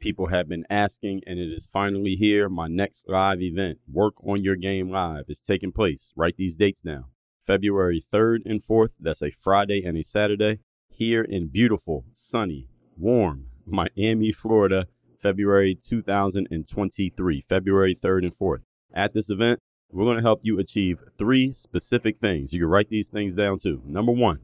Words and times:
People 0.00 0.28
have 0.28 0.48
been 0.48 0.64
asking, 0.70 1.22
and 1.26 1.40
it 1.40 1.52
is 1.52 1.68
finally 1.72 2.14
here. 2.14 2.48
My 2.48 2.68
next 2.68 3.08
live 3.08 3.42
event, 3.42 3.78
Work 3.92 4.14
on 4.24 4.44
Your 4.44 4.54
Game 4.54 4.90
Live, 4.90 5.24
is 5.28 5.40
taking 5.40 5.72
place. 5.72 6.12
Write 6.14 6.36
these 6.36 6.54
dates 6.54 6.82
down. 6.82 7.06
February 7.44 8.04
3rd 8.12 8.42
and 8.46 8.62
4th, 8.62 8.92
that's 9.00 9.22
a 9.22 9.32
Friday 9.32 9.84
and 9.84 9.98
a 9.98 10.04
Saturday, 10.04 10.60
here 10.88 11.22
in 11.22 11.48
beautiful, 11.48 12.04
sunny, 12.12 12.68
warm 12.96 13.46
Miami, 13.66 14.30
Florida, 14.30 14.86
February 15.20 15.74
2023, 15.74 17.40
February 17.48 17.94
3rd 17.94 18.22
and 18.22 18.38
4th. 18.38 18.62
At 18.94 19.14
this 19.14 19.30
event, 19.30 19.58
we're 19.90 20.04
going 20.04 20.18
to 20.18 20.22
help 20.22 20.40
you 20.42 20.60
achieve 20.60 21.02
three 21.16 21.52
specific 21.52 22.20
things. 22.20 22.52
You 22.52 22.60
can 22.60 22.68
write 22.68 22.88
these 22.88 23.08
things 23.08 23.34
down 23.34 23.58
too. 23.58 23.82
Number 23.84 24.12
one, 24.12 24.38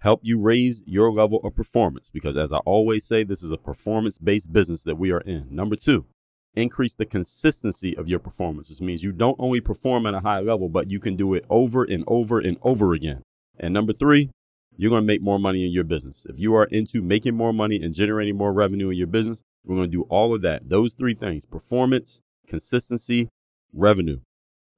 help 0.00 0.20
you 0.22 0.38
raise 0.40 0.82
your 0.86 1.12
level 1.12 1.40
of 1.44 1.54
performance 1.54 2.10
because, 2.12 2.36
as 2.36 2.52
I 2.52 2.58
always 2.58 3.04
say, 3.04 3.22
this 3.22 3.42
is 3.42 3.50
a 3.50 3.56
performance 3.56 4.18
based 4.18 4.52
business 4.52 4.82
that 4.84 4.98
we 4.98 5.10
are 5.10 5.20
in. 5.20 5.46
Number 5.50 5.76
two, 5.76 6.06
increase 6.54 6.94
the 6.94 7.06
consistency 7.06 7.96
of 7.96 8.08
your 8.08 8.18
performance, 8.18 8.68
This 8.68 8.80
means 8.80 9.04
you 9.04 9.12
don't 9.12 9.36
only 9.38 9.60
perform 9.60 10.06
at 10.06 10.14
a 10.14 10.20
high 10.20 10.40
level, 10.40 10.68
but 10.68 10.90
you 10.90 10.98
can 11.00 11.16
do 11.16 11.34
it 11.34 11.44
over 11.48 11.84
and 11.84 12.02
over 12.06 12.40
and 12.40 12.56
over 12.62 12.92
again. 12.92 13.22
And 13.58 13.72
number 13.72 13.92
three, 13.92 14.30
you're 14.76 14.90
going 14.90 15.02
to 15.02 15.06
make 15.06 15.22
more 15.22 15.38
money 15.38 15.64
in 15.64 15.72
your 15.72 15.84
business. 15.84 16.26
If 16.28 16.38
you 16.38 16.54
are 16.54 16.64
into 16.64 17.02
making 17.02 17.36
more 17.36 17.52
money 17.52 17.80
and 17.82 17.94
generating 17.94 18.36
more 18.36 18.52
revenue 18.52 18.88
in 18.88 18.96
your 18.96 19.06
business, 19.06 19.42
we're 19.64 19.76
going 19.76 19.90
to 19.90 19.96
do 19.96 20.02
all 20.08 20.34
of 20.34 20.42
that. 20.42 20.68
Those 20.68 20.94
three 20.94 21.14
things 21.14 21.44
performance, 21.44 22.22
consistency, 22.48 23.28
revenue 23.74 24.20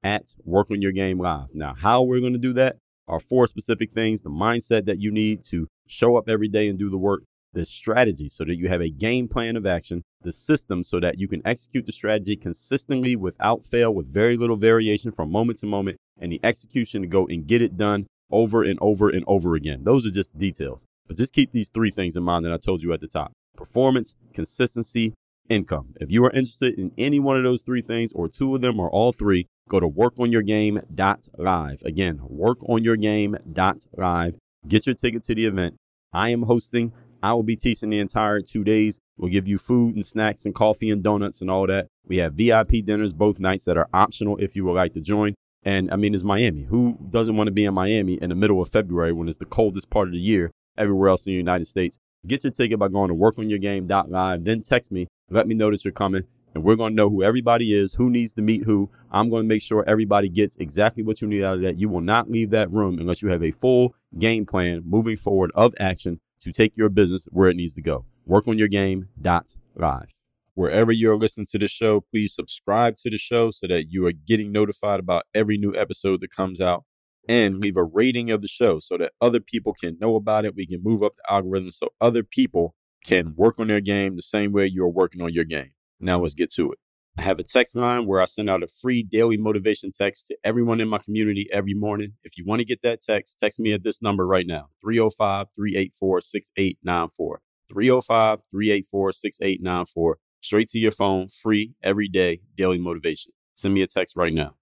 at 0.03 0.35
Work 0.43 0.69
on 0.69 0.81
Your 0.81 0.91
Game 0.91 1.19
Live. 1.19 1.47
Now, 1.53 1.73
how 1.73 2.03
we're 2.03 2.19
going 2.19 2.33
to 2.33 2.39
do 2.39 2.53
that 2.53 2.77
are 3.07 3.19
four 3.19 3.47
specific 3.47 3.91
things 3.91 4.21
the 4.21 4.29
mindset 4.29 4.85
that 4.85 4.99
you 4.99 5.11
need 5.11 5.43
to 5.45 5.67
show 5.87 6.15
up 6.15 6.29
every 6.29 6.47
day 6.47 6.67
and 6.67 6.79
do 6.79 6.89
the 6.89 6.97
work, 6.97 7.23
the 7.53 7.65
strategy 7.65 8.29
so 8.29 8.43
that 8.45 8.55
you 8.55 8.67
have 8.67 8.81
a 8.81 8.89
game 8.89 9.27
plan 9.27 9.55
of 9.55 9.65
action, 9.65 10.03
the 10.21 10.33
system 10.33 10.83
so 10.83 10.99
that 10.99 11.19
you 11.19 11.27
can 11.27 11.41
execute 11.45 11.85
the 11.85 11.91
strategy 11.91 12.35
consistently 12.35 13.15
without 13.15 13.65
fail, 13.65 13.93
with 13.93 14.11
very 14.11 14.37
little 14.37 14.57
variation 14.57 15.11
from 15.11 15.31
moment 15.31 15.59
to 15.59 15.65
moment, 15.65 15.97
and 16.19 16.31
the 16.31 16.39
execution 16.43 17.01
to 17.01 17.07
go 17.07 17.27
and 17.27 17.47
get 17.47 17.61
it 17.61 17.77
done 17.77 18.07
over 18.31 18.63
and 18.63 18.79
over 18.81 19.09
and 19.09 19.23
over 19.27 19.55
again. 19.55 19.81
Those 19.83 20.05
are 20.05 20.11
just 20.11 20.37
details. 20.37 20.85
But 21.07 21.17
just 21.17 21.33
keep 21.33 21.51
these 21.51 21.69
three 21.69 21.91
things 21.91 22.15
in 22.15 22.23
mind 22.23 22.45
that 22.45 22.53
I 22.53 22.57
told 22.57 22.81
you 22.81 22.93
at 22.93 23.01
the 23.01 23.07
top 23.07 23.33
performance, 23.55 24.15
consistency, 24.33 25.13
income. 25.49 25.93
If 25.99 26.09
you 26.09 26.25
are 26.25 26.31
interested 26.31 26.79
in 26.79 26.91
any 26.97 27.19
one 27.19 27.37
of 27.37 27.43
those 27.43 27.61
three 27.61 27.81
things, 27.81 28.11
or 28.13 28.27
two 28.27 28.55
of 28.55 28.61
them, 28.61 28.79
or 28.79 28.89
all 28.89 29.11
three, 29.11 29.47
go 29.69 29.79
to 29.79 29.87
workonyourgame.live. 29.87 31.81
Again, 31.83 32.19
workonyourgame.live. 32.19 34.35
Get 34.67 34.85
your 34.85 34.95
ticket 34.95 35.23
to 35.23 35.35
the 35.35 35.45
event. 35.45 35.75
I 36.13 36.29
am 36.29 36.43
hosting. 36.43 36.93
I 37.21 37.33
will 37.33 37.43
be 37.43 37.55
teaching 37.55 37.89
the 37.89 37.99
entire 37.99 38.41
two 38.41 38.63
days. 38.63 38.99
We'll 39.17 39.31
give 39.31 39.47
you 39.47 39.57
food 39.57 39.95
and 39.95 40.05
snacks 40.05 40.45
and 40.45 40.53
coffee 40.53 40.89
and 40.89 41.01
donuts 41.01 41.41
and 41.41 41.49
all 41.49 41.67
that. 41.67 41.87
We 42.05 42.17
have 42.17 42.33
VIP 42.33 42.83
dinners 42.83 43.13
both 43.13 43.39
nights 43.39 43.65
that 43.65 43.77
are 43.77 43.87
optional 43.93 44.37
if 44.37 44.55
you 44.55 44.65
would 44.65 44.73
like 44.73 44.93
to 44.93 45.01
join. 45.01 45.35
And 45.63 45.89
I 45.91 45.95
mean, 45.95 46.13
it's 46.13 46.23
Miami. 46.23 46.63
Who 46.63 46.97
doesn't 47.09 47.37
want 47.37 47.47
to 47.47 47.53
be 47.53 47.65
in 47.65 47.73
Miami 47.73 48.15
in 48.15 48.29
the 48.29 48.35
middle 48.35 48.61
of 48.61 48.69
February 48.69 49.13
when 49.13 49.29
it's 49.29 49.37
the 49.37 49.45
coldest 49.45 49.89
part 49.89 50.09
of 50.09 50.13
the 50.13 50.19
year 50.19 50.51
everywhere 50.77 51.09
else 51.09 51.25
in 51.25 51.31
the 51.31 51.37
United 51.37 51.65
States? 51.65 51.97
Get 52.27 52.43
your 52.43 52.51
ticket 52.51 52.79
by 52.79 52.89
going 52.89 53.09
to 53.09 53.15
workonyourgame.live. 53.15 54.43
Then 54.43 54.61
text 54.61 54.91
me. 54.91 55.07
Let 55.29 55.47
me 55.47 55.55
know 55.55 55.71
that 55.71 55.85
you're 55.85 55.93
coming. 55.93 56.25
And 56.53 56.63
we're 56.63 56.75
going 56.75 56.91
to 56.91 56.95
know 56.95 57.09
who 57.09 57.23
everybody 57.23 57.73
is, 57.73 57.93
who 57.93 58.09
needs 58.09 58.33
to 58.33 58.41
meet 58.41 58.63
who. 58.63 58.89
I'm 59.11 59.29
going 59.29 59.43
to 59.43 59.47
make 59.47 59.61
sure 59.61 59.83
everybody 59.87 60.29
gets 60.29 60.55
exactly 60.57 61.03
what 61.03 61.21
you 61.21 61.27
need 61.27 61.43
out 61.43 61.55
of 61.55 61.61
that. 61.61 61.79
You 61.79 61.89
will 61.89 62.01
not 62.01 62.29
leave 62.29 62.51
that 62.51 62.71
room 62.71 62.99
unless 62.99 63.21
you 63.21 63.29
have 63.29 63.43
a 63.43 63.51
full 63.51 63.95
game 64.19 64.45
plan 64.45 64.83
moving 64.85 65.17
forward 65.17 65.51
of 65.55 65.73
action 65.79 66.19
to 66.41 66.51
take 66.51 66.77
your 66.77 66.89
business 66.89 67.27
where 67.31 67.49
it 67.49 67.55
needs 67.55 67.73
to 67.73 67.81
go. 67.81 68.05
Work 68.25 68.47
on 68.47 68.59
your 68.59 68.67
game. 68.67 69.09
Dot 69.19 69.55
live. 69.75 70.13
Wherever 70.55 70.91
you're 70.91 71.17
listening 71.17 71.47
to 71.51 71.57
the 71.57 71.67
show, 71.67 72.01
please 72.01 72.35
subscribe 72.35 72.97
to 72.97 73.09
the 73.09 73.17
show 73.17 73.49
so 73.49 73.65
that 73.67 73.91
you 73.91 74.05
are 74.05 74.11
getting 74.11 74.51
notified 74.51 74.99
about 74.99 75.23
every 75.33 75.57
new 75.57 75.75
episode 75.75 76.21
that 76.21 76.29
comes 76.29 76.61
out. 76.61 76.83
And 77.27 77.59
leave 77.59 77.77
a 77.77 77.83
rating 77.85 78.31
of 78.31 78.41
the 78.41 78.49
show 78.49 78.79
so 78.79 78.97
that 78.97 79.13
other 79.21 79.39
people 79.39 79.73
can 79.73 79.97
know 79.97 80.17
about 80.17 80.43
it. 80.43 80.55
We 80.55 80.67
can 80.67 80.83
move 80.83 81.01
up 81.01 81.13
the 81.15 81.33
algorithm 81.33 81.71
so 81.71 81.87
other 82.01 82.21
people 82.21 82.75
can 83.05 83.33
work 83.37 83.59
on 83.59 83.67
their 83.67 83.79
game 83.79 84.17
the 84.17 84.21
same 84.21 84.51
way 84.51 84.67
you're 84.67 84.89
working 84.89 85.21
on 85.21 85.33
your 85.33 85.45
game. 85.45 85.71
Now 86.03 86.19
let's 86.19 86.33
get 86.33 86.51
to 86.53 86.71
it. 86.71 86.79
I 87.17 87.21
have 87.21 87.39
a 87.39 87.43
text 87.43 87.75
line 87.75 88.07
where 88.07 88.19
I 88.19 88.25
send 88.25 88.49
out 88.49 88.63
a 88.63 88.67
free 88.67 89.03
daily 89.03 89.37
motivation 89.37 89.91
text 89.91 90.27
to 90.27 90.37
everyone 90.43 90.81
in 90.81 90.89
my 90.89 90.97
community 90.97 91.47
every 91.51 91.75
morning. 91.75 92.13
If 92.23 92.37
you 92.37 92.43
want 92.45 92.59
to 92.59 92.65
get 92.65 92.81
that 92.81 93.01
text, 93.01 93.37
text 93.39 93.59
me 93.59 93.71
at 93.71 93.83
this 93.83 94.01
number 94.01 94.25
right 94.25 94.47
now 94.47 94.69
305 94.81 95.47
384 95.55 96.21
6894. 96.21 97.41
305 97.69 98.39
384 98.49 99.11
6894 99.11 100.17
straight 100.41 100.67
to 100.69 100.79
your 100.79 100.91
phone, 100.91 101.27
free 101.29 101.73
every 101.81 102.09
day, 102.09 102.41
daily 102.57 102.79
motivation. 102.79 103.31
Send 103.53 103.73
me 103.73 103.81
a 103.81 103.87
text 103.87 104.15
right 104.15 104.33
now. 104.33 104.55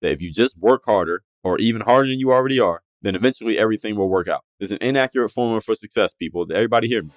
That 0.00 0.12
if 0.12 0.22
you 0.22 0.32
just 0.32 0.58
work 0.58 0.82
harder 0.86 1.24
or 1.44 1.58
even 1.58 1.82
harder 1.82 2.08
than 2.08 2.18
you 2.18 2.32
already 2.32 2.58
are, 2.58 2.82
then 3.02 3.14
eventually 3.14 3.58
everything 3.58 3.96
will 3.96 4.08
work 4.08 4.28
out. 4.28 4.44
There's 4.58 4.72
an 4.72 4.78
inaccurate 4.80 5.28
formula 5.28 5.60
for 5.60 5.74
success, 5.74 6.12
people. 6.14 6.46
Everybody 6.52 6.88
hear 6.88 7.02
me. 7.02 7.10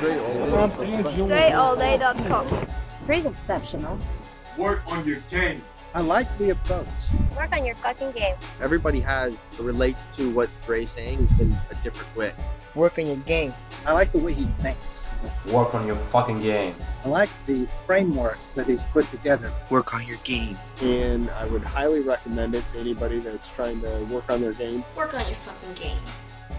DreAllDay.com. 0.00 2.66
Pretty 3.06 3.28
exceptional. 3.28 3.98
Work 4.56 4.82
on 4.86 5.04
your 5.06 5.18
game. 5.30 5.62
I 5.94 6.00
like 6.00 6.26
the 6.38 6.50
approach. 6.50 6.86
Work 7.36 7.52
on 7.52 7.66
your 7.66 7.74
fucking 7.74 8.12
game. 8.12 8.36
Everybody 8.60 9.00
has 9.00 9.50
relates 9.58 10.06
to 10.16 10.30
what 10.30 10.48
Dre's 10.64 10.90
saying 10.90 11.26
in 11.40 11.56
a 11.70 11.74
different 11.82 12.16
way. 12.16 12.32
Work 12.74 12.98
on 12.98 13.06
your 13.08 13.16
game. 13.16 13.52
I 13.84 13.92
like 13.92 14.12
the 14.12 14.20
way 14.20 14.32
he 14.32 14.44
thinks. 14.60 15.10
Work 15.52 15.74
on 15.74 15.86
your 15.86 15.96
fucking 15.96 16.40
game. 16.40 16.74
I 17.04 17.08
like 17.08 17.28
the 17.46 17.66
frameworks 17.86 18.52
that 18.52 18.68
he's 18.68 18.84
put 18.84 19.10
together. 19.10 19.50
Work 19.68 19.92
on 19.92 20.06
your 20.06 20.18
game. 20.18 20.56
And 20.80 21.28
I 21.30 21.46
would 21.46 21.64
highly 21.64 22.00
recommend 22.00 22.54
it 22.54 22.66
to 22.68 22.78
anybody 22.78 23.18
that's 23.18 23.50
trying 23.52 23.80
to 23.82 24.04
work 24.04 24.30
on 24.30 24.40
their 24.40 24.52
game. 24.52 24.84
Work 24.96 25.14
on 25.14 25.26
your 25.26 25.34
fucking 25.34 25.74
game. 25.74 25.98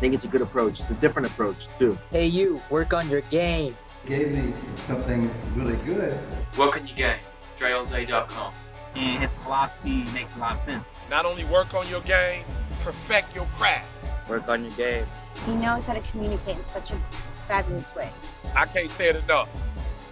I 0.02 0.04
think 0.04 0.16
it's 0.16 0.26
a 0.26 0.30
good 0.30 0.42
approach. 0.42 0.80
It's 0.80 0.90
a 0.90 0.96
different 0.96 1.28
approach 1.28 1.68
too. 1.78 1.96
Hey, 2.10 2.26
you, 2.26 2.60
work 2.72 2.92
on 2.92 3.08
your 3.08 3.22
game. 3.22 3.76
Gave 4.08 4.32
me 4.32 4.52
something 4.88 5.30
really 5.54 5.76
good. 5.86 6.18
Work 6.58 6.78
on 6.78 6.88
your 6.88 6.96
game. 6.96 7.20
DreAllDay.com. 7.60 8.52
And 8.96 9.20
his 9.22 9.36
philosophy 9.36 10.04
makes 10.12 10.36
a 10.36 10.40
lot 10.40 10.54
of 10.54 10.58
sense. 10.58 10.86
Not 11.12 11.28
only 11.28 11.46
work 11.46 11.76
on 11.76 11.88
your 11.88 12.02
game, 12.02 12.44
perfect 12.80 13.36
your 13.36 13.46
craft. 13.54 13.88
Work 14.28 14.50
on 14.50 14.64
your 14.64 14.74
game. 14.74 15.06
He 15.46 15.54
knows 15.54 15.86
how 15.86 15.94
to 15.94 16.02
communicate 16.02 16.58
in 16.58 16.64
such 16.64 16.90
a 16.90 17.00
fabulous 17.48 17.96
way. 17.96 18.10
I 18.56 18.66
can't 18.66 18.90
say 18.90 19.10
it 19.10 19.18
enough. 19.18 19.50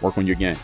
Work 0.02 0.20
on 0.20 0.28
your 0.28 0.36
game. 0.36 0.58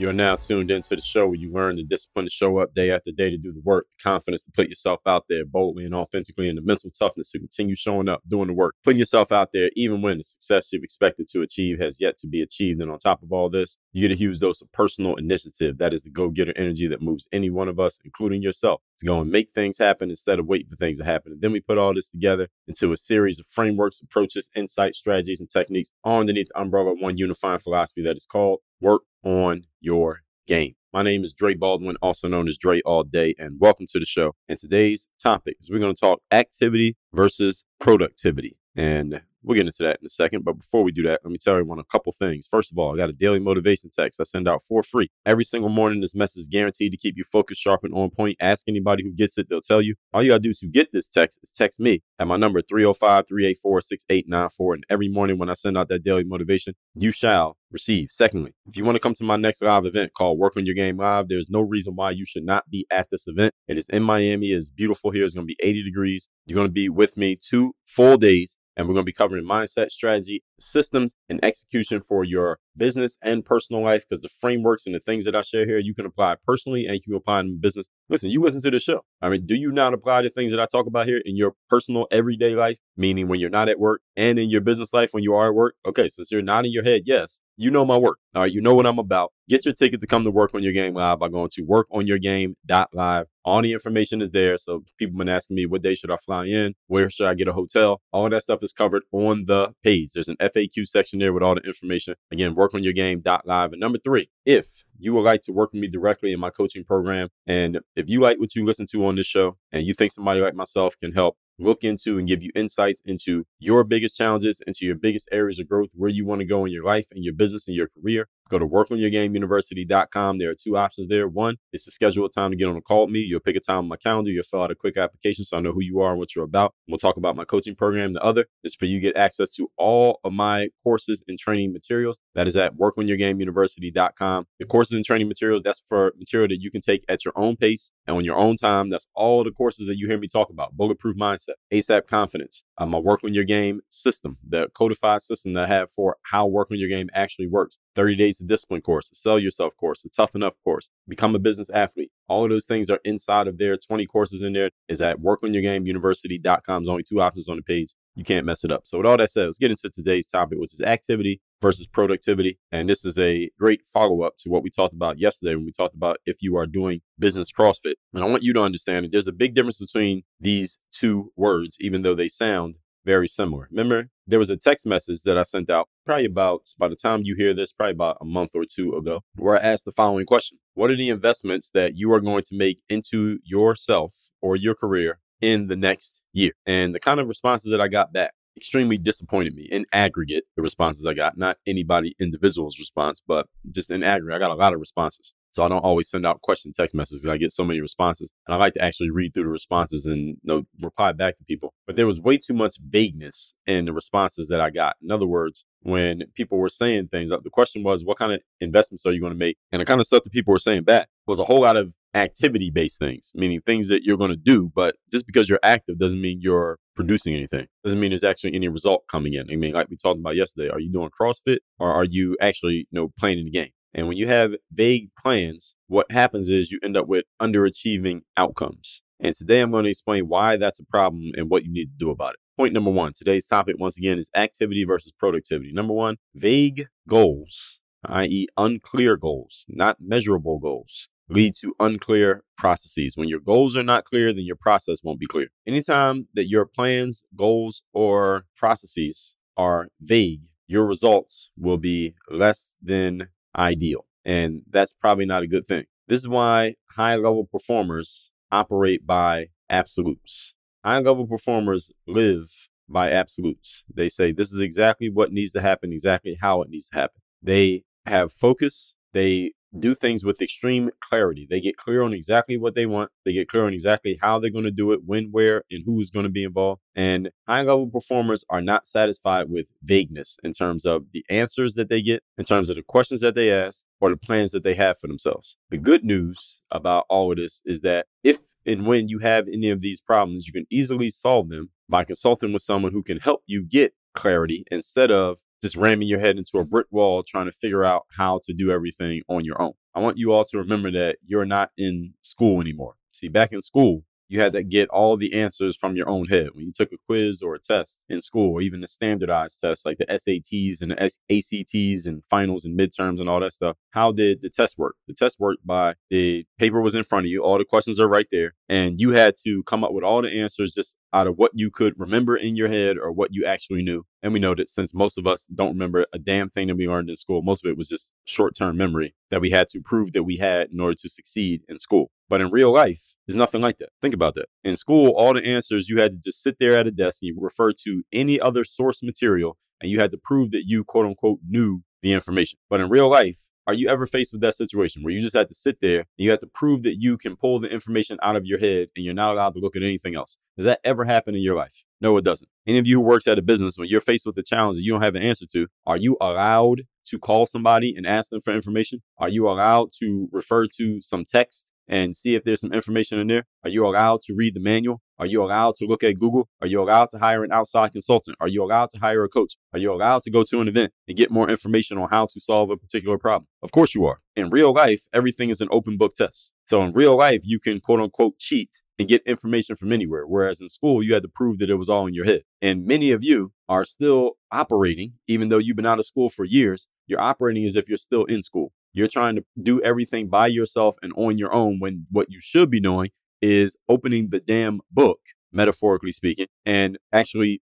You 0.00 0.08
are 0.08 0.14
now 0.14 0.34
tuned 0.34 0.70
into 0.70 0.96
the 0.96 1.02
show 1.02 1.26
where 1.26 1.34
you 1.34 1.52
learn 1.52 1.76
the 1.76 1.84
discipline 1.84 2.24
to 2.24 2.30
show 2.30 2.56
up 2.56 2.72
day 2.72 2.90
after 2.90 3.12
day 3.12 3.28
to 3.28 3.36
do 3.36 3.52
the 3.52 3.60
work, 3.60 3.84
the 3.90 4.02
confidence 4.02 4.46
to 4.46 4.50
put 4.50 4.68
yourself 4.68 5.00
out 5.04 5.24
there 5.28 5.44
boldly 5.44 5.84
and 5.84 5.94
authentically, 5.94 6.48
and 6.48 6.56
the 6.56 6.62
mental 6.62 6.90
toughness 6.90 7.30
to 7.32 7.38
continue 7.38 7.76
showing 7.76 8.08
up, 8.08 8.22
doing 8.26 8.46
the 8.46 8.54
work, 8.54 8.76
putting 8.82 8.98
yourself 8.98 9.30
out 9.30 9.50
there 9.52 9.68
even 9.76 10.00
when 10.00 10.16
the 10.16 10.24
success 10.24 10.72
you've 10.72 10.82
expected 10.82 11.28
to 11.28 11.42
achieve 11.42 11.78
has 11.80 12.00
yet 12.00 12.16
to 12.16 12.26
be 12.26 12.40
achieved. 12.40 12.80
And 12.80 12.90
on 12.90 12.98
top 12.98 13.22
of 13.22 13.30
all 13.30 13.50
this, 13.50 13.76
you 13.92 14.00
get 14.00 14.10
a 14.10 14.18
huge 14.18 14.38
dose 14.38 14.62
of 14.62 14.72
personal 14.72 15.16
initiative. 15.16 15.76
That 15.76 15.92
is 15.92 16.02
the 16.02 16.08
go 16.08 16.30
getter 16.30 16.54
energy 16.56 16.86
that 16.86 17.02
moves 17.02 17.28
any 17.30 17.50
one 17.50 17.68
of 17.68 17.78
us, 17.78 18.00
including 18.02 18.40
yourself, 18.40 18.80
to 19.00 19.06
go 19.06 19.20
and 19.20 19.30
make 19.30 19.50
things 19.50 19.76
happen 19.76 20.08
instead 20.08 20.38
of 20.38 20.46
waiting 20.46 20.70
for 20.70 20.76
things 20.76 20.96
to 20.96 21.04
happen. 21.04 21.32
And 21.32 21.42
then 21.42 21.52
we 21.52 21.60
put 21.60 21.76
all 21.76 21.92
this 21.92 22.10
together 22.10 22.48
into 22.66 22.90
a 22.92 22.96
series 22.96 23.38
of 23.38 23.44
frameworks, 23.48 24.00
approaches, 24.00 24.48
insights, 24.56 24.96
strategies, 24.96 25.42
and 25.42 25.50
techniques 25.50 25.92
all 26.02 26.20
underneath 26.20 26.48
the 26.54 26.58
umbrella 26.58 26.92
of 26.92 27.00
one 27.00 27.18
unifying 27.18 27.58
philosophy 27.58 28.02
that 28.04 28.16
is 28.16 28.24
called 28.24 28.60
work 28.80 29.02
on 29.22 29.66
your 29.80 30.20
game. 30.46 30.74
My 30.92 31.02
name 31.02 31.22
is 31.22 31.32
Dre 31.32 31.54
Baldwin, 31.54 31.96
also 32.02 32.26
known 32.26 32.48
as 32.48 32.58
Dre 32.58 32.80
All 32.84 33.04
Day, 33.04 33.34
and 33.38 33.60
welcome 33.60 33.86
to 33.90 33.98
the 33.98 34.04
show. 34.04 34.34
And 34.48 34.58
today's 34.58 35.08
topic 35.22 35.56
is 35.60 35.70
we're 35.70 35.78
going 35.78 35.94
to 35.94 36.00
talk 36.00 36.20
activity 36.32 36.96
versus 37.12 37.64
productivity. 37.78 38.58
And 38.74 39.22
we'll 39.42 39.56
get 39.56 39.66
into 39.66 39.82
that 39.82 39.98
in 40.00 40.06
a 40.06 40.08
second. 40.08 40.44
But 40.44 40.54
before 40.58 40.82
we 40.82 40.92
do 40.92 41.02
that, 41.04 41.20
let 41.24 41.30
me 41.30 41.38
tell 41.38 41.54
everyone 41.54 41.78
a 41.78 41.84
couple 41.84 42.12
things. 42.12 42.46
First 42.50 42.72
of 42.72 42.78
all, 42.78 42.94
I 42.94 42.96
got 42.96 43.08
a 43.08 43.14
daily 43.14 43.40
motivation 43.40 43.90
text 43.90 44.20
I 44.20 44.24
send 44.24 44.48
out 44.48 44.62
for 44.62 44.82
free. 44.82 45.10
Every 45.26 45.44
single 45.44 45.70
morning, 45.70 46.00
this 46.00 46.14
message 46.14 46.42
is 46.42 46.48
guaranteed 46.48 46.92
to 46.92 46.98
keep 46.98 47.16
you 47.16 47.24
focused, 47.24 47.60
sharp, 47.60 47.84
and 47.84 47.94
on 47.94 48.10
point. 48.10 48.36
Ask 48.40 48.68
anybody 48.68 49.02
who 49.02 49.12
gets 49.12 49.38
it, 49.38 49.48
they'll 49.48 49.60
tell 49.60 49.82
you. 49.82 49.94
All 50.12 50.22
you 50.22 50.30
got 50.30 50.42
to 50.42 50.48
do 50.48 50.52
to 50.52 50.66
get 50.66 50.92
this 50.92 51.08
text 51.08 51.40
is 51.42 51.52
text 51.52 51.80
me 51.80 52.02
at 52.18 52.26
my 52.26 52.36
number 52.36 52.60
305 52.60 53.26
384 53.28 53.80
6894. 53.80 54.74
And 54.74 54.84
every 54.90 55.08
morning 55.08 55.38
when 55.38 55.50
I 55.50 55.54
send 55.54 55.78
out 55.78 55.88
that 55.88 56.04
daily 56.04 56.24
motivation, 56.24 56.74
you 56.94 57.12
shall 57.12 57.56
receive. 57.70 58.08
Secondly, 58.10 58.52
if 58.66 58.76
you 58.76 58.84
want 58.84 58.96
to 58.96 59.00
come 59.00 59.14
to 59.14 59.24
my 59.24 59.36
next 59.36 59.62
live 59.62 59.86
event 59.86 60.12
called 60.14 60.38
Work 60.38 60.56
on 60.56 60.66
Your 60.66 60.74
Game 60.74 60.96
Live, 60.96 61.28
there's 61.28 61.50
no 61.50 61.60
reason 61.60 61.94
why 61.94 62.10
you 62.10 62.24
should 62.24 62.44
not 62.44 62.68
be 62.68 62.86
at 62.90 63.08
this 63.10 63.26
event. 63.26 63.54
It 63.68 63.78
is 63.78 63.88
in 63.88 64.02
Miami. 64.02 64.48
It's 64.48 64.70
beautiful 64.70 65.10
here. 65.10 65.24
It's 65.24 65.34
going 65.34 65.46
to 65.46 65.54
be 65.54 65.56
80 65.62 65.84
degrees. 65.84 66.28
You're 66.46 66.56
going 66.56 66.68
to 66.68 66.72
be 66.72 66.88
with 66.88 67.16
me 67.16 67.36
two 67.40 67.72
full 67.86 68.16
days 68.16 68.58
And 68.76 68.86
we're 68.86 68.94
going 68.94 69.04
to 69.04 69.10
be 69.10 69.12
covering 69.12 69.44
mindset, 69.44 69.90
strategy, 69.90 70.42
systems, 70.58 71.16
and 71.28 71.44
execution 71.44 72.00
for 72.00 72.24
your 72.24 72.58
business 72.76 73.16
and 73.22 73.44
personal 73.44 73.82
life 73.82 74.04
because 74.08 74.22
the 74.22 74.28
frameworks 74.28 74.86
and 74.86 74.94
the 74.94 75.00
things 75.00 75.24
that 75.24 75.34
I 75.34 75.42
share 75.42 75.66
here, 75.66 75.78
you 75.78 75.94
can 75.94 76.06
apply 76.06 76.36
personally 76.46 76.86
and 76.86 76.94
you 76.94 77.00
can 77.02 77.14
apply 77.14 77.40
in 77.40 77.60
business. 77.60 77.88
Listen, 78.08 78.30
you 78.30 78.40
listen 78.40 78.62
to 78.62 78.70
the 78.70 78.78
show. 78.78 79.04
I 79.22 79.28
mean, 79.28 79.46
do 79.46 79.54
you 79.54 79.70
not 79.70 79.94
apply 79.94 80.22
the 80.22 80.30
things 80.30 80.50
that 80.50 80.60
I 80.60 80.66
talk 80.66 80.86
about 80.86 81.06
here 81.06 81.20
in 81.24 81.36
your 81.36 81.54
personal 81.68 82.06
everyday 82.10 82.54
life? 82.54 82.78
Meaning 82.96 83.28
when 83.28 83.40
you're 83.40 83.50
not 83.50 83.68
at 83.68 83.78
work 83.78 84.02
and 84.16 84.38
in 84.38 84.50
your 84.50 84.60
business 84.60 84.92
life 84.92 85.10
when 85.12 85.22
you 85.22 85.34
are 85.34 85.48
at 85.48 85.54
work? 85.54 85.74
Okay, 85.86 86.08
since 86.08 86.30
you're 86.30 86.42
not 86.42 86.66
in 86.66 86.72
your 86.72 86.84
head, 86.84 87.02
yes, 87.04 87.42
you 87.56 87.70
know 87.70 87.84
my 87.84 87.96
work. 87.96 88.18
All 88.34 88.42
right, 88.42 88.52
you 88.52 88.60
know 88.60 88.74
what 88.74 88.86
I'm 88.86 88.98
about. 88.98 89.32
Get 89.48 89.64
your 89.64 89.74
ticket 89.74 90.00
to 90.00 90.06
come 90.06 90.22
to 90.22 90.30
Work 90.30 90.54
on 90.54 90.62
Your 90.62 90.72
Game 90.72 90.94
Live 90.94 91.18
by 91.18 91.28
going 91.28 91.50
to 91.54 91.64
workonyourgame.live. 91.64 93.26
All 93.44 93.62
the 93.62 93.72
information 93.72 94.22
is 94.22 94.30
there. 94.30 94.56
So 94.56 94.84
people 94.96 95.18
been 95.18 95.28
asking 95.28 95.56
me 95.56 95.66
what 95.66 95.82
day 95.82 95.94
should 95.94 96.10
I 96.10 96.16
fly 96.16 96.46
in? 96.46 96.74
Where 96.86 97.10
should 97.10 97.26
I 97.26 97.34
get 97.34 97.48
a 97.48 97.52
hotel? 97.52 98.00
All 98.12 98.30
that 98.30 98.42
stuff 98.42 98.62
is 98.62 98.72
covered 98.72 99.02
on 99.10 99.46
the 99.46 99.72
page. 99.82 100.10
There's 100.14 100.28
an 100.28 100.36
FAQ 100.36 100.86
section 100.86 101.18
there 101.18 101.32
with 101.32 101.42
all 101.42 101.56
the 101.56 101.62
information. 101.62 102.14
Again, 102.30 102.54
workonyourgame.live. 102.60 103.72
And 103.72 103.80
number 103.80 103.98
three, 103.98 104.28
if 104.44 104.84
you 104.98 105.14
would 105.14 105.22
like 105.22 105.40
to 105.42 105.52
work 105.52 105.72
with 105.72 105.80
me 105.80 105.88
directly 105.88 106.32
in 106.32 106.40
my 106.40 106.50
coaching 106.50 106.84
program, 106.84 107.28
and 107.46 107.80
if 107.96 108.08
you 108.08 108.20
like 108.20 108.38
what 108.38 108.54
you 108.54 108.64
listen 108.64 108.86
to 108.92 109.06
on 109.06 109.16
this 109.16 109.26
show 109.26 109.56
and 109.72 109.86
you 109.86 109.94
think 109.94 110.12
somebody 110.12 110.40
like 110.40 110.54
myself 110.54 110.94
can 111.00 111.12
help 111.12 111.36
look 111.58 111.84
into 111.84 112.18
and 112.18 112.26
give 112.26 112.42
you 112.42 112.50
insights 112.54 113.02
into 113.04 113.44
your 113.58 113.84
biggest 113.84 114.16
challenges, 114.16 114.62
into 114.66 114.86
your 114.86 114.94
biggest 114.94 115.28
areas 115.30 115.58
of 115.58 115.68
growth, 115.68 115.90
where 115.94 116.10
you 116.10 116.24
want 116.24 116.40
to 116.40 116.46
go 116.46 116.64
in 116.64 116.72
your 116.72 116.84
life 116.84 117.06
and 117.12 117.24
your 117.24 117.34
business 117.34 117.68
and 117.68 117.76
your 117.76 117.88
career. 117.88 118.28
Go 118.50 118.58
to 118.58 118.66
workonyourgameuniversity.com. 118.66 120.38
There 120.38 120.50
are 120.50 120.54
two 120.54 120.76
options 120.76 121.06
there. 121.06 121.28
One 121.28 121.56
is 121.72 121.84
to 121.84 121.92
schedule 121.92 122.26
a 122.26 122.30
time 122.30 122.50
to 122.50 122.56
get 122.56 122.68
on 122.68 122.76
a 122.76 122.82
call 122.82 123.06
with 123.06 123.12
me. 123.12 123.20
You'll 123.20 123.40
pick 123.40 123.56
a 123.56 123.60
time 123.60 123.78
on 123.78 123.88
my 123.88 123.96
calendar. 123.96 124.30
You'll 124.30 124.42
fill 124.42 124.62
out 124.62 124.70
a 124.70 124.74
quick 124.74 124.96
application 124.96 125.44
so 125.44 125.56
I 125.56 125.60
know 125.60 125.72
who 125.72 125.82
you 125.82 126.00
are 126.00 126.10
and 126.10 126.18
what 126.18 126.34
you're 126.34 126.44
about. 126.44 126.74
We'll 126.88 126.98
talk 126.98 127.16
about 127.16 127.36
my 127.36 127.44
coaching 127.44 127.76
program. 127.76 128.12
The 128.12 128.22
other 128.22 128.46
is 128.64 128.74
for 128.74 128.86
you 128.86 128.98
get 128.98 129.16
access 129.16 129.54
to 129.54 129.70
all 129.76 130.18
of 130.24 130.32
my 130.32 130.70
courses 130.82 131.22
and 131.28 131.38
training 131.38 131.72
materials. 131.72 132.20
That 132.34 132.48
is 132.48 132.56
at 132.56 132.76
workonyourgameuniversity.com. 132.76 134.46
The 134.58 134.66
courses 134.66 134.96
and 134.96 135.04
training 135.04 135.28
materials, 135.28 135.62
that's 135.62 135.82
for 135.88 136.12
material 136.18 136.48
that 136.48 136.60
you 136.60 136.70
can 136.70 136.80
take 136.80 137.04
at 137.08 137.24
your 137.24 137.32
own 137.36 137.56
pace 137.56 137.92
and 138.06 138.16
on 138.16 138.24
your 138.24 138.36
own 138.36 138.56
time. 138.56 138.90
That's 138.90 139.06
all 139.14 139.44
the 139.44 139.52
courses 139.52 139.86
that 139.86 139.96
you 139.96 140.08
hear 140.08 140.18
me 140.18 140.26
talk 140.26 140.50
about. 140.50 140.76
Bulletproof 140.76 141.16
Mindset, 141.16 141.54
ASAP 141.72 142.06
Confidence, 142.06 142.64
uh, 142.78 142.86
my 142.86 142.98
Work 142.98 143.22
on 143.24 143.32
Your 143.32 143.44
Game 143.44 143.80
system, 143.88 144.38
the 144.46 144.68
codified 144.74 145.22
system 145.22 145.52
that 145.54 145.64
I 145.64 145.66
have 145.68 145.90
for 145.90 146.16
how 146.22 146.46
Work 146.46 146.70
on 146.70 146.78
Your 146.78 146.88
Game 146.88 147.08
actually 147.14 147.46
works. 147.46 147.78
30 147.94 148.16
Days 148.16 148.38
to 148.38 148.44
Discipline 148.44 148.80
course, 148.80 149.10
the 149.10 149.16
Sell 149.16 149.38
Yourself 149.38 149.76
course, 149.76 150.02
the 150.02 150.10
Tough 150.14 150.34
Enough 150.34 150.54
course, 150.64 150.90
Become 151.08 151.34
a 151.34 151.38
Business 151.38 151.70
Athlete. 151.70 152.10
All 152.28 152.44
of 152.44 152.50
those 152.50 152.66
things 152.66 152.90
are 152.90 153.00
inside 153.04 153.48
of 153.48 153.58
there. 153.58 153.76
20 153.76 154.06
courses 154.06 154.42
in 154.42 154.52
there 154.52 154.70
is 154.88 155.02
at 155.02 155.18
workonyourgameuniversity.com. 155.18 156.82
There's 156.82 156.88
only 156.88 157.02
two 157.02 157.20
options 157.20 157.48
on 157.48 157.56
the 157.56 157.62
page. 157.62 157.94
You 158.14 158.24
can't 158.24 158.46
mess 158.46 158.64
it 158.64 158.70
up. 158.70 158.86
So 158.86 158.98
with 158.98 159.06
all 159.06 159.16
that 159.16 159.30
said, 159.30 159.46
let's 159.46 159.58
get 159.58 159.70
into 159.70 159.88
today's 159.90 160.28
topic, 160.28 160.58
which 160.58 160.74
is 160.74 160.80
activity 160.80 161.40
versus 161.62 161.86
productivity. 161.86 162.58
And 162.72 162.88
this 162.88 163.04
is 163.04 163.18
a 163.18 163.50
great 163.58 163.82
follow 163.84 164.22
up 164.22 164.36
to 164.38 164.50
what 164.50 164.62
we 164.62 164.70
talked 164.70 164.94
about 164.94 165.18
yesterday 165.18 165.54
when 165.54 165.64
we 165.64 165.72
talked 165.72 165.94
about 165.94 166.18
if 166.26 166.42
you 166.42 166.56
are 166.56 166.66
doing 166.66 167.00
business 167.18 167.50
CrossFit. 167.52 167.94
And 168.14 168.22
I 168.22 168.26
want 168.26 168.42
you 168.42 168.52
to 168.54 168.62
understand 168.62 169.04
that 169.04 169.12
there's 169.12 169.28
a 169.28 169.32
big 169.32 169.54
difference 169.54 169.80
between 169.80 170.22
these 170.38 170.78
two 170.90 171.32
words, 171.36 171.76
even 171.80 172.02
though 172.02 172.14
they 172.14 172.28
sound 172.28 172.76
very 173.04 173.28
similar. 173.28 173.68
Remember, 173.70 174.08
there 174.26 174.38
was 174.38 174.50
a 174.50 174.56
text 174.56 174.86
message 174.86 175.22
that 175.22 175.38
I 175.38 175.42
sent 175.42 175.70
out 175.70 175.88
probably 176.06 176.24
about, 176.24 176.68
by 176.78 176.88
the 176.88 176.96
time 176.96 177.22
you 177.24 177.34
hear 177.34 177.54
this, 177.54 177.72
probably 177.72 177.92
about 177.92 178.18
a 178.20 178.24
month 178.24 178.52
or 178.54 178.64
two 178.64 178.94
ago, 178.94 179.20
where 179.36 179.56
I 179.56 179.60
asked 179.60 179.84
the 179.84 179.92
following 179.92 180.26
question 180.26 180.58
What 180.74 180.90
are 180.90 180.96
the 180.96 181.08
investments 181.08 181.70
that 181.72 181.96
you 181.96 182.12
are 182.12 182.20
going 182.20 182.42
to 182.44 182.56
make 182.56 182.80
into 182.88 183.38
yourself 183.44 184.30
or 184.40 184.56
your 184.56 184.74
career 184.74 185.20
in 185.40 185.66
the 185.66 185.76
next 185.76 186.22
year? 186.32 186.52
And 186.66 186.94
the 186.94 187.00
kind 187.00 187.20
of 187.20 187.28
responses 187.28 187.70
that 187.70 187.80
I 187.80 187.88
got 187.88 188.12
back 188.12 188.32
extremely 188.56 188.98
disappointed 188.98 189.54
me 189.54 189.66
in 189.70 189.86
aggregate, 189.92 190.44
the 190.56 190.62
responses 190.62 191.06
I 191.06 191.14
got, 191.14 191.38
not 191.38 191.56
anybody 191.66 192.14
individual's 192.20 192.78
response, 192.78 193.22
but 193.26 193.46
just 193.70 193.90
in 193.90 194.02
aggregate. 194.02 194.36
I 194.36 194.38
got 194.38 194.50
a 194.50 194.54
lot 194.54 194.74
of 194.74 194.80
responses. 194.80 195.32
So 195.52 195.64
I 195.64 195.68
don't 195.68 195.78
always 195.78 196.08
send 196.08 196.26
out 196.26 196.40
question 196.42 196.72
text 196.72 196.94
messages 196.94 197.26
I 197.26 197.36
get 197.36 197.52
so 197.52 197.64
many 197.64 197.80
responses. 197.80 198.32
And 198.46 198.54
I 198.54 198.58
like 198.58 198.74
to 198.74 198.82
actually 198.82 199.10
read 199.10 199.34
through 199.34 199.44
the 199.44 199.50
responses 199.50 200.06
and 200.06 200.28
you 200.28 200.36
know, 200.44 200.62
reply 200.80 201.12
back 201.12 201.36
to 201.38 201.44
people. 201.44 201.74
But 201.86 201.96
there 201.96 202.06
was 202.06 202.20
way 202.20 202.38
too 202.38 202.54
much 202.54 202.76
vagueness 202.80 203.54
in 203.66 203.86
the 203.86 203.92
responses 203.92 204.48
that 204.48 204.60
I 204.60 204.70
got. 204.70 204.96
In 205.02 205.10
other 205.10 205.26
words, 205.26 205.64
when 205.82 206.24
people 206.34 206.58
were 206.58 206.68
saying 206.68 207.08
things, 207.08 207.30
the 207.30 207.50
question 207.50 207.82
was, 207.82 208.04
what 208.04 208.18
kind 208.18 208.32
of 208.32 208.40
investments 208.60 209.06
are 209.06 209.12
you 209.12 209.20
going 209.20 209.32
to 209.32 209.38
make? 209.38 209.56
And 209.72 209.80
the 209.80 209.86
kind 209.86 210.00
of 210.00 210.06
stuff 210.06 210.24
that 210.24 210.32
people 210.32 210.52
were 210.52 210.58
saying 210.58 210.84
back 210.84 211.08
was 211.26 211.40
a 211.40 211.44
whole 211.44 211.62
lot 211.62 211.76
of 211.76 211.94
activity 212.14 212.70
based 212.70 212.98
things, 212.98 213.32
meaning 213.34 213.60
things 213.60 213.88
that 213.88 214.02
you're 214.02 214.16
going 214.16 214.30
to 214.30 214.36
do. 214.36 214.70
But 214.74 214.96
just 215.10 215.26
because 215.26 215.48
you're 215.48 215.60
active 215.62 215.98
doesn't 215.98 216.20
mean 216.20 216.40
you're 216.40 216.78
producing 216.94 217.34
anything. 217.34 217.66
Doesn't 217.82 217.98
mean 217.98 218.10
there's 218.10 218.24
actually 218.24 218.54
any 218.54 218.68
result 218.68 219.04
coming 219.08 219.34
in. 219.34 219.50
I 219.50 219.56
mean, 219.56 219.72
like 219.72 219.88
we 219.88 219.96
talked 219.96 220.20
about 220.20 220.36
yesterday, 220.36 220.68
are 220.68 220.80
you 220.80 220.92
doing 220.92 221.10
CrossFit 221.18 221.58
or 221.78 221.92
are 221.92 222.04
you 222.04 222.36
actually, 222.40 222.86
you 222.90 223.00
know, 223.00 223.12
playing 223.18 223.38
in 223.38 223.46
the 223.46 223.50
game? 223.50 223.70
And 223.94 224.06
when 224.06 224.16
you 224.16 224.28
have 224.28 224.52
vague 224.72 225.10
plans, 225.18 225.74
what 225.88 226.10
happens 226.10 226.48
is 226.48 226.70
you 226.70 226.78
end 226.82 226.96
up 226.96 227.08
with 227.08 227.24
underachieving 227.40 228.22
outcomes. 228.36 229.02
And 229.18 229.34
today 229.34 229.60
I'm 229.60 229.70
going 229.70 229.84
to 229.84 229.90
explain 229.90 230.28
why 230.28 230.56
that's 230.56 230.80
a 230.80 230.86
problem 230.86 231.32
and 231.36 231.50
what 231.50 231.64
you 231.64 231.72
need 231.72 231.86
to 231.86 231.98
do 231.98 232.10
about 232.10 232.34
it. 232.34 232.40
Point 232.56 232.72
number 232.72 232.90
one 232.90 233.12
today's 233.14 233.46
topic, 233.46 233.76
once 233.78 233.98
again, 233.98 234.18
is 234.18 234.30
activity 234.34 234.84
versus 234.84 235.12
productivity. 235.12 235.72
Number 235.72 235.92
one, 235.92 236.16
vague 236.34 236.86
goals, 237.08 237.80
i.e., 238.04 238.46
unclear 238.56 239.16
goals, 239.16 239.66
not 239.68 239.96
measurable 240.00 240.58
goals, 240.58 241.08
lead 241.28 241.54
to 241.60 241.74
unclear 241.80 242.44
processes. 242.56 243.16
When 243.16 243.28
your 243.28 243.40
goals 243.40 243.76
are 243.76 243.82
not 243.82 244.04
clear, 244.04 244.32
then 244.32 244.44
your 244.44 244.56
process 244.56 244.98
won't 245.02 245.20
be 245.20 245.26
clear. 245.26 245.48
Anytime 245.66 246.28
that 246.34 246.48
your 246.48 246.66
plans, 246.66 247.24
goals, 247.36 247.82
or 247.92 248.44
processes 248.56 249.36
are 249.56 249.88
vague, 250.00 250.44
your 250.66 250.86
results 250.86 251.50
will 251.58 251.78
be 251.78 252.14
less 252.30 252.76
than 252.82 253.28
ideal. 253.56 254.06
And 254.24 254.62
that's 254.68 254.92
probably 254.92 255.26
not 255.26 255.42
a 255.42 255.48
good 255.48 255.66
thing. 255.66 255.84
This 256.08 256.20
is 256.20 256.28
why 256.28 256.74
high 256.96 257.16
level 257.16 257.46
performers 257.50 258.30
operate 258.50 259.06
by 259.06 259.46
absolutes. 259.68 260.54
High 260.84 260.98
level 260.98 261.26
performers 261.26 261.92
live 262.06 262.50
by 262.88 263.10
absolutes. 263.10 263.84
They 263.92 264.08
say 264.08 264.32
this 264.32 264.52
is 264.52 264.60
exactly 264.60 265.08
what 265.08 265.32
needs 265.32 265.52
to 265.52 265.60
happen, 265.60 265.92
exactly 265.92 266.36
how 266.40 266.62
it 266.62 266.70
needs 266.70 266.88
to 266.90 266.96
happen. 266.98 267.20
They 267.42 267.84
have 268.06 268.32
focus. 268.32 268.96
They 269.12 269.52
do 269.78 269.94
things 269.94 270.24
with 270.24 270.42
extreme 270.42 270.90
clarity. 271.00 271.46
They 271.48 271.60
get 271.60 271.76
clear 271.76 272.02
on 272.02 272.12
exactly 272.12 272.56
what 272.56 272.74
they 272.74 272.86
want. 272.86 273.10
They 273.24 273.32
get 273.32 273.48
clear 273.48 273.66
on 273.66 273.72
exactly 273.72 274.18
how 274.20 274.38
they're 274.38 274.50
going 274.50 274.64
to 274.64 274.70
do 274.70 274.92
it, 274.92 275.00
when, 275.04 275.28
where, 275.30 275.64
and 275.70 275.82
who 275.84 276.00
is 276.00 276.10
going 276.10 276.24
to 276.24 276.30
be 276.30 276.44
involved. 276.44 276.80
And 276.94 277.30
high 277.46 277.62
level 277.62 277.88
performers 277.88 278.44
are 278.50 278.60
not 278.60 278.86
satisfied 278.86 279.48
with 279.48 279.72
vagueness 279.82 280.38
in 280.42 280.52
terms 280.52 280.84
of 280.84 281.12
the 281.12 281.24
answers 281.30 281.74
that 281.74 281.88
they 281.88 282.02
get, 282.02 282.22
in 282.36 282.44
terms 282.44 282.70
of 282.70 282.76
the 282.76 282.82
questions 282.82 283.20
that 283.20 283.34
they 283.34 283.52
ask, 283.52 283.84
or 284.00 284.10
the 284.10 284.16
plans 284.16 284.50
that 284.50 284.64
they 284.64 284.74
have 284.74 284.98
for 284.98 285.06
themselves. 285.06 285.56
The 285.70 285.78
good 285.78 286.04
news 286.04 286.62
about 286.70 287.04
all 287.08 287.30
of 287.30 287.38
this 287.38 287.62
is 287.64 287.82
that 287.82 288.06
if 288.24 288.38
and 288.66 288.86
when 288.86 289.08
you 289.08 289.20
have 289.20 289.48
any 289.48 289.70
of 289.70 289.80
these 289.80 290.02
problems, 290.02 290.46
you 290.46 290.52
can 290.52 290.66
easily 290.70 291.08
solve 291.08 291.48
them 291.48 291.70
by 291.88 292.04
consulting 292.04 292.52
with 292.52 292.62
someone 292.62 292.92
who 292.92 293.02
can 293.02 293.18
help 293.18 293.42
you 293.46 293.64
get 293.64 293.94
clarity 294.20 294.64
instead 294.70 295.10
of 295.10 295.38
just 295.62 295.76
ramming 295.76 296.08
your 296.08 296.20
head 296.20 296.38
into 296.38 296.58
a 296.58 296.64
brick 296.64 296.86
wall 296.90 297.22
trying 297.22 297.46
to 297.46 297.52
figure 297.52 297.84
out 297.84 298.02
how 298.16 298.40
to 298.44 298.52
do 298.52 298.70
everything 298.70 299.22
on 299.28 299.44
your 299.44 299.60
own. 299.60 299.72
I 299.94 300.00
want 300.00 300.18
you 300.18 300.32
all 300.32 300.44
to 300.44 300.58
remember 300.58 300.90
that 300.92 301.16
you're 301.26 301.44
not 301.44 301.70
in 301.76 302.14
school 302.22 302.60
anymore. 302.60 302.94
See, 303.12 303.28
back 303.28 303.52
in 303.52 303.60
school, 303.60 304.04
you 304.30 304.40
had 304.40 304.52
to 304.52 304.62
get 304.62 304.88
all 304.90 305.16
the 305.16 305.34
answers 305.34 305.76
from 305.76 305.96
your 305.96 306.08
own 306.08 306.26
head. 306.26 306.50
When 306.54 306.64
you 306.64 306.72
took 306.72 306.92
a 306.92 306.96
quiz 307.08 307.42
or 307.42 307.56
a 307.56 307.58
test 307.58 308.04
in 308.08 308.20
school, 308.20 308.52
or 308.52 308.60
even 308.60 308.80
the 308.80 308.86
standardized 308.86 309.60
tests 309.60 309.84
like 309.84 309.98
the 309.98 310.06
SATs 310.06 310.80
and 310.80 310.92
the 310.92 311.02
ACTs 311.02 312.06
and 312.06 312.22
finals 312.30 312.64
and 312.64 312.78
midterms 312.78 313.18
and 313.18 313.28
all 313.28 313.40
that 313.40 313.52
stuff, 313.52 313.76
how 313.90 314.12
did 314.12 314.40
the 314.40 314.48
test 314.48 314.78
work? 314.78 314.94
The 315.08 315.14
test 315.14 315.40
worked 315.40 315.66
by 315.66 315.94
the 316.10 316.46
paper 316.58 316.80
was 316.80 316.94
in 316.94 317.02
front 317.02 317.26
of 317.26 317.30
you, 317.32 317.42
all 317.42 317.58
the 317.58 317.64
questions 317.64 317.98
are 317.98 318.08
right 318.08 318.28
there, 318.30 318.54
and 318.68 319.00
you 319.00 319.10
had 319.10 319.34
to 319.44 319.64
come 319.64 319.82
up 319.82 319.92
with 319.92 320.04
all 320.04 320.22
the 320.22 320.40
answers 320.40 320.74
just 320.74 320.96
out 321.12 321.26
of 321.26 321.36
what 321.36 321.50
you 321.54 321.68
could 321.68 321.94
remember 321.98 322.36
in 322.36 322.54
your 322.54 322.68
head 322.68 322.98
or 322.98 323.10
what 323.10 323.34
you 323.34 323.44
actually 323.44 323.82
knew. 323.82 324.06
And 324.22 324.32
we 324.32 324.38
know 324.38 324.54
that 324.54 324.68
since 324.68 324.94
most 324.94 325.16
of 325.16 325.26
us 325.26 325.46
don't 325.46 325.70
remember 325.70 326.06
a 326.12 326.18
damn 326.18 326.50
thing 326.50 326.68
that 326.68 326.76
we 326.76 326.86
learned 326.86 327.08
in 327.08 327.16
school, 327.16 327.42
most 327.42 327.64
of 327.64 327.70
it 327.70 327.76
was 327.76 327.88
just 327.88 328.12
short 328.24 328.54
term 328.54 328.76
memory 328.76 329.14
that 329.30 329.40
we 329.40 329.50
had 329.50 329.68
to 329.68 329.80
prove 329.80 330.12
that 330.12 330.24
we 330.24 330.36
had 330.36 330.68
in 330.72 330.80
order 330.80 330.94
to 330.94 331.08
succeed 331.08 331.62
in 331.68 331.78
school. 331.78 332.10
But 332.28 332.40
in 332.40 332.50
real 332.50 332.72
life, 332.72 333.14
there's 333.26 333.36
nothing 333.36 333.60
like 333.60 333.78
that. 333.78 333.88
Think 334.00 334.14
about 334.14 334.34
that. 334.34 334.46
In 334.62 334.76
school, 334.76 335.10
all 335.16 335.34
the 335.34 335.44
answers, 335.44 335.88
you 335.88 336.00
had 336.00 336.12
to 336.12 336.18
just 336.18 336.42
sit 336.42 336.58
there 336.60 336.78
at 336.78 336.86
a 336.86 336.90
desk 336.90 337.22
and 337.22 337.28
you 337.28 337.36
refer 337.40 337.72
to 337.84 338.02
any 338.12 338.38
other 338.38 338.62
source 338.62 339.02
material 339.02 339.56
and 339.80 339.90
you 339.90 340.00
had 340.00 340.12
to 340.12 340.18
prove 340.18 340.50
that 340.50 340.64
you, 340.66 340.84
quote 340.84 341.06
unquote, 341.06 341.40
knew 341.48 341.82
the 342.02 342.12
information. 342.12 342.58
But 342.68 342.80
in 342.80 342.88
real 342.88 343.08
life, 343.08 343.48
are 343.70 343.74
you 343.74 343.88
ever 343.88 344.04
faced 344.04 344.32
with 344.32 344.42
that 344.42 344.56
situation 344.56 345.04
where 345.04 345.12
you 345.12 345.20
just 345.20 345.36
had 345.36 345.48
to 345.48 345.54
sit 345.54 345.80
there 345.80 346.00
and 346.00 346.06
you 346.16 346.30
have 346.30 346.40
to 346.40 346.48
prove 346.48 346.82
that 346.82 347.00
you 347.00 347.16
can 347.16 347.36
pull 347.36 347.60
the 347.60 347.72
information 347.72 348.18
out 348.20 348.34
of 348.34 348.44
your 348.44 348.58
head 348.58 348.88
and 348.96 349.04
you're 349.04 349.14
not 349.14 349.32
allowed 349.32 349.54
to 349.54 349.60
look 349.60 349.76
at 349.76 349.82
anything 349.84 350.16
else? 350.16 350.38
Does 350.56 350.64
that 350.64 350.80
ever 350.82 351.04
happen 351.04 351.36
in 351.36 351.42
your 351.42 351.54
life? 351.54 351.84
No, 352.00 352.16
it 352.16 352.24
doesn't. 352.24 352.50
Any 352.66 352.78
of 352.78 352.86
you 352.88 352.96
who 352.96 353.02
works 353.02 353.28
at 353.28 353.38
a 353.38 353.42
business, 353.42 353.78
when 353.78 353.88
you're 353.88 354.00
faced 354.00 354.26
with 354.26 354.36
a 354.38 354.42
challenge 354.42 354.74
that 354.76 354.82
you 354.82 354.90
don't 354.90 355.04
have 355.04 355.14
an 355.14 355.22
answer 355.22 355.46
to, 355.52 355.68
are 355.86 355.96
you 355.96 356.16
allowed 356.20 356.82
to 357.06 357.18
call 357.20 357.46
somebody 357.46 357.94
and 357.96 358.08
ask 358.08 358.30
them 358.30 358.40
for 358.40 358.52
information? 358.52 359.02
Are 359.18 359.28
you 359.28 359.48
allowed 359.48 359.90
to 360.00 360.28
refer 360.32 360.66
to 360.78 361.00
some 361.00 361.24
text 361.24 361.70
and 361.90 362.14
see 362.14 362.36
if 362.36 362.44
there's 362.44 362.60
some 362.60 362.72
information 362.72 363.18
in 363.18 363.26
there? 363.26 363.46
Are 363.64 363.68
you 363.68 363.84
allowed 363.84 364.22
to 364.22 364.34
read 364.34 364.54
the 364.54 364.60
manual? 364.60 365.02
Are 365.18 365.26
you 365.26 365.42
allowed 365.42 365.74
to 365.74 365.86
look 365.86 366.04
at 366.04 366.18
Google? 366.18 366.48
Are 366.62 366.66
you 366.66 366.80
allowed 366.80 367.10
to 367.10 367.18
hire 367.18 367.44
an 367.44 367.52
outside 367.52 367.92
consultant? 367.92 368.36
Are 368.40 368.48
you 368.48 368.62
allowed 368.62 368.90
to 368.90 368.98
hire 368.98 369.24
a 369.24 369.28
coach? 369.28 369.56
Are 369.74 369.78
you 369.78 369.92
allowed 369.92 370.22
to 370.22 370.30
go 370.30 370.44
to 370.44 370.60
an 370.60 370.68
event 370.68 370.92
and 371.08 371.16
get 371.16 371.32
more 371.32 371.50
information 371.50 371.98
on 371.98 372.08
how 372.08 372.26
to 372.26 372.40
solve 372.40 372.70
a 372.70 372.76
particular 372.76 373.18
problem? 373.18 373.48
Of 373.60 373.72
course 373.72 373.94
you 373.94 374.06
are. 374.06 374.20
In 374.36 374.50
real 374.50 374.72
life, 374.72 375.08
everything 375.12 375.50
is 375.50 375.60
an 375.60 375.68
open 375.72 375.98
book 375.98 376.12
test. 376.16 376.54
So 376.66 376.82
in 376.84 376.92
real 376.92 377.16
life, 377.18 377.40
you 377.42 377.58
can 377.58 377.80
quote 377.80 378.00
unquote 378.00 378.38
cheat 378.38 378.82
and 378.98 379.08
get 379.08 379.22
information 379.26 379.74
from 379.74 379.92
anywhere. 379.92 380.26
Whereas 380.26 380.60
in 380.60 380.68
school, 380.68 381.02
you 381.02 381.12
had 381.12 381.24
to 381.24 381.28
prove 381.28 381.58
that 381.58 381.70
it 381.70 381.74
was 381.74 381.90
all 381.90 382.06
in 382.06 382.14
your 382.14 382.24
head. 382.24 382.42
And 382.62 382.86
many 382.86 383.10
of 383.10 383.24
you 383.24 383.52
are 383.68 383.84
still 383.84 384.36
operating, 384.52 385.14
even 385.26 385.48
though 385.48 385.58
you've 385.58 385.76
been 385.76 385.86
out 385.86 385.98
of 385.98 386.06
school 386.06 386.28
for 386.28 386.44
years, 386.44 386.88
you're 387.06 387.20
operating 387.20 387.64
as 387.66 387.76
if 387.76 387.88
you're 387.88 387.98
still 387.98 388.24
in 388.24 388.42
school. 388.42 388.72
You're 388.92 389.08
trying 389.08 389.36
to 389.36 389.44
do 389.60 389.80
everything 389.82 390.28
by 390.28 390.48
yourself 390.48 390.96
and 391.02 391.12
on 391.16 391.38
your 391.38 391.52
own 391.52 391.78
when 391.78 392.06
what 392.10 392.30
you 392.30 392.40
should 392.40 392.70
be 392.70 392.80
doing 392.80 393.10
is 393.40 393.76
opening 393.88 394.30
the 394.30 394.40
damn 394.40 394.80
book, 394.90 395.20
metaphorically 395.52 396.12
speaking, 396.12 396.46
and 396.66 396.98
actually 397.12 397.62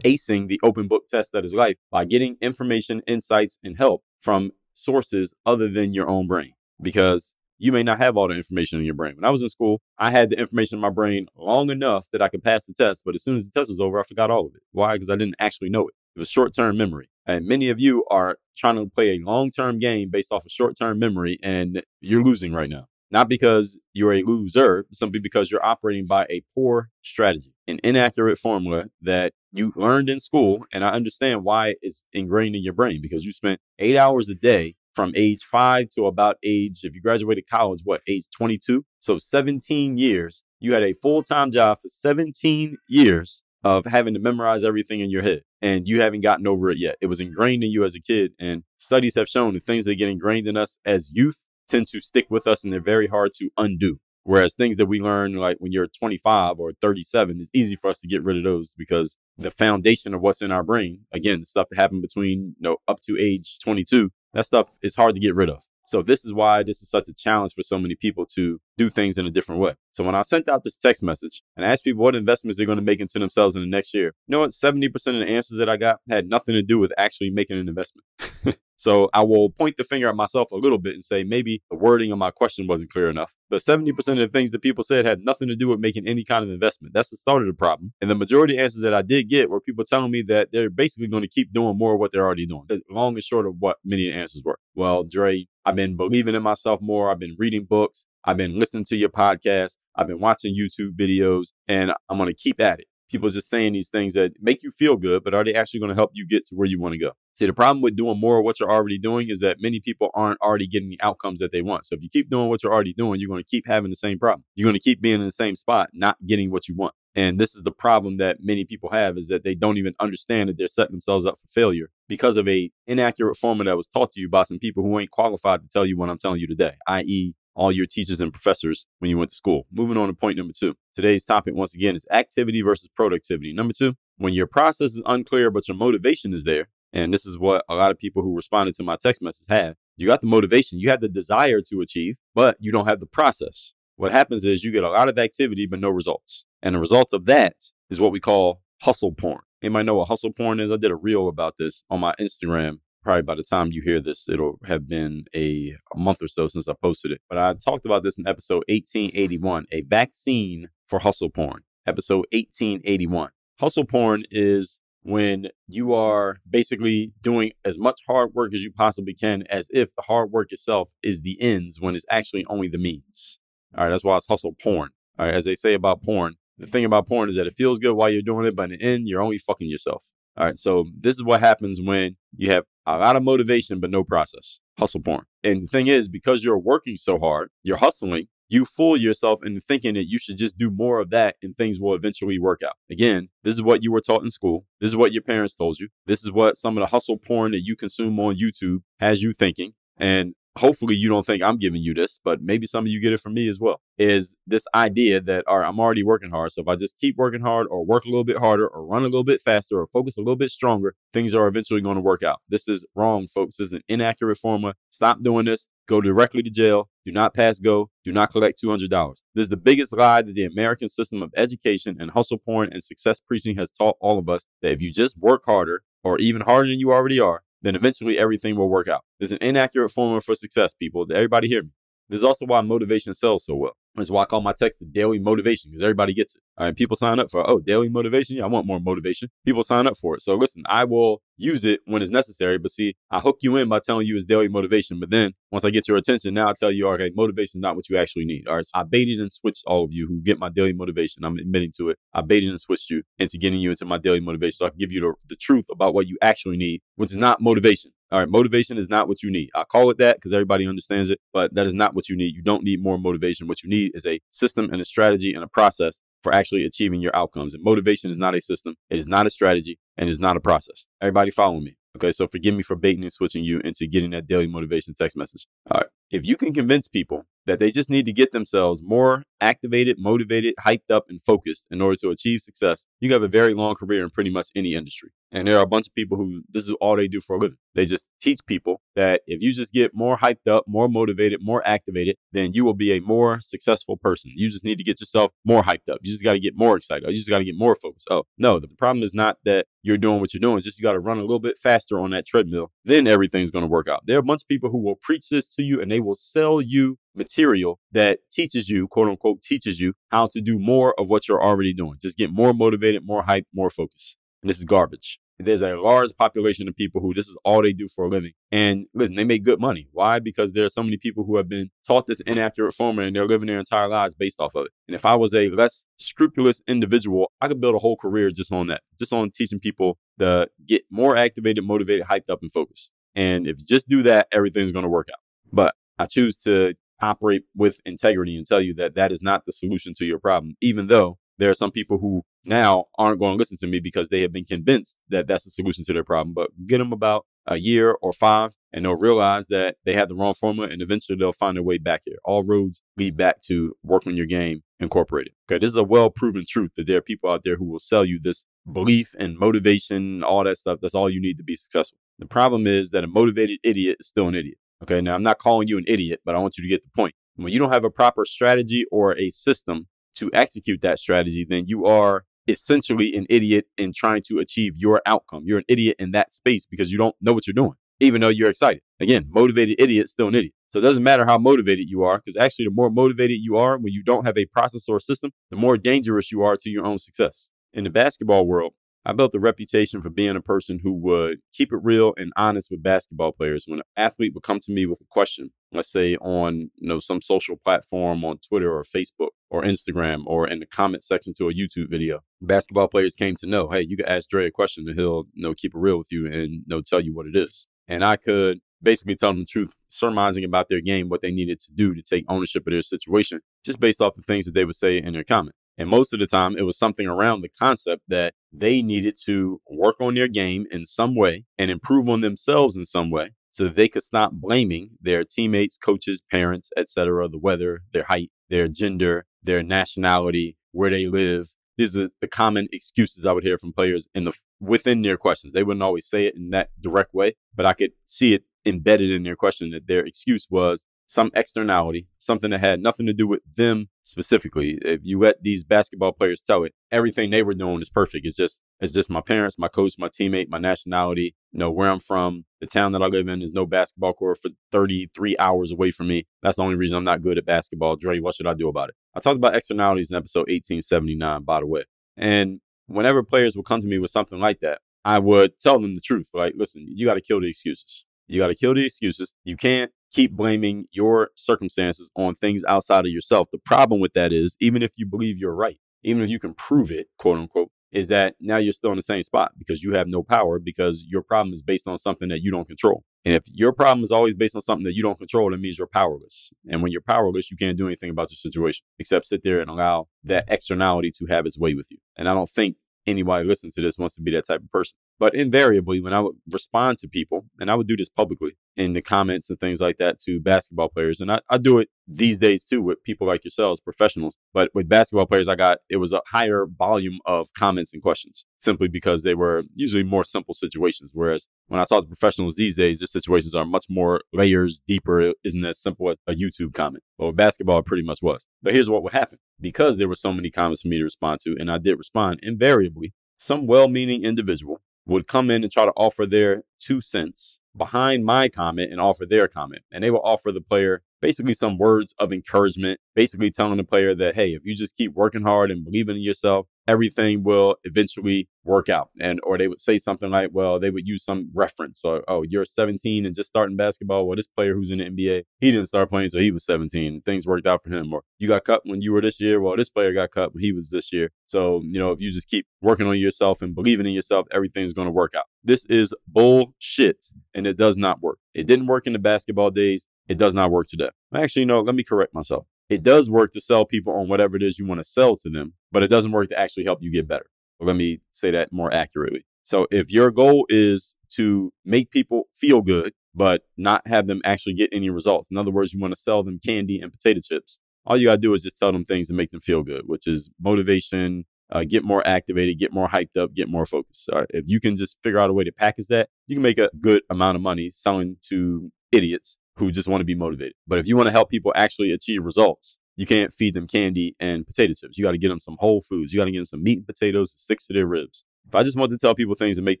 acing 0.04 0.48
the 0.48 0.60
open 0.62 0.86
book 0.86 1.06
test 1.08 1.32
that 1.32 1.44
is 1.44 1.54
life 1.54 1.76
by 1.90 2.04
getting 2.04 2.36
information, 2.40 3.00
insights, 3.06 3.58
and 3.64 3.78
help 3.78 4.02
from 4.20 4.52
sources 4.74 5.34
other 5.44 5.68
than 5.68 5.92
your 5.92 6.08
own 6.08 6.26
brain. 6.26 6.52
Because 6.80 7.34
you 7.58 7.72
may 7.72 7.82
not 7.82 7.98
have 7.98 8.16
all 8.16 8.28
the 8.28 8.34
information 8.34 8.78
in 8.78 8.84
your 8.84 8.94
brain. 8.94 9.16
When 9.16 9.24
I 9.24 9.30
was 9.30 9.42
in 9.42 9.48
school, 9.48 9.80
I 9.98 10.10
had 10.10 10.28
the 10.28 10.38
information 10.38 10.76
in 10.76 10.82
my 10.82 10.90
brain 10.90 11.26
long 11.34 11.70
enough 11.70 12.06
that 12.12 12.20
I 12.20 12.28
could 12.28 12.44
pass 12.44 12.66
the 12.66 12.74
test, 12.74 13.02
but 13.04 13.14
as 13.14 13.22
soon 13.22 13.36
as 13.36 13.48
the 13.48 13.58
test 13.58 13.70
was 13.70 13.80
over, 13.80 13.98
I 13.98 14.02
forgot 14.02 14.30
all 14.30 14.46
of 14.46 14.54
it. 14.54 14.62
Why? 14.72 14.94
Because 14.94 15.08
I 15.08 15.16
didn't 15.16 15.36
actually 15.38 15.70
know 15.70 15.88
it. 15.88 15.94
It 16.14 16.18
was 16.18 16.30
short 16.30 16.54
term 16.54 16.76
memory. 16.76 17.08
And 17.26 17.46
many 17.46 17.68
of 17.70 17.80
you 17.80 18.04
are 18.10 18.38
trying 18.56 18.76
to 18.76 18.86
play 18.86 19.10
a 19.10 19.20
long 19.24 19.50
term 19.50 19.78
game 19.78 20.10
based 20.10 20.32
off 20.32 20.44
of 20.44 20.50
short 20.50 20.76
term 20.78 20.98
memory, 20.98 21.38
and 21.42 21.82
you're 22.00 22.22
losing 22.22 22.52
right 22.52 22.70
now. 22.70 22.86
Not 23.10 23.28
because 23.28 23.78
you're 23.92 24.14
a 24.14 24.22
loser, 24.22 24.84
simply 24.90 25.20
because 25.20 25.50
you're 25.50 25.64
operating 25.64 26.06
by 26.06 26.26
a 26.28 26.42
poor 26.54 26.90
strategy, 27.02 27.52
an 27.68 27.78
inaccurate 27.84 28.36
formula 28.36 28.86
that 29.00 29.32
you 29.52 29.72
learned 29.76 30.10
in 30.10 30.18
school. 30.18 30.64
And 30.72 30.84
I 30.84 30.90
understand 30.90 31.44
why 31.44 31.76
it's 31.82 32.04
ingrained 32.12 32.56
in 32.56 32.64
your 32.64 32.72
brain 32.72 33.00
because 33.00 33.24
you 33.24 33.32
spent 33.32 33.60
eight 33.78 33.96
hours 33.96 34.28
a 34.28 34.34
day 34.34 34.74
from 34.96 35.12
age 35.14 35.44
five 35.44 35.88
to 35.90 36.06
about 36.06 36.38
age, 36.42 36.80
if 36.82 36.94
you 36.94 37.02
graduated 37.02 37.44
college, 37.48 37.82
what, 37.84 38.00
age 38.08 38.24
22? 38.36 38.84
So 38.98 39.18
17 39.18 39.98
years. 39.98 40.42
You 40.58 40.72
had 40.72 40.82
a 40.82 40.94
full 40.94 41.22
time 41.22 41.50
job 41.52 41.78
for 41.82 41.88
17 41.88 42.76
years 42.88 43.44
of 43.66 43.84
having 43.86 44.14
to 44.14 44.20
memorize 44.20 44.62
everything 44.62 45.00
in 45.00 45.10
your 45.10 45.22
head 45.22 45.42
and 45.60 45.88
you 45.88 46.00
haven't 46.00 46.22
gotten 46.22 46.46
over 46.46 46.70
it 46.70 46.78
yet. 46.78 46.94
It 47.00 47.06
was 47.06 47.20
ingrained 47.20 47.64
in 47.64 47.72
you 47.72 47.82
as 47.82 47.96
a 47.96 48.00
kid. 48.00 48.32
And 48.38 48.62
studies 48.76 49.16
have 49.16 49.26
shown 49.26 49.54
that 49.54 49.64
things 49.64 49.86
that 49.86 49.96
get 49.96 50.08
ingrained 50.08 50.46
in 50.46 50.56
us 50.56 50.78
as 50.84 51.10
youth 51.12 51.44
tend 51.68 51.88
to 51.88 52.00
stick 52.00 52.26
with 52.30 52.46
us 52.46 52.62
and 52.62 52.72
they're 52.72 52.80
very 52.80 53.08
hard 53.08 53.32
to 53.38 53.50
undo. 53.58 53.98
Whereas 54.22 54.54
things 54.54 54.76
that 54.76 54.86
we 54.86 55.00
learn 55.00 55.34
like 55.34 55.56
when 55.58 55.72
you're 55.72 55.88
25 55.88 56.60
or 56.60 56.70
37 56.80 57.38
it's 57.40 57.50
easy 57.52 57.74
for 57.74 57.90
us 57.90 58.00
to 58.02 58.08
get 58.08 58.22
rid 58.22 58.36
of 58.36 58.44
those 58.44 58.72
because 58.74 59.18
the 59.36 59.50
foundation 59.50 60.14
of 60.14 60.20
what's 60.20 60.42
in 60.42 60.52
our 60.52 60.62
brain, 60.62 61.00
again, 61.12 61.40
the 61.40 61.46
stuff 61.46 61.66
that 61.70 61.80
happened 61.80 62.02
between, 62.02 62.54
you 62.56 62.62
know, 62.62 62.76
up 62.86 63.00
to 63.00 63.18
age 63.20 63.58
22, 63.64 64.10
that 64.32 64.46
stuff 64.46 64.68
is 64.80 64.94
hard 64.94 65.16
to 65.16 65.20
get 65.20 65.34
rid 65.34 65.50
of. 65.50 65.64
So 65.86 66.02
this 66.02 66.24
is 66.24 66.34
why 66.34 66.62
this 66.62 66.82
is 66.82 66.90
such 66.90 67.08
a 67.08 67.14
challenge 67.14 67.52
for 67.54 67.62
so 67.62 67.78
many 67.78 67.94
people 67.94 68.26
to 68.34 68.60
do 68.76 68.90
things 68.90 69.18
in 69.18 69.26
a 69.26 69.30
different 69.30 69.60
way. 69.60 69.74
So 69.92 70.04
when 70.04 70.14
I 70.14 70.22
sent 70.22 70.48
out 70.48 70.64
this 70.64 70.76
text 70.76 71.02
message 71.02 71.42
and 71.56 71.64
asked 71.64 71.84
people 71.84 72.02
what 72.02 72.16
investments 72.16 72.58
they're 72.58 72.66
going 72.66 72.78
to 72.78 72.84
make 72.84 73.00
into 73.00 73.18
themselves 73.18 73.56
in 73.56 73.62
the 73.62 73.68
next 73.68 73.94
year, 73.94 74.12
you 74.26 74.32
know 74.32 74.40
what? 74.40 74.50
70% 74.50 74.86
of 74.94 75.26
the 75.26 75.32
answers 75.32 75.58
that 75.58 75.68
I 75.68 75.76
got 75.76 76.00
had 76.08 76.28
nothing 76.28 76.54
to 76.54 76.62
do 76.62 76.78
with 76.78 76.92
actually 76.98 77.30
making 77.30 77.58
an 77.58 77.68
investment. 77.68 78.04
So 78.76 79.08
I 79.12 79.22
will 79.22 79.50
point 79.50 79.76
the 79.76 79.84
finger 79.84 80.08
at 80.08 80.16
myself 80.16 80.50
a 80.52 80.56
little 80.56 80.78
bit 80.78 80.94
and 80.94 81.04
say 81.04 81.24
maybe 81.24 81.62
the 81.70 81.76
wording 81.76 82.12
of 82.12 82.18
my 82.18 82.30
question 82.30 82.66
wasn't 82.66 82.90
clear 82.90 83.08
enough. 83.08 83.34
But 83.50 83.60
70% 83.60 83.90
of 83.90 84.18
the 84.18 84.28
things 84.28 84.50
that 84.50 84.62
people 84.62 84.84
said 84.84 85.04
had 85.04 85.20
nothing 85.20 85.48
to 85.48 85.56
do 85.56 85.68
with 85.68 85.80
making 85.80 86.06
any 86.06 86.24
kind 86.24 86.44
of 86.44 86.50
investment. 86.50 86.94
That's 86.94 87.10
the 87.10 87.16
start 87.16 87.42
of 87.42 87.48
the 87.48 87.54
problem. 87.54 87.92
And 88.00 88.10
the 88.10 88.14
majority 88.14 88.58
answers 88.58 88.82
that 88.82 88.94
I 88.94 89.02
did 89.02 89.28
get 89.28 89.50
were 89.50 89.60
people 89.60 89.84
telling 89.84 90.10
me 90.10 90.22
that 90.28 90.50
they're 90.52 90.70
basically 90.70 91.08
going 91.08 91.22
to 91.22 91.28
keep 91.28 91.52
doing 91.52 91.78
more 91.78 91.94
of 91.94 92.00
what 92.00 92.12
they're 92.12 92.24
already 92.24 92.46
doing. 92.46 92.66
Long 92.90 93.14
and 93.14 93.22
short 93.22 93.46
of 93.46 93.56
what 93.58 93.78
many 93.84 94.10
answers 94.12 94.42
were. 94.44 94.58
Well, 94.74 95.04
Dre, 95.04 95.46
I've 95.64 95.76
been 95.76 95.96
believing 95.96 96.34
in 96.34 96.42
myself 96.42 96.80
more. 96.82 97.10
I've 97.10 97.18
been 97.18 97.36
reading 97.38 97.64
books. 97.64 98.06
I've 98.24 98.36
been 98.36 98.58
listening 98.58 98.84
to 98.86 98.96
your 98.96 99.08
podcast. 99.08 99.78
I've 99.94 100.08
been 100.08 100.20
watching 100.20 100.54
YouTube 100.54 100.96
videos 100.96 101.52
and 101.66 101.92
I'm 102.08 102.18
going 102.18 102.28
to 102.28 102.34
keep 102.34 102.60
at 102.60 102.80
it. 102.80 102.86
People 103.10 103.28
just 103.28 103.48
saying 103.48 103.72
these 103.72 103.90
things 103.90 104.14
that 104.14 104.32
make 104.40 104.62
you 104.62 104.70
feel 104.70 104.96
good, 104.96 105.22
but 105.22 105.34
are 105.34 105.44
they 105.44 105.54
actually 105.54 105.80
going 105.80 105.90
to 105.90 105.94
help 105.94 106.10
you 106.14 106.26
get 106.26 106.44
to 106.46 106.54
where 106.54 106.66
you 106.66 106.80
want 106.80 106.92
to 106.92 106.98
go? 106.98 107.12
See, 107.34 107.46
the 107.46 107.52
problem 107.52 107.82
with 107.82 107.96
doing 107.96 108.18
more 108.18 108.38
of 108.38 108.44
what 108.44 108.58
you're 108.58 108.70
already 108.70 108.98
doing 108.98 109.28
is 109.28 109.40
that 109.40 109.58
many 109.60 109.78
people 109.80 110.10
aren't 110.14 110.40
already 110.40 110.66
getting 110.66 110.88
the 110.88 111.00
outcomes 111.02 111.38
that 111.40 111.52
they 111.52 111.62
want. 111.62 111.84
So 111.84 111.94
if 111.94 112.02
you 112.02 112.08
keep 112.08 112.30
doing 112.30 112.48
what 112.48 112.62
you're 112.62 112.72
already 112.72 112.94
doing, 112.94 113.20
you're 113.20 113.28
going 113.28 113.42
to 113.42 113.46
keep 113.46 113.66
having 113.66 113.90
the 113.90 113.96
same 113.96 114.18
problem. 114.18 114.44
You're 114.54 114.66
going 114.66 114.76
to 114.76 114.82
keep 114.82 115.00
being 115.00 115.20
in 115.20 115.26
the 115.26 115.30
same 115.30 115.54
spot, 115.54 115.90
not 115.92 116.16
getting 116.26 116.50
what 116.50 116.68
you 116.68 116.74
want. 116.74 116.94
And 117.14 117.38
this 117.38 117.54
is 117.54 117.62
the 117.62 117.70
problem 117.70 118.18
that 118.18 118.38
many 118.40 118.64
people 118.64 118.90
have 118.90 119.16
is 119.16 119.28
that 119.28 119.42
they 119.42 119.54
don't 119.54 119.78
even 119.78 119.94
understand 120.00 120.50
that 120.50 120.58
they're 120.58 120.66
setting 120.66 120.92
themselves 120.92 121.24
up 121.24 121.38
for 121.38 121.48
failure 121.48 121.88
because 122.08 122.36
of 122.36 122.46
a 122.46 122.70
inaccurate 122.86 123.36
formula 123.36 123.70
that 123.70 123.76
was 123.76 123.88
taught 123.88 124.12
to 124.12 124.20
you 124.20 124.28
by 124.28 124.42
some 124.42 124.58
people 124.58 124.82
who 124.82 124.98
ain't 124.98 125.10
qualified 125.10 125.62
to 125.62 125.68
tell 125.68 125.86
you 125.86 125.96
what 125.96 126.10
I'm 126.10 126.18
telling 126.18 126.40
you 126.40 126.46
today, 126.46 126.74
i.e 126.86 127.34
all 127.56 127.72
your 127.72 127.86
teachers 127.86 128.20
and 128.20 128.32
professors 128.32 128.86
when 128.98 129.10
you 129.10 129.18
went 129.18 129.30
to 129.30 129.36
school. 129.36 129.66
Moving 129.72 129.96
on 129.96 130.08
to 130.08 130.14
point 130.14 130.36
number 130.36 130.52
two. 130.56 130.74
Today's 130.94 131.24
topic, 131.24 131.54
once 131.54 131.74
again, 131.74 131.96
is 131.96 132.06
activity 132.12 132.62
versus 132.62 132.88
productivity. 132.94 133.52
Number 133.52 133.72
two, 133.72 133.94
when 134.18 134.34
your 134.34 134.46
process 134.46 134.92
is 134.92 135.02
unclear, 135.06 135.50
but 135.50 135.66
your 135.66 135.76
motivation 135.76 136.32
is 136.32 136.44
there, 136.44 136.68
and 136.92 137.12
this 137.12 137.26
is 137.26 137.38
what 137.38 137.64
a 137.68 137.74
lot 137.74 137.90
of 137.90 137.98
people 137.98 138.22
who 138.22 138.36
responded 138.36 138.74
to 138.76 138.84
my 138.84 138.96
text 138.96 139.22
message 139.22 139.46
have. 139.48 139.74
You 139.96 140.06
got 140.06 140.20
the 140.20 140.26
motivation, 140.26 140.78
you 140.78 140.90
have 140.90 141.00
the 141.00 141.08
desire 141.08 141.60
to 141.62 141.80
achieve, 141.80 142.18
but 142.34 142.56
you 142.60 142.70
don't 142.70 142.86
have 142.86 143.00
the 143.00 143.06
process. 143.06 143.72
What 143.96 144.12
happens 144.12 144.44
is 144.44 144.62
you 144.62 144.70
get 144.70 144.84
a 144.84 144.90
lot 144.90 145.08
of 145.08 145.18
activity, 145.18 145.66
but 145.66 145.80
no 145.80 145.88
results. 145.88 146.44
And 146.62 146.74
the 146.74 146.78
result 146.78 147.12
of 147.14 147.24
that 147.24 147.56
is 147.88 147.98
what 147.98 148.12
we 148.12 148.20
call 148.20 148.60
hustle 148.82 149.12
porn. 149.12 149.40
You 149.62 149.70
might 149.70 149.86
know 149.86 149.94
what 149.94 150.08
hustle 150.08 150.32
porn 150.32 150.60
is. 150.60 150.70
I 150.70 150.76
did 150.76 150.90
a 150.90 150.96
reel 150.96 151.28
about 151.28 151.56
this 151.58 151.82
on 151.88 152.00
my 152.00 152.14
Instagram 152.20 152.80
probably 153.06 153.22
by 153.22 153.36
the 153.36 153.44
time 153.44 153.70
you 153.70 153.82
hear 153.82 154.00
this, 154.00 154.28
it'll 154.28 154.58
have 154.64 154.88
been 154.88 155.26
a, 155.32 155.76
month 155.94 156.20
or 156.20 156.26
so 156.26 156.48
since 156.48 156.66
I 156.66 156.74
posted 156.82 157.12
it. 157.12 157.20
But 157.28 157.38
I 157.38 157.54
talked 157.54 157.86
about 157.86 158.02
this 158.02 158.18
in 158.18 158.26
episode 158.26 158.64
1881, 158.68 159.66
a 159.70 159.82
vaccine 159.82 160.70
for 160.88 160.98
hustle 160.98 161.30
porn. 161.30 161.62
Episode 161.86 162.26
1881. 162.32 163.30
Hustle 163.60 163.84
porn 163.84 164.24
is 164.32 164.80
when 165.02 165.46
you 165.68 165.94
are 165.94 166.38
basically 166.50 167.12
doing 167.22 167.52
as 167.64 167.78
much 167.78 168.00
hard 168.08 168.34
work 168.34 168.52
as 168.52 168.64
you 168.64 168.72
possibly 168.72 169.14
can 169.14 169.44
as 169.48 169.68
if 169.70 169.94
the 169.94 170.02
hard 170.02 170.32
work 170.32 170.50
itself 170.50 170.90
is 171.04 171.22
the 171.22 171.40
ends 171.40 171.80
when 171.80 171.94
it's 171.94 172.06
actually 172.10 172.44
only 172.48 172.66
the 172.66 172.76
means. 172.76 173.38
All 173.78 173.84
right, 173.84 173.90
that's 173.90 174.02
why 174.02 174.16
it's 174.16 174.26
hustle 174.26 174.56
porn. 174.60 174.90
All 175.16 175.26
right, 175.26 175.34
as 175.34 175.44
they 175.44 175.54
say 175.54 175.74
about 175.74 176.02
porn, 176.02 176.34
the 176.58 176.66
thing 176.66 176.84
about 176.84 177.06
porn 177.06 177.28
is 177.28 177.36
that 177.36 177.46
it 177.46 177.54
feels 177.56 177.78
good 177.78 177.94
while 177.94 178.10
you're 178.10 178.20
doing 178.20 178.46
it, 178.46 178.56
but 178.56 178.72
in 178.72 178.78
the 178.78 178.84
end, 178.84 179.06
you're 179.06 179.22
only 179.22 179.38
fucking 179.38 179.68
yourself. 179.68 180.02
All 180.36 180.44
right, 180.44 180.58
so 180.58 180.86
this 180.98 181.14
is 181.14 181.24
what 181.24 181.40
happens 181.40 181.80
when 181.82 182.16
you 182.36 182.50
have 182.50 182.64
a 182.84 182.98
lot 182.98 183.16
of 183.16 183.22
motivation, 183.22 183.80
but 183.80 183.90
no 183.90 184.04
process. 184.04 184.60
Hustle 184.78 185.00
porn. 185.00 185.24
And 185.42 185.62
the 185.62 185.66
thing 185.66 185.86
is, 185.86 186.08
because 186.08 186.44
you're 186.44 186.58
working 186.58 186.96
so 186.96 187.18
hard, 187.18 187.48
you're 187.62 187.78
hustling, 187.78 188.28
you 188.48 188.64
fool 188.64 188.96
yourself 188.96 189.40
into 189.44 189.60
thinking 189.60 189.94
that 189.94 190.08
you 190.08 190.18
should 190.18 190.36
just 190.36 190.58
do 190.58 190.70
more 190.70 191.00
of 191.00 191.10
that 191.10 191.36
and 191.42 191.56
things 191.56 191.80
will 191.80 191.94
eventually 191.94 192.38
work 192.38 192.62
out. 192.62 192.74
Again, 192.90 193.28
this 193.42 193.54
is 193.54 193.62
what 193.62 193.82
you 193.82 193.90
were 193.90 194.00
taught 194.00 194.22
in 194.22 194.28
school. 194.28 194.66
This 194.80 194.88
is 194.88 194.96
what 194.96 195.12
your 195.12 195.22
parents 195.22 195.56
told 195.56 195.78
you. 195.80 195.88
This 196.06 196.22
is 196.22 196.30
what 196.30 196.56
some 196.56 196.76
of 196.76 196.82
the 196.82 196.90
hustle 196.90 197.18
porn 197.18 197.52
that 197.52 197.62
you 197.64 197.74
consume 197.74 198.20
on 198.20 198.36
YouTube 198.36 198.82
has 199.00 199.22
you 199.22 199.32
thinking. 199.32 199.72
And 199.96 200.34
hopefully 200.56 200.94
you 200.94 201.08
don't 201.08 201.26
think 201.26 201.42
I'm 201.42 201.58
giving 201.58 201.82
you 201.82 201.94
this, 201.94 202.18
but 202.22 202.40
maybe 202.42 202.66
some 202.66 202.84
of 202.84 202.88
you 202.88 203.00
get 203.00 203.12
it 203.12 203.20
from 203.20 203.34
me 203.34 203.48
as 203.48 203.60
well, 203.60 203.80
is 203.98 204.36
this 204.46 204.64
idea 204.74 205.20
that, 205.20 205.44
all 205.46 205.58
right, 205.58 205.68
I'm 205.68 205.78
already 205.78 206.02
working 206.02 206.30
hard. 206.30 206.52
So 206.52 206.62
if 206.62 206.68
I 206.68 206.76
just 206.76 206.98
keep 206.98 207.16
working 207.16 207.42
hard 207.42 207.66
or 207.70 207.84
work 207.84 208.04
a 208.04 208.08
little 208.08 208.24
bit 208.24 208.38
harder 208.38 208.66
or 208.66 208.84
run 208.84 209.02
a 209.02 209.06
little 209.06 209.24
bit 209.24 209.40
faster 209.40 209.78
or 209.78 209.86
focus 209.86 210.16
a 210.16 210.20
little 210.20 210.36
bit 210.36 210.50
stronger, 210.50 210.94
things 211.12 211.34
are 211.34 211.46
eventually 211.46 211.80
going 211.80 211.96
to 211.96 212.00
work 212.00 212.22
out. 212.22 212.40
This 212.48 212.68
is 212.68 212.84
wrong, 212.94 213.26
folks. 213.26 213.58
This 213.58 213.68
is 213.68 213.72
an 213.74 213.82
inaccurate 213.88 214.36
formula. 214.36 214.74
Stop 214.90 215.22
doing 215.22 215.44
this. 215.44 215.68
Go 215.86 216.00
directly 216.00 216.42
to 216.42 216.50
jail. 216.50 216.88
Do 217.04 217.12
not 217.12 217.34
pass 217.34 217.60
go. 217.60 217.90
Do 218.04 218.12
not 218.12 218.32
collect 218.32 218.60
$200. 218.62 218.88
This 219.34 219.44
is 219.44 219.48
the 219.48 219.56
biggest 219.56 219.96
lie 219.96 220.22
that 220.22 220.34
the 220.34 220.44
American 220.44 220.88
system 220.88 221.22
of 221.22 221.32
education 221.36 221.96
and 222.00 222.10
hustle 222.10 222.38
porn 222.38 222.70
and 222.72 222.82
success 222.82 223.20
preaching 223.20 223.56
has 223.56 223.70
taught 223.70 223.96
all 224.00 224.18
of 224.18 224.28
us 224.28 224.48
that 224.62 224.72
if 224.72 224.82
you 224.82 224.92
just 224.92 225.16
work 225.18 225.42
harder 225.46 225.82
or 226.02 226.18
even 226.18 226.42
harder 226.42 226.68
than 226.68 226.80
you 226.80 226.92
already 226.92 227.20
are, 227.20 227.42
then 227.62 227.74
eventually 227.74 228.18
everything 228.18 228.56
will 228.56 228.68
work 228.68 228.88
out. 228.88 229.02
There's 229.18 229.32
an 229.32 229.38
inaccurate 229.40 229.90
formula 229.90 230.20
for 230.20 230.34
success, 230.34 230.74
people. 230.74 231.06
Everybody 231.10 231.48
hear 231.48 231.62
me. 231.62 231.70
This 232.08 232.20
is 232.20 232.24
also 232.24 232.46
why 232.46 232.60
motivation 232.60 233.14
sells 233.14 233.44
so 233.44 233.54
well. 233.56 233.76
That's 233.96 234.10
why 234.10 234.22
I 234.22 234.26
call 234.26 234.42
my 234.42 234.52
text 234.52 234.80
the 234.80 234.86
daily 234.86 235.18
motivation 235.18 235.70
because 235.70 235.82
everybody 235.82 236.12
gets 236.12 236.36
it. 236.36 236.42
All 236.58 236.66
right, 236.66 236.76
people 236.76 236.96
sign 236.96 237.18
up 237.18 237.30
for, 237.30 237.48
oh, 237.48 237.60
daily 237.60 237.88
motivation. 237.88 238.36
Yeah, 238.36 238.44
I 238.44 238.46
want 238.46 238.66
more 238.66 238.78
motivation. 238.78 239.30
People 239.44 239.62
sign 239.62 239.86
up 239.86 239.96
for 239.96 240.14
it. 240.14 240.22
So 240.22 240.34
listen, 240.34 240.64
I 240.68 240.84
will 240.84 241.22
use 241.38 241.64
it 241.64 241.80
when 241.86 242.02
it's 242.02 242.10
necessary. 242.10 242.58
But 242.58 242.70
see, 242.70 242.94
I 243.10 243.20
hook 243.20 243.38
you 243.40 243.56
in 243.56 243.68
by 243.68 243.80
telling 243.80 244.06
you 244.06 244.14
it's 244.14 244.24
daily 244.24 244.48
motivation. 244.48 245.00
But 245.00 245.10
then 245.10 245.32
once 245.50 245.64
I 245.64 245.70
get 245.70 245.88
your 245.88 245.96
attention, 245.96 246.34
now 246.34 246.48
I 246.48 246.52
tell 246.58 246.70
you, 246.70 246.88
okay, 246.88 247.10
motivation 247.14 247.58
is 247.58 247.62
not 247.62 247.76
what 247.76 247.88
you 247.88 247.96
actually 247.96 248.26
need. 248.26 248.46
All 248.46 248.56
right, 248.56 248.64
so 248.64 248.72
I 248.74 248.82
baited 248.82 249.18
and 249.18 249.32
switched 249.32 249.64
all 249.66 249.84
of 249.84 249.92
you 249.92 250.06
who 250.06 250.20
get 250.20 250.38
my 250.38 250.50
daily 250.50 250.74
motivation. 250.74 251.24
I'm 251.24 251.38
admitting 251.38 251.72
to 251.78 251.90
it. 251.90 251.98
I 252.12 252.20
baited 252.20 252.50
and 252.50 252.60
switched 252.60 252.90
you 252.90 253.02
into 253.18 253.38
getting 253.38 253.60
you 253.60 253.70
into 253.70 253.86
my 253.86 253.98
daily 253.98 254.20
motivation 254.20 254.56
so 254.58 254.66
I 254.66 254.70
can 254.70 254.78
give 254.78 254.92
you 254.92 255.00
the, 255.00 255.14
the 255.28 255.36
truth 255.36 255.66
about 255.70 255.94
what 255.94 256.06
you 256.06 256.18
actually 256.20 256.58
need, 256.58 256.80
which 256.96 257.10
is 257.10 257.16
not 257.16 257.40
motivation. 257.40 257.92
All 258.12 258.20
right, 258.20 258.28
motivation 258.28 258.78
is 258.78 258.88
not 258.88 259.08
what 259.08 259.22
you 259.24 259.32
need. 259.32 259.50
I 259.54 259.64
call 259.64 259.90
it 259.90 259.98
that 259.98 260.16
because 260.16 260.32
everybody 260.32 260.66
understands 260.66 261.10
it, 261.10 261.20
but 261.32 261.54
that 261.54 261.66
is 261.66 261.74
not 261.74 261.94
what 261.94 262.08
you 262.08 262.16
need. 262.16 262.36
You 262.36 262.42
don't 262.42 262.62
need 262.62 262.80
more 262.80 262.98
motivation. 262.98 263.48
What 263.48 263.64
you 263.64 263.68
need 263.68 263.92
is 263.94 264.06
a 264.06 264.20
system 264.30 264.70
and 264.70 264.80
a 264.80 264.84
strategy 264.84 265.34
and 265.34 265.42
a 265.42 265.48
process 265.48 265.98
for 266.22 266.32
actually 266.32 266.64
achieving 266.64 267.00
your 267.00 267.14
outcomes. 267.16 267.52
And 267.52 267.64
motivation 267.64 268.12
is 268.12 268.18
not 268.18 268.36
a 268.36 268.40
system, 268.40 268.76
it 268.90 269.00
is 269.00 269.08
not 269.08 269.26
a 269.26 269.30
strategy, 269.30 269.80
and 269.96 270.08
it's 270.08 270.20
not 270.20 270.36
a 270.36 270.40
process. 270.40 270.86
Everybody 271.00 271.32
following 271.32 271.64
me. 271.64 271.76
Okay, 271.96 272.12
so 272.12 272.28
forgive 272.28 272.54
me 272.54 272.62
for 272.62 272.76
baiting 272.76 273.02
and 273.02 273.12
switching 273.12 273.42
you 273.42 273.58
into 273.60 273.86
getting 273.86 274.10
that 274.10 274.26
daily 274.26 274.46
motivation 274.46 274.94
text 274.94 275.16
message. 275.16 275.46
All 275.70 275.80
right, 275.80 275.88
if 276.10 276.24
you 276.24 276.36
can 276.36 276.52
convince 276.52 276.86
people 276.86 277.24
that 277.46 277.58
they 277.58 277.70
just 277.70 277.90
need 277.90 278.06
to 278.06 278.12
get 278.12 278.32
themselves 278.32 278.82
more 278.82 279.22
activated, 279.40 279.96
motivated, 279.98 280.54
hyped 280.60 280.90
up, 280.90 281.04
and 281.08 281.20
focused 281.20 281.68
in 281.70 281.80
order 281.80 281.96
to 281.96 282.10
achieve 282.10 282.40
success, 282.40 282.86
you 283.00 283.12
have 283.12 283.22
a 283.22 283.28
very 283.28 283.54
long 283.54 283.74
career 283.74 284.02
in 284.02 284.10
pretty 284.10 284.30
much 284.30 284.48
any 284.54 284.74
industry. 284.74 285.10
And 285.32 285.46
there 285.46 285.58
are 285.58 285.62
a 285.62 285.66
bunch 285.66 285.88
of 285.88 285.94
people 285.94 286.16
who 286.16 286.42
this 286.48 286.64
is 286.64 286.72
all 286.80 286.96
they 286.96 287.08
do 287.08 287.20
for 287.20 287.36
a 287.36 287.38
living. 287.38 287.58
They 287.74 287.84
just 287.84 288.10
teach 288.20 288.38
people 288.46 288.80
that 288.94 289.22
if 289.26 289.42
you 289.42 289.52
just 289.52 289.72
get 289.72 289.90
more 289.92 290.16
hyped 290.16 290.48
up, 290.48 290.64
more 290.66 290.88
motivated, 290.88 291.40
more 291.42 291.66
activated, 291.66 292.16
then 292.32 292.52
you 292.54 292.64
will 292.64 292.74
be 292.74 292.92
a 292.92 293.00
more 293.00 293.40
successful 293.40 293.96
person. 293.96 294.32
You 294.34 294.48
just 294.48 294.64
need 294.64 294.78
to 294.78 294.84
get 294.84 295.00
yourself 295.00 295.32
more 295.44 295.62
hyped 295.62 295.90
up. 295.90 295.98
You 296.02 296.12
just 296.12 296.24
got 296.24 296.32
to 296.32 296.40
get 296.40 296.54
more 296.56 296.76
excited. 296.76 297.08
You 297.08 297.16
just 297.16 297.28
got 297.28 297.38
to 297.38 297.44
get 297.44 297.56
more 297.56 297.74
focused. 297.74 298.08
Oh, 298.10 298.24
no, 298.38 298.58
the 298.58 298.68
problem 298.78 299.02
is 299.02 299.14
not 299.14 299.36
that 299.44 299.66
you're 299.82 299.98
doing 299.98 300.20
what 300.20 300.32
you're 300.32 300.40
doing. 300.40 300.56
It's 300.56 300.64
just 300.64 300.78
you 300.78 300.84
got 300.84 300.92
to 300.92 301.00
run 301.00 301.18
a 301.18 301.22
little 301.22 301.40
bit 301.40 301.58
faster 301.58 302.00
on 302.00 302.10
that 302.10 302.24
treadmill. 302.24 302.70
Then 302.84 303.06
everything's 303.06 303.50
going 303.50 303.64
to 303.64 303.70
work 303.70 303.88
out. 303.88 304.06
There 304.06 304.16
are 304.16 304.20
a 304.20 304.22
bunch 304.22 304.42
of 304.42 304.48
people 304.48 304.70
who 304.70 304.82
will 304.82 304.96
preach 305.02 305.28
this 305.28 305.48
to 305.50 305.62
you 305.62 305.80
and 305.80 305.90
they 305.90 306.00
will 306.00 306.14
sell 306.14 306.62
you 306.62 306.98
material 307.16 307.78
that 307.92 308.20
teaches 308.30 308.68
you, 308.68 308.88
quote 308.88 309.08
unquote, 309.08 309.42
teaches 309.42 309.80
you 309.80 309.94
how 310.10 310.26
to 310.32 310.40
do 310.40 310.58
more 310.58 310.98
of 310.98 311.08
what 311.08 311.28
you're 311.28 311.42
already 311.42 311.72
doing. 311.72 311.96
Just 312.00 312.18
get 312.18 312.30
more 312.30 312.52
motivated, 312.52 313.06
more 313.06 313.24
hyped, 313.24 313.46
more 313.54 313.70
focused. 313.70 314.16
And 314.42 314.50
this 314.50 314.58
is 314.58 314.64
garbage. 314.64 315.18
There's 315.38 315.60
a 315.60 315.74
large 315.74 316.16
population 316.16 316.66
of 316.66 316.74
people 316.76 317.02
who 317.02 317.12
this 317.12 317.28
is 317.28 317.36
all 317.44 317.62
they 317.62 317.74
do 317.74 317.88
for 317.88 318.06
a 318.06 318.08
living. 318.08 318.32
And 318.50 318.86
listen, 318.94 319.16
they 319.16 319.24
make 319.24 319.44
good 319.44 319.60
money. 319.60 319.86
Why? 319.92 320.18
Because 320.18 320.54
there 320.54 320.64
are 320.64 320.70
so 320.70 320.82
many 320.82 320.96
people 320.96 321.24
who 321.24 321.36
have 321.36 321.46
been 321.46 321.68
taught 321.86 322.06
this 322.06 322.22
inaccurate 322.22 322.72
formula 322.72 323.06
and 323.06 323.14
they're 323.14 323.26
living 323.26 323.48
their 323.48 323.58
entire 323.58 323.88
lives 323.88 324.14
based 324.14 324.40
off 324.40 324.54
of 324.54 324.64
it. 324.64 324.72
And 324.88 324.94
if 324.94 325.04
I 325.04 325.14
was 325.14 325.34
a 325.34 325.50
less 325.50 325.84
scrupulous 325.98 326.62
individual, 326.66 327.32
I 327.42 327.48
could 327.48 327.60
build 327.60 327.74
a 327.74 327.80
whole 327.80 327.96
career 327.96 328.30
just 328.30 328.50
on 328.50 328.68
that, 328.68 328.80
just 328.98 329.12
on 329.12 329.30
teaching 329.30 329.60
people 329.60 329.98
to 330.18 330.48
get 330.66 330.84
more 330.90 331.16
activated, 331.16 331.64
motivated, 331.64 332.06
hyped 332.06 332.30
up, 332.30 332.38
and 332.40 332.50
focused. 332.50 332.94
And 333.14 333.46
if 333.46 333.58
you 333.58 333.66
just 333.66 333.88
do 333.88 334.02
that, 334.04 334.28
everything's 334.32 334.72
going 334.72 334.84
to 334.84 334.88
work 334.88 335.08
out. 335.12 335.20
But 335.52 335.74
I 335.98 336.06
choose 336.06 336.38
to 336.44 336.74
operate 337.00 337.42
with 337.54 337.80
integrity 337.84 338.36
and 338.36 338.46
tell 338.46 338.60
you 338.60 338.74
that 338.74 338.94
that 338.94 339.12
is 339.12 339.22
not 339.22 339.44
the 339.46 339.52
solution 339.52 339.94
to 339.94 340.04
your 340.04 340.18
problem, 340.18 340.54
even 340.60 340.86
though 340.86 341.18
there 341.38 341.50
are 341.50 341.54
some 341.54 341.70
people 341.70 341.98
who 341.98 342.22
now 342.44 342.86
aren't 342.98 343.18
going 343.18 343.34
to 343.34 343.38
listen 343.38 343.58
to 343.58 343.66
me 343.66 343.80
because 343.80 344.08
they 344.08 344.22
have 344.22 344.32
been 344.32 344.44
convinced 344.44 344.98
that 345.08 345.26
that's 345.26 345.44
the 345.44 345.50
solution 345.50 345.84
to 345.84 345.92
their 345.92 346.04
problem. 346.04 346.32
But 346.32 346.50
get 346.66 346.78
them 346.78 346.92
about 346.92 347.26
a 347.46 347.56
year 347.56 347.96
or 348.02 348.12
five 348.12 348.56
and 348.72 348.84
they'll 348.84 348.96
realize 348.96 349.46
that 349.48 349.76
they 349.84 349.94
had 349.94 350.08
the 350.08 350.14
wrong 350.14 350.34
formula 350.34 350.68
and 350.68 350.82
eventually 350.82 351.16
they'll 351.16 351.32
find 351.32 351.56
their 351.56 351.62
way 351.62 351.78
back 351.78 352.02
here. 352.04 352.16
All 352.24 352.42
roads 352.42 352.82
lead 352.96 353.16
back 353.16 353.40
to 353.42 353.74
work 353.84 354.06
on 354.06 354.16
your 354.16 354.26
game 354.26 354.62
incorporated. 354.80 355.32
Okay. 355.48 355.58
This 355.58 355.70
is 355.70 355.76
a 355.76 355.84
well 355.84 356.10
proven 356.10 356.44
truth 356.48 356.72
that 356.76 356.86
there 356.86 356.98
are 356.98 357.02
people 357.02 357.30
out 357.30 357.42
there 357.44 357.56
who 357.56 357.64
will 357.64 357.78
sell 357.78 358.04
you 358.04 358.18
this 358.20 358.46
belief 358.70 359.14
and 359.18 359.38
motivation, 359.38 360.24
all 360.24 360.44
that 360.44 360.58
stuff. 360.58 360.78
That's 360.82 360.94
all 360.94 361.10
you 361.10 361.20
need 361.20 361.36
to 361.36 361.44
be 361.44 361.56
successful. 361.56 361.98
The 362.18 362.26
problem 362.26 362.66
is 362.66 362.90
that 362.90 363.04
a 363.04 363.08
motivated 363.08 363.58
idiot 363.62 363.98
is 364.00 364.08
still 364.08 364.28
an 364.28 364.34
idiot. 364.34 364.58
Okay. 364.82 365.00
Now 365.00 365.14
I'm 365.14 365.22
not 365.22 365.38
calling 365.38 365.68
you 365.68 365.78
an 365.78 365.84
idiot, 365.86 366.20
but 366.24 366.34
I 366.34 366.38
want 366.38 366.56
you 366.58 366.62
to 366.62 366.68
get 366.68 366.82
the 366.82 366.90
point. 366.94 367.14
When 367.36 367.52
you 367.52 367.58
don't 367.58 367.72
have 367.72 367.84
a 367.84 367.90
proper 367.90 368.24
strategy 368.24 368.86
or 368.90 369.16
a 369.18 369.30
system 369.30 369.88
to 370.14 370.30
execute 370.32 370.80
that 370.82 370.98
strategy, 370.98 371.46
then 371.48 371.64
you 371.66 371.84
are 371.84 372.24
essentially 372.48 373.14
an 373.14 373.26
idiot 373.28 373.66
in 373.76 373.92
trying 373.94 374.22
to 374.28 374.38
achieve 374.38 374.74
your 374.76 375.02
outcome. 375.04 375.42
You're 375.44 375.58
an 375.58 375.64
idiot 375.68 375.96
in 375.98 376.12
that 376.12 376.32
space 376.32 376.66
because 376.66 376.92
you 376.92 376.98
don't 376.98 377.14
know 377.20 377.32
what 377.32 377.46
you're 377.46 377.54
doing, 377.54 377.74
even 378.00 378.20
though 378.20 378.28
you're 378.28 378.48
excited. 378.48 378.82
Again, 379.00 379.26
motivated 379.28 379.76
idiot, 379.78 380.08
still 380.08 380.28
an 380.28 380.34
idiot. 380.34 380.54
So 380.68 380.78
it 380.78 380.82
doesn't 380.82 381.02
matter 381.02 381.26
how 381.26 381.38
motivated 381.38 381.88
you 381.88 382.02
are, 382.04 382.18
because 382.18 382.36
actually, 382.36 382.66
the 382.66 382.72
more 382.72 382.90
motivated 382.90 383.38
you 383.40 383.56
are 383.56 383.78
when 383.78 383.92
you 383.92 384.02
don't 384.02 384.24
have 384.24 384.38
a 384.38 384.46
process 384.46 384.88
or 384.88 384.96
a 384.96 385.00
system, 385.00 385.32
the 385.50 385.56
more 385.56 385.76
dangerous 385.76 386.32
you 386.32 386.42
are 386.42 386.56
to 386.56 386.70
your 386.70 386.86
own 386.86 386.98
success. 386.98 387.50
In 387.72 387.84
the 387.84 387.90
basketball 387.90 388.46
world, 388.46 388.72
I 389.08 389.12
built 389.12 389.36
a 389.36 389.38
reputation 389.38 390.02
for 390.02 390.10
being 390.10 390.34
a 390.34 390.40
person 390.40 390.80
who 390.82 390.92
would 390.92 391.38
keep 391.52 391.72
it 391.72 391.78
real 391.80 392.12
and 392.16 392.32
honest 392.34 392.72
with 392.72 392.82
basketball 392.82 393.30
players. 393.30 393.64
When 393.64 393.78
an 393.78 393.84
athlete 393.96 394.34
would 394.34 394.42
come 394.42 394.58
to 394.58 394.72
me 394.72 394.84
with 394.84 395.00
a 395.00 395.06
question, 395.08 395.52
let's 395.72 395.92
say 395.92 396.16
on 396.16 396.72
you 396.74 396.88
know 396.88 396.98
some 396.98 397.22
social 397.22 397.56
platform 397.56 398.24
on 398.24 398.38
Twitter 398.38 398.76
or 398.76 398.82
Facebook 398.82 399.28
or 399.48 399.62
Instagram 399.62 400.24
or 400.26 400.48
in 400.48 400.58
the 400.58 400.66
comment 400.66 401.04
section 401.04 401.34
to 401.34 401.48
a 401.48 401.54
YouTube 401.54 401.88
video, 401.88 402.18
basketball 402.42 402.88
players 402.88 403.14
came 403.14 403.36
to 403.36 403.46
know, 403.46 403.70
hey, 403.70 403.80
you 403.80 403.96
can 403.96 404.06
ask 404.06 404.28
Dre 404.28 404.46
a 404.46 404.50
question 404.50 404.86
and 404.88 404.98
he'll 404.98 405.26
you 405.34 405.42
know 405.44 405.54
keep 405.54 405.72
it 405.72 405.78
real 405.78 405.98
with 405.98 406.10
you 406.10 406.26
and 406.26 406.50
you 406.50 406.62
know 406.66 406.80
tell 406.80 407.00
you 407.00 407.14
what 407.14 407.26
it 407.26 407.36
is. 407.36 407.68
And 407.86 408.04
I 408.04 408.16
could 408.16 408.58
basically 408.82 409.14
tell 409.14 409.30
them 409.30 409.38
the 409.38 409.46
truth, 409.46 409.72
surmising 409.88 410.42
about 410.42 410.68
their 410.68 410.80
game, 410.80 411.08
what 411.08 411.22
they 411.22 411.30
needed 411.30 411.60
to 411.60 411.72
do 411.72 411.94
to 411.94 412.02
take 412.02 412.24
ownership 412.28 412.66
of 412.66 412.72
their 412.72 412.82
situation, 412.82 413.38
just 413.64 413.78
based 413.78 414.00
off 414.00 414.16
the 414.16 414.22
things 414.22 414.46
that 414.46 414.54
they 414.54 414.64
would 414.64 414.74
say 414.74 414.98
in 414.98 415.12
their 415.12 415.24
comment. 415.24 415.54
And 415.78 415.90
most 415.90 416.12
of 416.14 416.20
the 416.20 416.26
time, 416.26 416.56
it 416.56 416.62
was 416.62 416.78
something 416.78 417.06
around 417.06 417.42
the 417.42 417.50
concept 417.50 418.02
that 418.08 418.34
they 418.52 418.82
needed 418.82 419.16
to 419.24 419.60
work 419.70 419.96
on 420.00 420.14
their 420.14 420.28
game 420.28 420.66
in 420.70 420.86
some 420.86 421.14
way 421.14 421.44
and 421.58 421.70
improve 421.70 422.08
on 422.08 422.20
themselves 422.20 422.76
in 422.76 422.84
some 422.84 423.10
way 423.10 423.30
so 423.56 423.68
they 423.68 423.88
could 423.88 424.02
stop 424.02 424.32
blaming 424.32 424.90
their 425.00 425.24
teammates, 425.24 425.78
coaches, 425.78 426.20
parents, 426.30 426.70
etc., 426.76 427.26
the 427.28 427.38
weather, 427.38 427.80
their 427.92 428.04
height, 428.04 428.30
their 428.50 428.68
gender, 428.68 429.24
their 429.42 429.62
nationality, 429.62 430.58
where 430.72 430.90
they 430.90 431.06
live. 431.06 431.54
These 431.78 431.98
are 431.98 432.10
the 432.20 432.28
common 432.28 432.68
excuses 432.70 433.24
I 433.24 433.32
would 433.32 433.44
hear 433.44 433.56
from 433.56 433.72
players 433.72 434.08
in 434.14 434.24
the 434.24 434.32
within 434.60 435.02
their 435.02 435.16
questions. 435.16 435.52
They 435.52 435.62
wouldn't 435.62 435.82
always 435.82 436.06
say 436.06 436.26
it 436.26 436.34
in 436.36 436.50
that 436.50 436.70
direct 436.80 437.14
way, 437.14 437.34
but 437.54 437.64
I 437.64 437.72
could 437.72 437.92
see 438.04 438.34
it 438.34 438.44
embedded 438.66 439.10
in 439.10 439.22
their 439.22 439.36
question 439.36 439.70
that 439.70 439.86
their 439.86 440.04
excuse 440.04 440.46
was 440.50 440.86
some 441.06 441.30
externality, 441.34 442.08
something 442.18 442.50
that 442.50 442.60
had 442.60 442.80
nothing 442.80 443.06
to 443.06 443.12
do 443.12 443.26
with 443.26 443.40
them 443.56 443.88
specifically. 444.02 444.78
If 444.82 445.00
you 445.04 445.20
let 445.20 445.42
these 445.42 445.64
basketball 445.64 446.12
players 446.12 446.42
tell 446.42 446.64
it, 446.64 446.74
everything 446.90 447.30
they 447.30 447.42
were 447.42 447.54
doing 447.54 447.80
is 447.80 447.88
perfect. 447.88 448.26
It's 448.26 448.36
just 448.36 448.60
it's 448.80 448.92
just 448.92 449.10
my 449.10 449.20
parents, 449.20 449.58
my 449.58 449.68
coach, 449.68 449.94
my 449.98 450.08
teammate, 450.08 450.48
my 450.48 450.58
nationality, 450.58 451.34
you 451.52 451.58
know, 451.58 451.70
where 451.70 451.88
I'm 451.88 452.00
from, 452.00 452.44
the 452.60 452.66
town 452.66 452.92
that 452.92 453.02
I 453.02 453.06
live 453.06 453.28
in 453.28 453.40
is 453.40 453.52
no 453.52 453.66
basketball 453.66 454.12
court 454.12 454.38
for 454.42 454.50
33 454.72 455.36
hours 455.38 455.72
away 455.72 455.90
from 455.90 456.08
me. 456.08 456.24
That's 456.42 456.56
the 456.56 456.62
only 456.62 456.76
reason 456.76 456.96
I'm 456.96 457.04
not 457.04 457.22
good 457.22 457.38
at 457.38 457.46
basketball. 457.46 457.96
Dre, 457.96 458.18
what 458.18 458.34
should 458.34 458.46
I 458.46 458.54
do 458.54 458.68
about 458.68 458.90
it? 458.90 458.96
I 459.14 459.20
talked 459.20 459.36
about 459.36 459.54
externalities 459.54 460.10
in 460.10 460.16
episode 460.16 460.48
1879, 460.48 461.42
by 461.44 461.60
the 461.60 461.66
way. 461.66 461.84
And 462.16 462.60
whenever 462.86 463.22
players 463.22 463.56
would 463.56 463.66
come 463.66 463.80
to 463.80 463.86
me 463.86 463.98
with 463.98 464.10
something 464.10 464.40
like 464.40 464.60
that, 464.60 464.80
I 465.04 465.20
would 465.20 465.58
tell 465.58 465.78
them 465.78 465.94
the 465.94 466.00
truth. 466.00 466.30
Like, 466.34 466.54
listen, 466.56 466.84
you 466.88 467.06
got 467.06 467.14
to 467.14 467.20
kill 467.20 467.40
the 467.40 467.48
excuses. 467.48 468.04
You 468.26 468.40
got 468.40 468.48
to 468.48 468.56
kill 468.56 468.74
the 468.74 468.84
excuses. 468.84 469.34
You 469.44 469.56
can't 469.56 469.92
keep 470.16 470.32
blaming 470.32 470.86
your 470.92 471.28
circumstances 471.36 472.10
on 472.16 472.34
things 472.34 472.64
outside 472.66 473.04
of 473.04 473.12
yourself. 473.12 473.48
The 473.52 473.58
problem 473.58 474.00
with 474.00 474.14
that 474.14 474.32
is, 474.32 474.56
even 474.60 474.82
if 474.82 474.92
you 474.96 475.04
believe 475.04 475.36
you're 475.36 475.54
right, 475.54 475.76
even 476.02 476.22
if 476.22 476.30
you 476.30 476.38
can 476.38 476.54
prove 476.54 476.90
it, 476.90 477.08
quote 477.18 477.38
unquote, 477.38 477.70
is 477.92 478.08
that 478.08 478.34
now 478.40 478.56
you're 478.56 478.72
still 478.72 478.90
in 478.90 478.96
the 478.96 479.02
same 479.02 479.22
spot 479.22 479.52
because 479.58 479.82
you 479.82 479.92
have 479.92 480.06
no 480.08 480.22
power 480.22 480.58
because 480.58 481.04
your 481.06 481.22
problem 481.22 481.52
is 481.52 481.62
based 481.62 481.86
on 481.86 481.98
something 481.98 482.30
that 482.30 482.40
you 482.42 482.50
don't 482.50 482.66
control. 482.66 483.04
And 483.26 483.34
if 483.34 483.42
your 483.52 483.72
problem 483.72 484.02
is 484.02 484.10
always 484.10 484.34
based 484.34 484.56
on 484.56 484.62
something 484.62 484.84
that 484.84 484.94
you 484.94 485.02
don't 485.02 485.18
control, 485.18 485.50
that 485.50 485.60
means 485.60 485.76
you're 485.76 485.86
powerless. 485.86 486.50
And 486.66 486.82
when 486.82 486.92
you're 486.92 487.02
powerless, 487.02 487.50
you 487.50 487.56
can't 487.58 487.76
do 487.76 487.86
anything 487.86 488.10
about 488.10 488.30
your 488.30 488.36
situation 488.36 488.84
except 488.98 489.26
sit 489.26 489.42
there 489.44 489.60
and 489.60 489.68
allow 489.68 490.08
that 490.24 490.46
externality 490.48 491.10
to 491.18 491.26
have 491.26 491.44
its 491.44 491.58
way 491.58 491.74
with 491.74 491.88
you. 491.90 491.98
And 492.16 492.26
I 492.26 492.34
don't 492.34 492.48
think 492.48 492.76
anybody 493.06 493.46
listening 493.46 493.72
to 493.74 493.82
this 493.82 493.98
wants 493.98 494.16
to 494.16 494.22
be 494.22 494.32
that 494.32 494.46
type 494.46 494.62
of 494.62 494.70
person. 494.70 494.96
But 495.18 495.34
invariably, 495.34 496.02
when 496.02 496.12
I 496.12 496.20
would 496.20 496.36
respond 496.50 496.98
to 496.98 497.08
people, 497.08 497.46
and 497.58 497.70
I 497.70 497.74
would 497.74 497.86
do 497.86 497.96
this 497.96 498.08
publicly 498.08 498.56
in 498.76 498.92
the 498.92 499.00
comments 499.00 499.48
and 499.48 499.58
things 499.58 499.80
like 499.80 499.96
that 499.96 500.18
to 500.20 500.40
basketball 500.40 500.90
players, 500.90 501.20
and 501.20 501.32
I, 501.32 501.40
I 501.48 501.56
do 501.56 501.78
it 501.78 501.88
these 502.06 502.38
days 502.38 502.64
too 502.64 502.82
with 502.82 503.02
people 503.02 503.26
like 503.26 503.42
yourselves, 503.42 503.80
professionals. 503.80 504.36
But 504.52 504.70
with 504.74 504.88
basketball 504.88 505.26
players, 505.26 505.48
I 505.48 505.54
got 505.54 505.78
it 505.88 505.96
was 505.96 506.12
a 506.12 506.20
higher 506.28 506.66
volume 506.66 507.18
of 507.24 507.48
comments 507.58 507.94
and 507.94 508.02
questions 508.02 508.44
simply 508.58 508.88
because 508.88 509.22
they 509.22 509.34
were 509.34 509.62
usually 509.74 510.02
more 510.02 510.24
simple 510.24 510.52
situations. 510.52 511.12
Whereas 511.14 511.48
when 511.68 511.80
I 511.80 511.84
talk 511.84 512.02
to 512.02 512.08
professionals 512.08 512.56
these 512.56 512.76
days, 512.76 512.98
the 512.98 513.06
situations 513.06 513.54
are 513.54 513.64
much 513.64 513.86
more 513.88 514.20
layers, 514.34 514.82
deeper. 514.86 515.20
It 515.20 515.36
isn't 515.44 515.64
as 515.64 515.80
simple 515.80 516.10
as 516.10 516.18
a 516.26 516.34
YouTube 516.34 516.74
comment. 516.74 517.04
But 517.18 517.28
with 517.28 517.36
basketball, 517.36 517.78
it 517.78 517.86
pretty 517.86 518.04
much 518.04 518.18
was. 518.22 518.46
But 518.62 518.74
here's 518.74 518.90
what 518.90 519.02
would 519.02 519.14
happen 519.14 519.38
because 519.60 519.96
there 519.96 520.08
were 520.08 520.14
so 520.14 520.32
many 520.32 520.50
comments 520.50 520.82
for 520.82 520.88
me 520.88 520.98
to 520.98 521.04
respond 521.04 521.40
to, 521.44 521.56
and 521.58 521.70
I 521.70 521.78
did 521.78 521.96
respond 521.96 522.40
invariably. 522.42 523.14
Some 523.38 523.66
well 523.66 523.88
meaning 523.88 524.24
individual 524.24 524.80
would 525.06 525.26
come 525.26 525.50
in 525.50 525.62
and 525.62 525.72
try 525.72 525.84
to 525.84 525.92
offer 525.96 526.26
their 526.26 526.62
two 526.78 527.00
cents 527.00 527.60
behind 527.76 528.24
my 528.24 528.48
comment 528.48 528.90
and 528.90 529.00
offer 529.00 529.24
their 529.24 529.48
comment. 529.48 529.82
And 529.90 530.02
they 530.02 530.10
will 530.10 530.22
offer 530.22 530.52
the 530.52 530.60
player 530.60 531.02
basically 531.26 531.54
some 531.54 531.76
words 531.76 532.14
of 532.20 532.32
encouragement, 532.32 533.00
basically 533.16 533.50
telling 533.50 533.78
the 533.78 533.82
player 533.82 534.14
that, 534.14 534.36
hey, 534.36 534.50
if 534.50 534.62
you 534.64 534.76
just 534.76 534.96
keep 534.96 535.12
working 535.12 535.42
hard 535.42 535.72
and 535.72 535.84
believing 535.84 536.14
in 536.14 536.22
yourself, 536.22 536.68
everything 536.86 537.42
will 537.42 537.74
eventually 537.82 538.48
work 538.62 538.88
out. 538.88 539.10
And 539.20 539.40
or 539.42 539.58
they 539.58 539.66
would 539.66 539.80
say 539.80 539.98
something 539.98 540.30
like, 540.30 540.50
well, 540.52 540.78
they 540.78 540.88
would 540.88 541.08
use 541.08 541.24
some 541.24 541.50
reference. 541.52 542.00
So, 542.00 542.22
oh, 542.28 542.44
you're 542.48 542.64
17 542.64 543.26
and 543.26 543.34
just 543.34 543.48
starting 543.48 543.76
basketball. 543.76 544.24
Well, 544.24 544.36
this 544.36 544.46
player 544.46 544.74
who's 544.74 544.92
in 544.92 544.98
the 544.98 545.06
NBA, 545.06 545.42
he 545.58 545.72
didn't 545.72 545.86
start 545.86 546.10
playing 546.10 546.26
until 546.26 546.42
he 546.42 546.52
was 546.52 546.64
17. 546.64 547.22
Things 547.22 547.44
worked 547.44 547.66
out 547.66 547.82
for 547.82 547.90
him. 547.90 548.12
Or 548.12 548.22
you 548.38 548.46
got 548.46 548.62
cut 548.64 548.82
when 548.84 549.00
you 549.00 549.12
were 549.12 549.20
this 549.20 549.40
year. 549.40 549.60
Well, 549.60 549.76
this 549.76 549.90
player 549.90 550.12
got 550.12 550.30
cut 550.30 550.54
when 550.54 550.62
he 550.62 550.70
was 550.70 550.90
this 550.90 551.12
year. 551.12 551.32
So, 551.44 551.82
you 551.88 551.98
know, 551.98 552.12
if 552.12 552.20
you 552.20 552.30
just 552.30 552.48
keep 552.48 552.66
working 552.80 553.08
on 553.08 553.18
yourself 553.18 553.62
and 553.62 553.74
believing 553.74 554.06
in 554.06 554.12
yourself, 554.12 554.46
everything's 554.52 554.92
going 554.92 555.06
to 555.06 555.12
work 555.12 555.34
out. 555.36 555.46
This 555.64 555.86
is 555.86 556.14
bullshit 556.28 557.26
and 557.52 557.66
it 557.66 557.76
does 557.76 557.98
not 557.98 558.22
work. 558.22 558.38
It 558.54 558.68
didn't 558.68 558.86
work 558.86 559.08
in 559.08 559.12
the 559.12 559.18
basketball 559.18 559.70
days. 559.70 560.08
It 560.28 560.38
does 560.38 560.54
not 560.54 560.70
work 560.70 560.88
today. 560.88 561.10
Actually, 561.34 561.66
no, 561.66 561.80
let 561.80 561.94
me 561.94 562.02
correct 562.02 562.34
myself. 562.34 562.66
It 562.88 563.02
does 563.02 563.30
work 563.30 563.52
to 563.52 563.60
sell 563.60 563.84
people 563.84 564.12
on 564.12 564.28
whatever 564.28 564.56
it 564.56 564.62
is 564.62 564.78
you 564.78 564.86
want 564.86 565.00
to 565.00 565.04
sell 565.04 565.36
to 565.36 565.50
them, 565.50 565.74
but 565.92 566.02
it 566.02 566.08
doesn't 566.08 566.32
work 566.32 566.48
to 566.50 566.58
actually 566.58 566.84
help 566.84 567.00
you 567.02 567.12
get 567.12 567.28
better. 567.28 567.46
Let 567.80 567.96
me 567.96 568.20
say 568.30 568.50
that 568.52 568.72
more 568.72 568.92
accurately. 568.92 569.44
So 569.64 569.86
if 569.90 570.10
your 570.10 570.30
goal 570.30 570.66
is 570.68 571.16
to 571.30 571.72
make 571.84 572.10
people 572.10 572.44
feel 572.52 572.82
good, 572.82 573.12
but 573.34 573.62
not 573.76 574.06
have 574.06 574.28
them 574.28 574.40
actually 574.44 574.74
get 574.74 574.88
any 574.92 575.10
results, 575.10 575.50
in 575.50 575.58
other 575.58 575.70
words, 575.70 575.92
you 575.92 576.00
want 576.00 576.14
to 576.14 576.20
sell 576.20 576.42
them 576.42 576.60
candy 576.64 577.00
and 577.00 577.12
potato 577.12 577.40
chips, 577.40 577.80
all 578.06 578.16
you 578.16 578.28
got 578.28 578.32
to 578.32 578.38
do 578.38 578.52
is 578.52 578.62
just 578.62 578.78
tell 578.78 578.92
them 578.92 579.04
things 579.04 579.26
to 579.28 579.34
make 579.34 579.50
them 579.50 579.60
feel 579.60 579.82
good, 579.82 580.02
which 580.06 580.26
is 580.28 580.48
motivation, 580.60 581.44
uh, 581.70 581.82
get 581.82 582.04
more 582.04 582.24
activated, 582.26 582.78
get 582.78 582.92
more 582.92 583.08
hyped 583.08 583.36
up, 583.36 583.52
get 583.52 583.68
more 583.68 583.84
focused. 583.84 584.30
If 584.50 584.64
you 584.68 584.80
can 584.80 584.94
just 584.94 585.18
figure 585.24 585.40
out 585.40 585.50
a 585.50 585.52
way 585.52 585.64
to 585.64 585.72
package 585.72 586.06
that, 586.06 586.28
you 586.46 586.54
can 586.54 586.62
make 586.62 586.78
a 586.78 586.88
good 587.00 587.22
amount 587.28 587.56
of 587.56 587.62
money 587.62 587.90
selling 587.90 588.36
to 588.48 588.92
idiots 589.10 589.58
who 589.76 589.90
just 589.90 590.08
want 590.08 590.20
to 590.20 590.24
be 590.24 590.34
motivated. 590.34 590.74
But 590.86 590.98
if 590.98 591.06
you 591.06 591.16
want 591.16 591.26
to 591.26 591.32
help 591.32 591.50
people 591.50 591.72
actually 591.76 592.10
achieve 592.10 592.44
results, 592.44 592.98
you 593.16 593.26
can't 593.26 593.52
feed 593.52 593.74
them 593.74 593.86
candy 593.86 594.34
and 594.40 594.66
potato 594.66 594.92
chips. 594.92 595.16
You 595.16 595.24
got 595.24 595.32
to 595.32 595.38
get 595.38 595.48
them 595.48 595.58
some 595.58 595.76
whole 595.78 596.00
foods. 596.00 596.32
You 596.32 596.40
got 596.40 596.46
to 596.46 596.50
get 596.50 596.58
them 596.58 596.66
some 596.66 596.82
meat 596.82 596.98
and 596.98 597.06
potatoes 597.06 597.52
sticks 597.52 597.86
to 597.86 597.94
their 597.94 598.06
ribs. 598.06 598.44
If 598.66 598.74
I 598.74 598.82
just 598.82 598.98
want 598.98 599.10
to 599.12 599.18
tell 599.18 599.34
people 599.34 599.54
things 599.54 599.76
that 599.76 599.82
make 599.82 600.00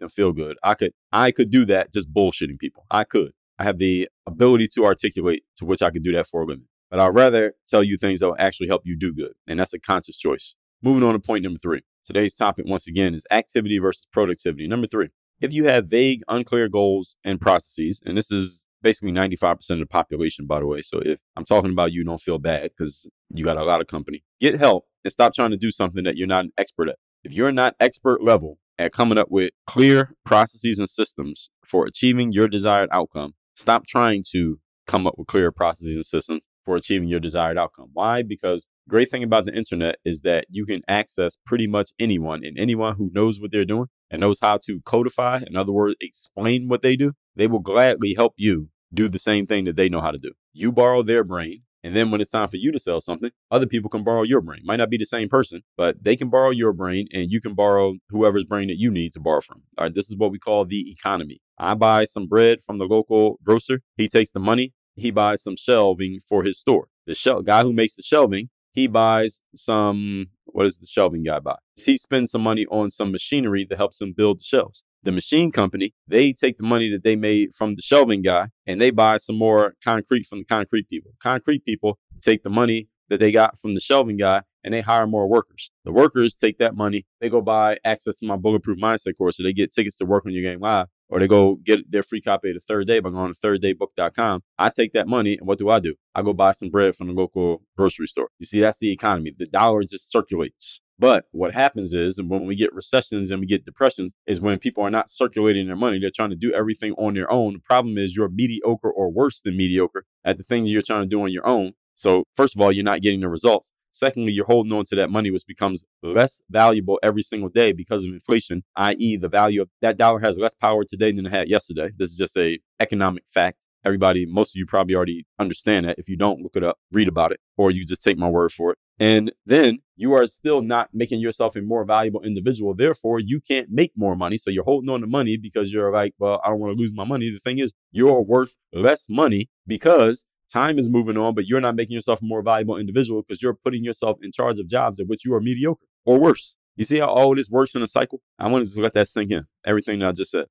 them 0.00 0.08
feel 0.08 0.32
good, 0.32 0.56
I 0.62 0.74
could 0.74 0.92
I 1.12 1.30
could 1.30 1.50
do 1.50 1.64
that 1.66 1.92
just 1.92 2.12
bullshitting 2.12 2.58
people. 2.58 2.84
I 2.90 3.04
could. 3.04 3.32
I 3.58 3.64
have 3.64 3.78
the 3.78 4.08
ability 4.26 4.68
to 4.74 4.84
articulate 4.84 5.44
to 5.56 5.64
which 5.64 5.82
I 5.82 5.90
could 5.90 6.02
do 6.02 6.12
that 6.12 6.26
for 6.26 6.44
women. 6.44 6.68
But 6.90 7.00
I'd 7.00 7.14
rather 7.14 7.54
tell 7.66 7.82
you 7.82 7.96
things 7.96 8.20
that 8.20 8.26
will 8.26 8.36
actually 8.38 8.68
help 8.68 8.82
you 8.84 8.96
do 8.96 9.14
good. 9.14 9.32
And 9.46 9.58
that's 9.58 9.72
a 9.72 9.80
conscious 9.80 10.18
choice. 10.18 10.54
Moving 10.82 11.02
on 11.02 11.14
to 11.14 11.18
point 11.18 11.42
number 11.42 11.58
three. 11.58 11.82
Today's 12.04 12.34
topic, 12.34 12.66
once 12.68 12.86
again, 12.86 13.14
is 13.14 13.26
activity 13.30 13.78
versus 13.78 14.06
productivity. 14.12 14.68
Number 14.68 14.86
three, 14.86 15.08
if 15.40 15.52
you 15.52 15.64
have 15.64 15.86
vague, 15.86 16.22
unclear 16.28 16.68
goals 16.68 17.16
and 17.24 17.40
processes, 17.40 18.00
and 18.04 18.16
this 18.16 18.30
is 18.30 18.65
basically 18.82 19.12
95% 19.12 19.70
of 19.70 19.78
the 19.78 19.86
population, 19.86 20.46
by 20.46 20.60
the 20.60 20.66
way. 20.66 20.80
So 20.80 21.00
if 21.04 21.20
I'm 21.36 21.44
talking 21.44 21.70
about 21.70 21.92
you, 21.92 22.04
don't 22.04 22.20
feel 22.20 22.38
bad 22.38 22.70
because 22.76 23.08
you 23.34 23.44
got 23.44 23.56
a 23.56 23.64
lot 23.64 23.80
of 23.80 23.86
company. 23.86 24.24
Get 24.40 24.58
help 24.58 24.84
and 25.04 25.12
stop 25.12 25.34
trying 25.34 25.50
to 25.50 25.56
do 25.56 25.70
something 25.70 26.04
that 26.04 26.16
you're 26.16 26.26
not 26.26 26.44
an 26.44 26.52
expert 26.58 26.88
at. 26.88 26.96
If 27.24 27.32
you're 27.32 27.52
not 27.52 27.74
expert 27.80 28.22
level 28.22 28.58
at 28.78 28.92
coming 28.92 29.18
up 29.18 29.28
with 29.30 29.50
clear 29.66 30.14
processes 30.24 30.78
and 30.78 30.88
systems 30.88 31.50
for 31.66 31.86
achieving 31.86 32.32
your 32.32 32.48
desired 32.48 32.88
outcome, 32.92 33.34
stop 33.56 33.86
trying 33.86 34.22
to 34.32 34.60
come 34.86 35.06
up 35.06 35.14
with 35.16 35.26
clear 35.26 35.50
processes 35.50 35.96
and 35.96 36.06
systems 36.06 36.42
for 36.64 36.76
achieving 36.76 37.08
your 37.08 37.20
desired 37.20 37.56
outcome. 37.56 37.90
Why? 37.92 38.22
Because 38.22 38.68
great 38.88 39.10
thing 39.10 39.22
about 39.22 39.44
the 39.44 39.54
internet 39.54 39.96
is 40.04 40.22
that 40.22 40.46
you 40.50 40.66
can 40.66 40.82
access 40.88 41.36
pretty 41.46 41.66
much 41.66 41.90
anyone 41.98 42.44
and 42.44 42.58
anyone 42.58 42.96
who 42.96 43.10
knows 43.14 43.40
what 43.40 43.52
they're 43.52 43.64
doing 43.64 43.86
and 44.10 44.20
knows 44.20 44.40
how 44.40 44.58
to 44.66 44.80
codify, 44.84 45.40
in 45.46 45.56
other 45.56 45.72
words, 45.72 45.96
explain 46.00 46.68
what 46.68 46.82
they 46.82 46.96
do, 46.96 47.12
they 47.36 47.46
will 47.46 47.60
gladly 47.60 48.14
help 48.14 48.34
you 48.36 48.70
do 48.92 49.08
the 49.08 49.18
same 49.18 49.46
thing 49.46 49.64
that 49.64 49.76
they 49.76 49.88
know 49.88 50.00
how 50.00 50.10
to 50.10 50.18
do. 50.18 50.32
You 50.52 50.72
borrow 50.72 51.02
their 51.02 51.22
brain. 51.24 51.62
And 51.84 51.94
then 51.94 52.10
when 52.10 52.20
it's 52.20 52.30
time 52.30 52.48
for 52.48 52.56
you 52.56 52.72
to 52.72 52.80
sell 52.80 53.00
something, 53.00 53.30
other 53.48 53.66
people 53.66 53.88
can 53.88 54.02
borrow 54.02 54.22
your 54.22 54.40
brain. 54.40 54.62
Might 54.64 54.76
not 54.76 54.90
be 54.90 54.96
the 54.96 55.06
same 55.06 55.28
person, 55.28 55.62
but 55.76 56.02
they 56.02 56.16
can 56.16 56.30
borrow 56.30 56.50
your 56.50 56.72
brain 56.72 57.06
and 57.12 57.30
you 57.30 57.40
can 57.40 57.54
borrow 57.54 57.94
whoever's 58.08 58.44
brain 58.44 58.66
that 58.68 58.78
you 58.78 58.90
need 58.90 59.12
to 59.12 59.20
borrow 59.20 59.40
from. 59.40 59.62
All 59.78 59.84
right. 59.84 59.94
This 59.94 60.08
is 60.08 60.16
what 60.16 60.32
we 60.32 60.38
call 60.38 60.64
the 60.64 60.90
economy. 60.90 61.38
I 61.58 61.74
buy 61.74 62.04
some 62.04 62.26
bread 62.26 62.60
from 62.60 62.78
the 62.78 62.86
local 62.86 63.38
grocer. 63.44 63.82
He 63.96 64.08
takes 64.08 64.32
the 64.32 64.40
money. 64.40 64.72
He 64.96 65.12
buys 65.12 65.42
some 65.44 65.56
shelving 65.56 66.18
for 66.28 66.42
his 66.42 66.58
store. 66.58 66.88
The 67.06 67.14
shel- 67.14 67.42
guy 67.42 67.62
who 67.62 67.72
makes 67.72 67.94
the 67.94 68.02
shelving, 68.02 68.48
he 68.72 68.88
buys 68.88 69.42
some, 69.54 70.26
what 70.46 70.64
does 70.64 70.78
the 70.78 70.86
shelving 70.86 71.22
guy 71.22 71.38
buy? 71.38 71.56
He 71.76 71.98
spends 71.98 72.32
some 72.32 72.42
money 72.42 72.66
on 72.66 72.90
some 72.90 73.12
machinery 73.12 73.64
that 73.68 73.76
helps 73.76 74.00
him 74.00 74.12
build 74.16 74.40
the 74.40 74.44
shelves 74.44 74.84
the 75.06 75.12
machine 75.12 75.50
company, 75.50 75.92
they 76.06 76.32
take 76.32 76.58
the 76.58 76.64
money 76.64 76.90
that 76.90 77.04
they 77.04 77.16
made 77.16 77.54
from 77.54 77.76
the 77.76 77.82
shelving 77.82 78.22
guy 78.22 78.48
and 78.66 78.80
they 78.80 78.90
buy 78.90 79.16
some 79.16 79.38
more 79.38 79.74
concrete 79.82 80.26
from 80.26 80.40
the 80.40 80.44
concrete 80.44 80.88
people. 80.88 81.12
Concrete 81.22 81.64
people 81.64 81.98
take 82.20 82.42
the 82.42 82.50
money 82.50 82.88
that 83.08 83.20
they 83.20 83.30
got 83.30 83.58
from 83.58 83.74
the 83.74 83.80
shelving 83.80 84.16
guy 84.16 84.42
and 84.64 84.74
they 84.74 84.80
hire 84.80 85.06
more 85.06 85.28
workers. 85.28 85.70
The 85.84 85.92
workers 85.92 86.36
take 86.36 86.58
that 86.58 86.74
money, 86.74 87.04
they 87.20 87.28
go 87.28 87.40
buy 87.40 87.78
access 87.84 88.18
to 88.18 88.26
my 88.26 88.36
bulletproof 88.36 88.78
mindset 88.78 89.16
course 89.16 89.36
so 89.36 89.44
they 89.44 89.52
get 89.52 89.72
tickets 89.72 89.96
to 89.98 90.04
work 90.04 90.26
on 90.26 90.32
your 90.32 90.42
game 90.42 90.60
live 90.60 90.88
or 91.08 91.20
they 91.20 91.28
go 91.28 91.54
get 91.54 91.90
their 91.90 92.02
free 92.02 92.20
copy 92.20 92.48
of 92.50 92.54
the 92.54 92.60
third 92.60 92.88
day 92.88 92.98
by 92.98 93.10
going 93.10 93.32
to 93.32 93.38
thirddaybook.com. 93.38 94.42
I 94.58 94.70
take 94.70 94.92
that 94.94 95.06
money 95.06 95.36
and 95.38 95.46
what 95.46 95.58
do 95.58 95.70
I 95.70 95.78
do? 95.78 95.94
I 96.16 96.22
go 96.22 96.32
buy 96.32 96.50
some 96.50 96.68
bread 96.68 96.96
from 96.96 97.06
the 97.06 97.12
local 97.12 97.62
grocery 97.76 98.08
store. 98.08 98.28
You 98.40 98.46
see, 98.46 98.60
that's 98.60 98.78
the 98.78 98.90
economy. 98.90 99.32
The 99.38 99.46
dollar 99.46 99.82
just 99.82 100.10
circulates. 100.10 100.80
But 100.98 101.26
what 101.30 101.52
happens 101.52 101.92
is 101.92 102.22
when 102.22 102.46
we 102.46 102.56
get 102.56 102.74
recessions 102.74 103.30
and 103.30 103.40
we 103.40 103.46
get 103.46 103.66
depressions 103.66 104.14
is 104.26 104.40
when 104.40 104.58
people 104.58 104.82
are 104.82 104.90
not 104.90 105.10
circulating 105.10 105.66
their 105.66 105.76
money. 105.76 105.98
They're 105.98 106.10
trying 106.14 106.30
to 106.30 106.36
do 106.36 106.52
everything 106.54 106.92
on 106.92 107.14
their 107.14 107.30
own. 107.30 107.54
The 107.54 107.58
problem 107.58 107.98
is 107.98 108.16
you're 108.16 108.30
mediocre 108.30 108.90
or 108.90 109.10
worse 109.10 109.42
than 109.42 109.56
mediocre 109.56 110.04
at 110.24 110.38
the 110.38 110.42
things 110.42 110.70
you're 110.70 110.82
trying 110.82 111.02
to 111.02 111.08
do 111.08 111.22
on 111.22 111.30
your 111.30 111.46
own. 111.46 111.72
So 111.94 112.24
first 112.36 112.56
of 112.56 112.62
all, 112.62 112.72
you're 112.72 112.84
not 112.84 113.02
getting 113.02 113.20
the 113.20 113.28
results. 113.28 113.72
Secondly, 113.90 114.32
you're 114.32 114.46
holding 114.46 114.76
on 114.76 114.84
to 114.84 114.96
that 114.96 115.10
money, 115.10 115.30
which 115.30 115.46
becomes 115.46 115.84
less 116.02 116.42
valuable 116.50 116.98
every 117.02 117.22
single 117.22 117.48
day 117.48 117.72
because 117.72 118.04
of 118.04 118.12
inflation, 118.12 118.62
i.e., 118.76 119.16
the 119.16 119.28
value 119.28 119.62
of 119.62 119.70
that 119.80 119.96
dollar 119.96 120.20
has 120.20 120.38
less 120.38 120.54
power 120.54 120.84
today 120.84 121.12
than 121.12 121.24
it 121.24 121.32
had 121.32 121.48
yesterday. 121.48 121.90
This 121.96 122.10
is 122.10 122.18
just 122.18 122.36
a 122.36 122.58
economic 122.78 123.24
fact. 123.26 123.66
Everybody, 123.86 124.26
most 124.26 124.50
of 124.54 124.58
you 124.58 124.66
probably 124.66 124.94
already 124.94 125.24
understand 125.38 125.86
that. 125.86 125.98
If 125.98 126.10
you 126.10 126.16
don't, 126.16 126.42
look 126.42 126.56
it 126.56 126.62
up, 126.62 126.78
read 126.92 127.08
about 127.08 127.32
it, 127.32 127.40
or 127.56 127.70
you 127.70 127.84
just 127.86 128.02
take 128.02 128.18
my 128.18 128.28
word 128.28 128.52
for 128.52 128.72
it. 128.72 128.78
And 128.98 129.32
then 129.44 129.80
you 129.96 130.14
are 130.14 130.26
still 130.26 130.62
not 130.62 130.90
making 130.92 131.20
yourself 131.20 131.56
a 131.56 131.60
more 131.60 131.84
valuable 131.84 132.22
individual. 132.22 132.74
Therefore, 132.74 133.18
you 133.20 133.40
can't 133.40 133.68
make 133.70 133.92
more 133.96 134.16
money. 134.16 134.38
So 134.38 134.50
you're 134.50 134.64
holding 134.64 134.88
on 134.90 135.00
to 135.02 135.06
money 135.06 135.36
because 135.36 135.72
you're 135.72 135.92
like, 135.92 136.14
well, 136.18 136.40
I 136.44 136.48
don't 136.48 136.60
want 136.60 136.76
to 136.76 136.80
lose 136.80 136.92
my 136.94 137.04
money. 137.04 137.30
The 137.30 137.38
thing 137.38 137.58
is, 137.58 137.72
you're 137.92 138.22
worth 138.22 138.56
less 138.72 139.06
money 139.08 139.48
because 139.66 140.24
time 140.50 140.78
is 140.78 140.88
moving 140.88 141.16
on, 141.16 141.34
but 141.34 141.46
you're 141.46 141.60
not 141.60 141.76
making 141.76 141.94
yourself 141.94 142.22
a 142.22 142.24
more 142.24 142.42
valuable 142.42 142.76
individual 142.76 143.22
because 143.22 143.42
you're 143.42 143.54
putting 143.54 143.84
yourself 143.84 144.18
in 144.22 144.32
charge 144.32 144.58
of 144.58 144.68
jobs 144.68 145.00
at 145.00 145.08
which 145.08 145.24
you 145.24 145.34
are 145.34 145.40
mediocre 145.40 145.84
or 146.04 146.18
worse. 146.18 146.56
You 146.76 146.84
see 146.84 146.98
how 146.98 147.08
all 147.08 147.34
this 147.34 147.50
works 147.50 147.74
in 147.74 147.82
a 147.82 147.86
cycle? 147.86 148.20
I 148.38 148.48
want 148.48 148.64
to 148.64 148.70
just 148.70 148.80
let 148.80 148.94
that 148.94 149.08
sink 149.08 149.30
in. 149.30 149.44
Everything 149.64 149.98
that 150.00 150.08
I 150.08 150.12
just 150.12 150.30
said. 150.30 150.46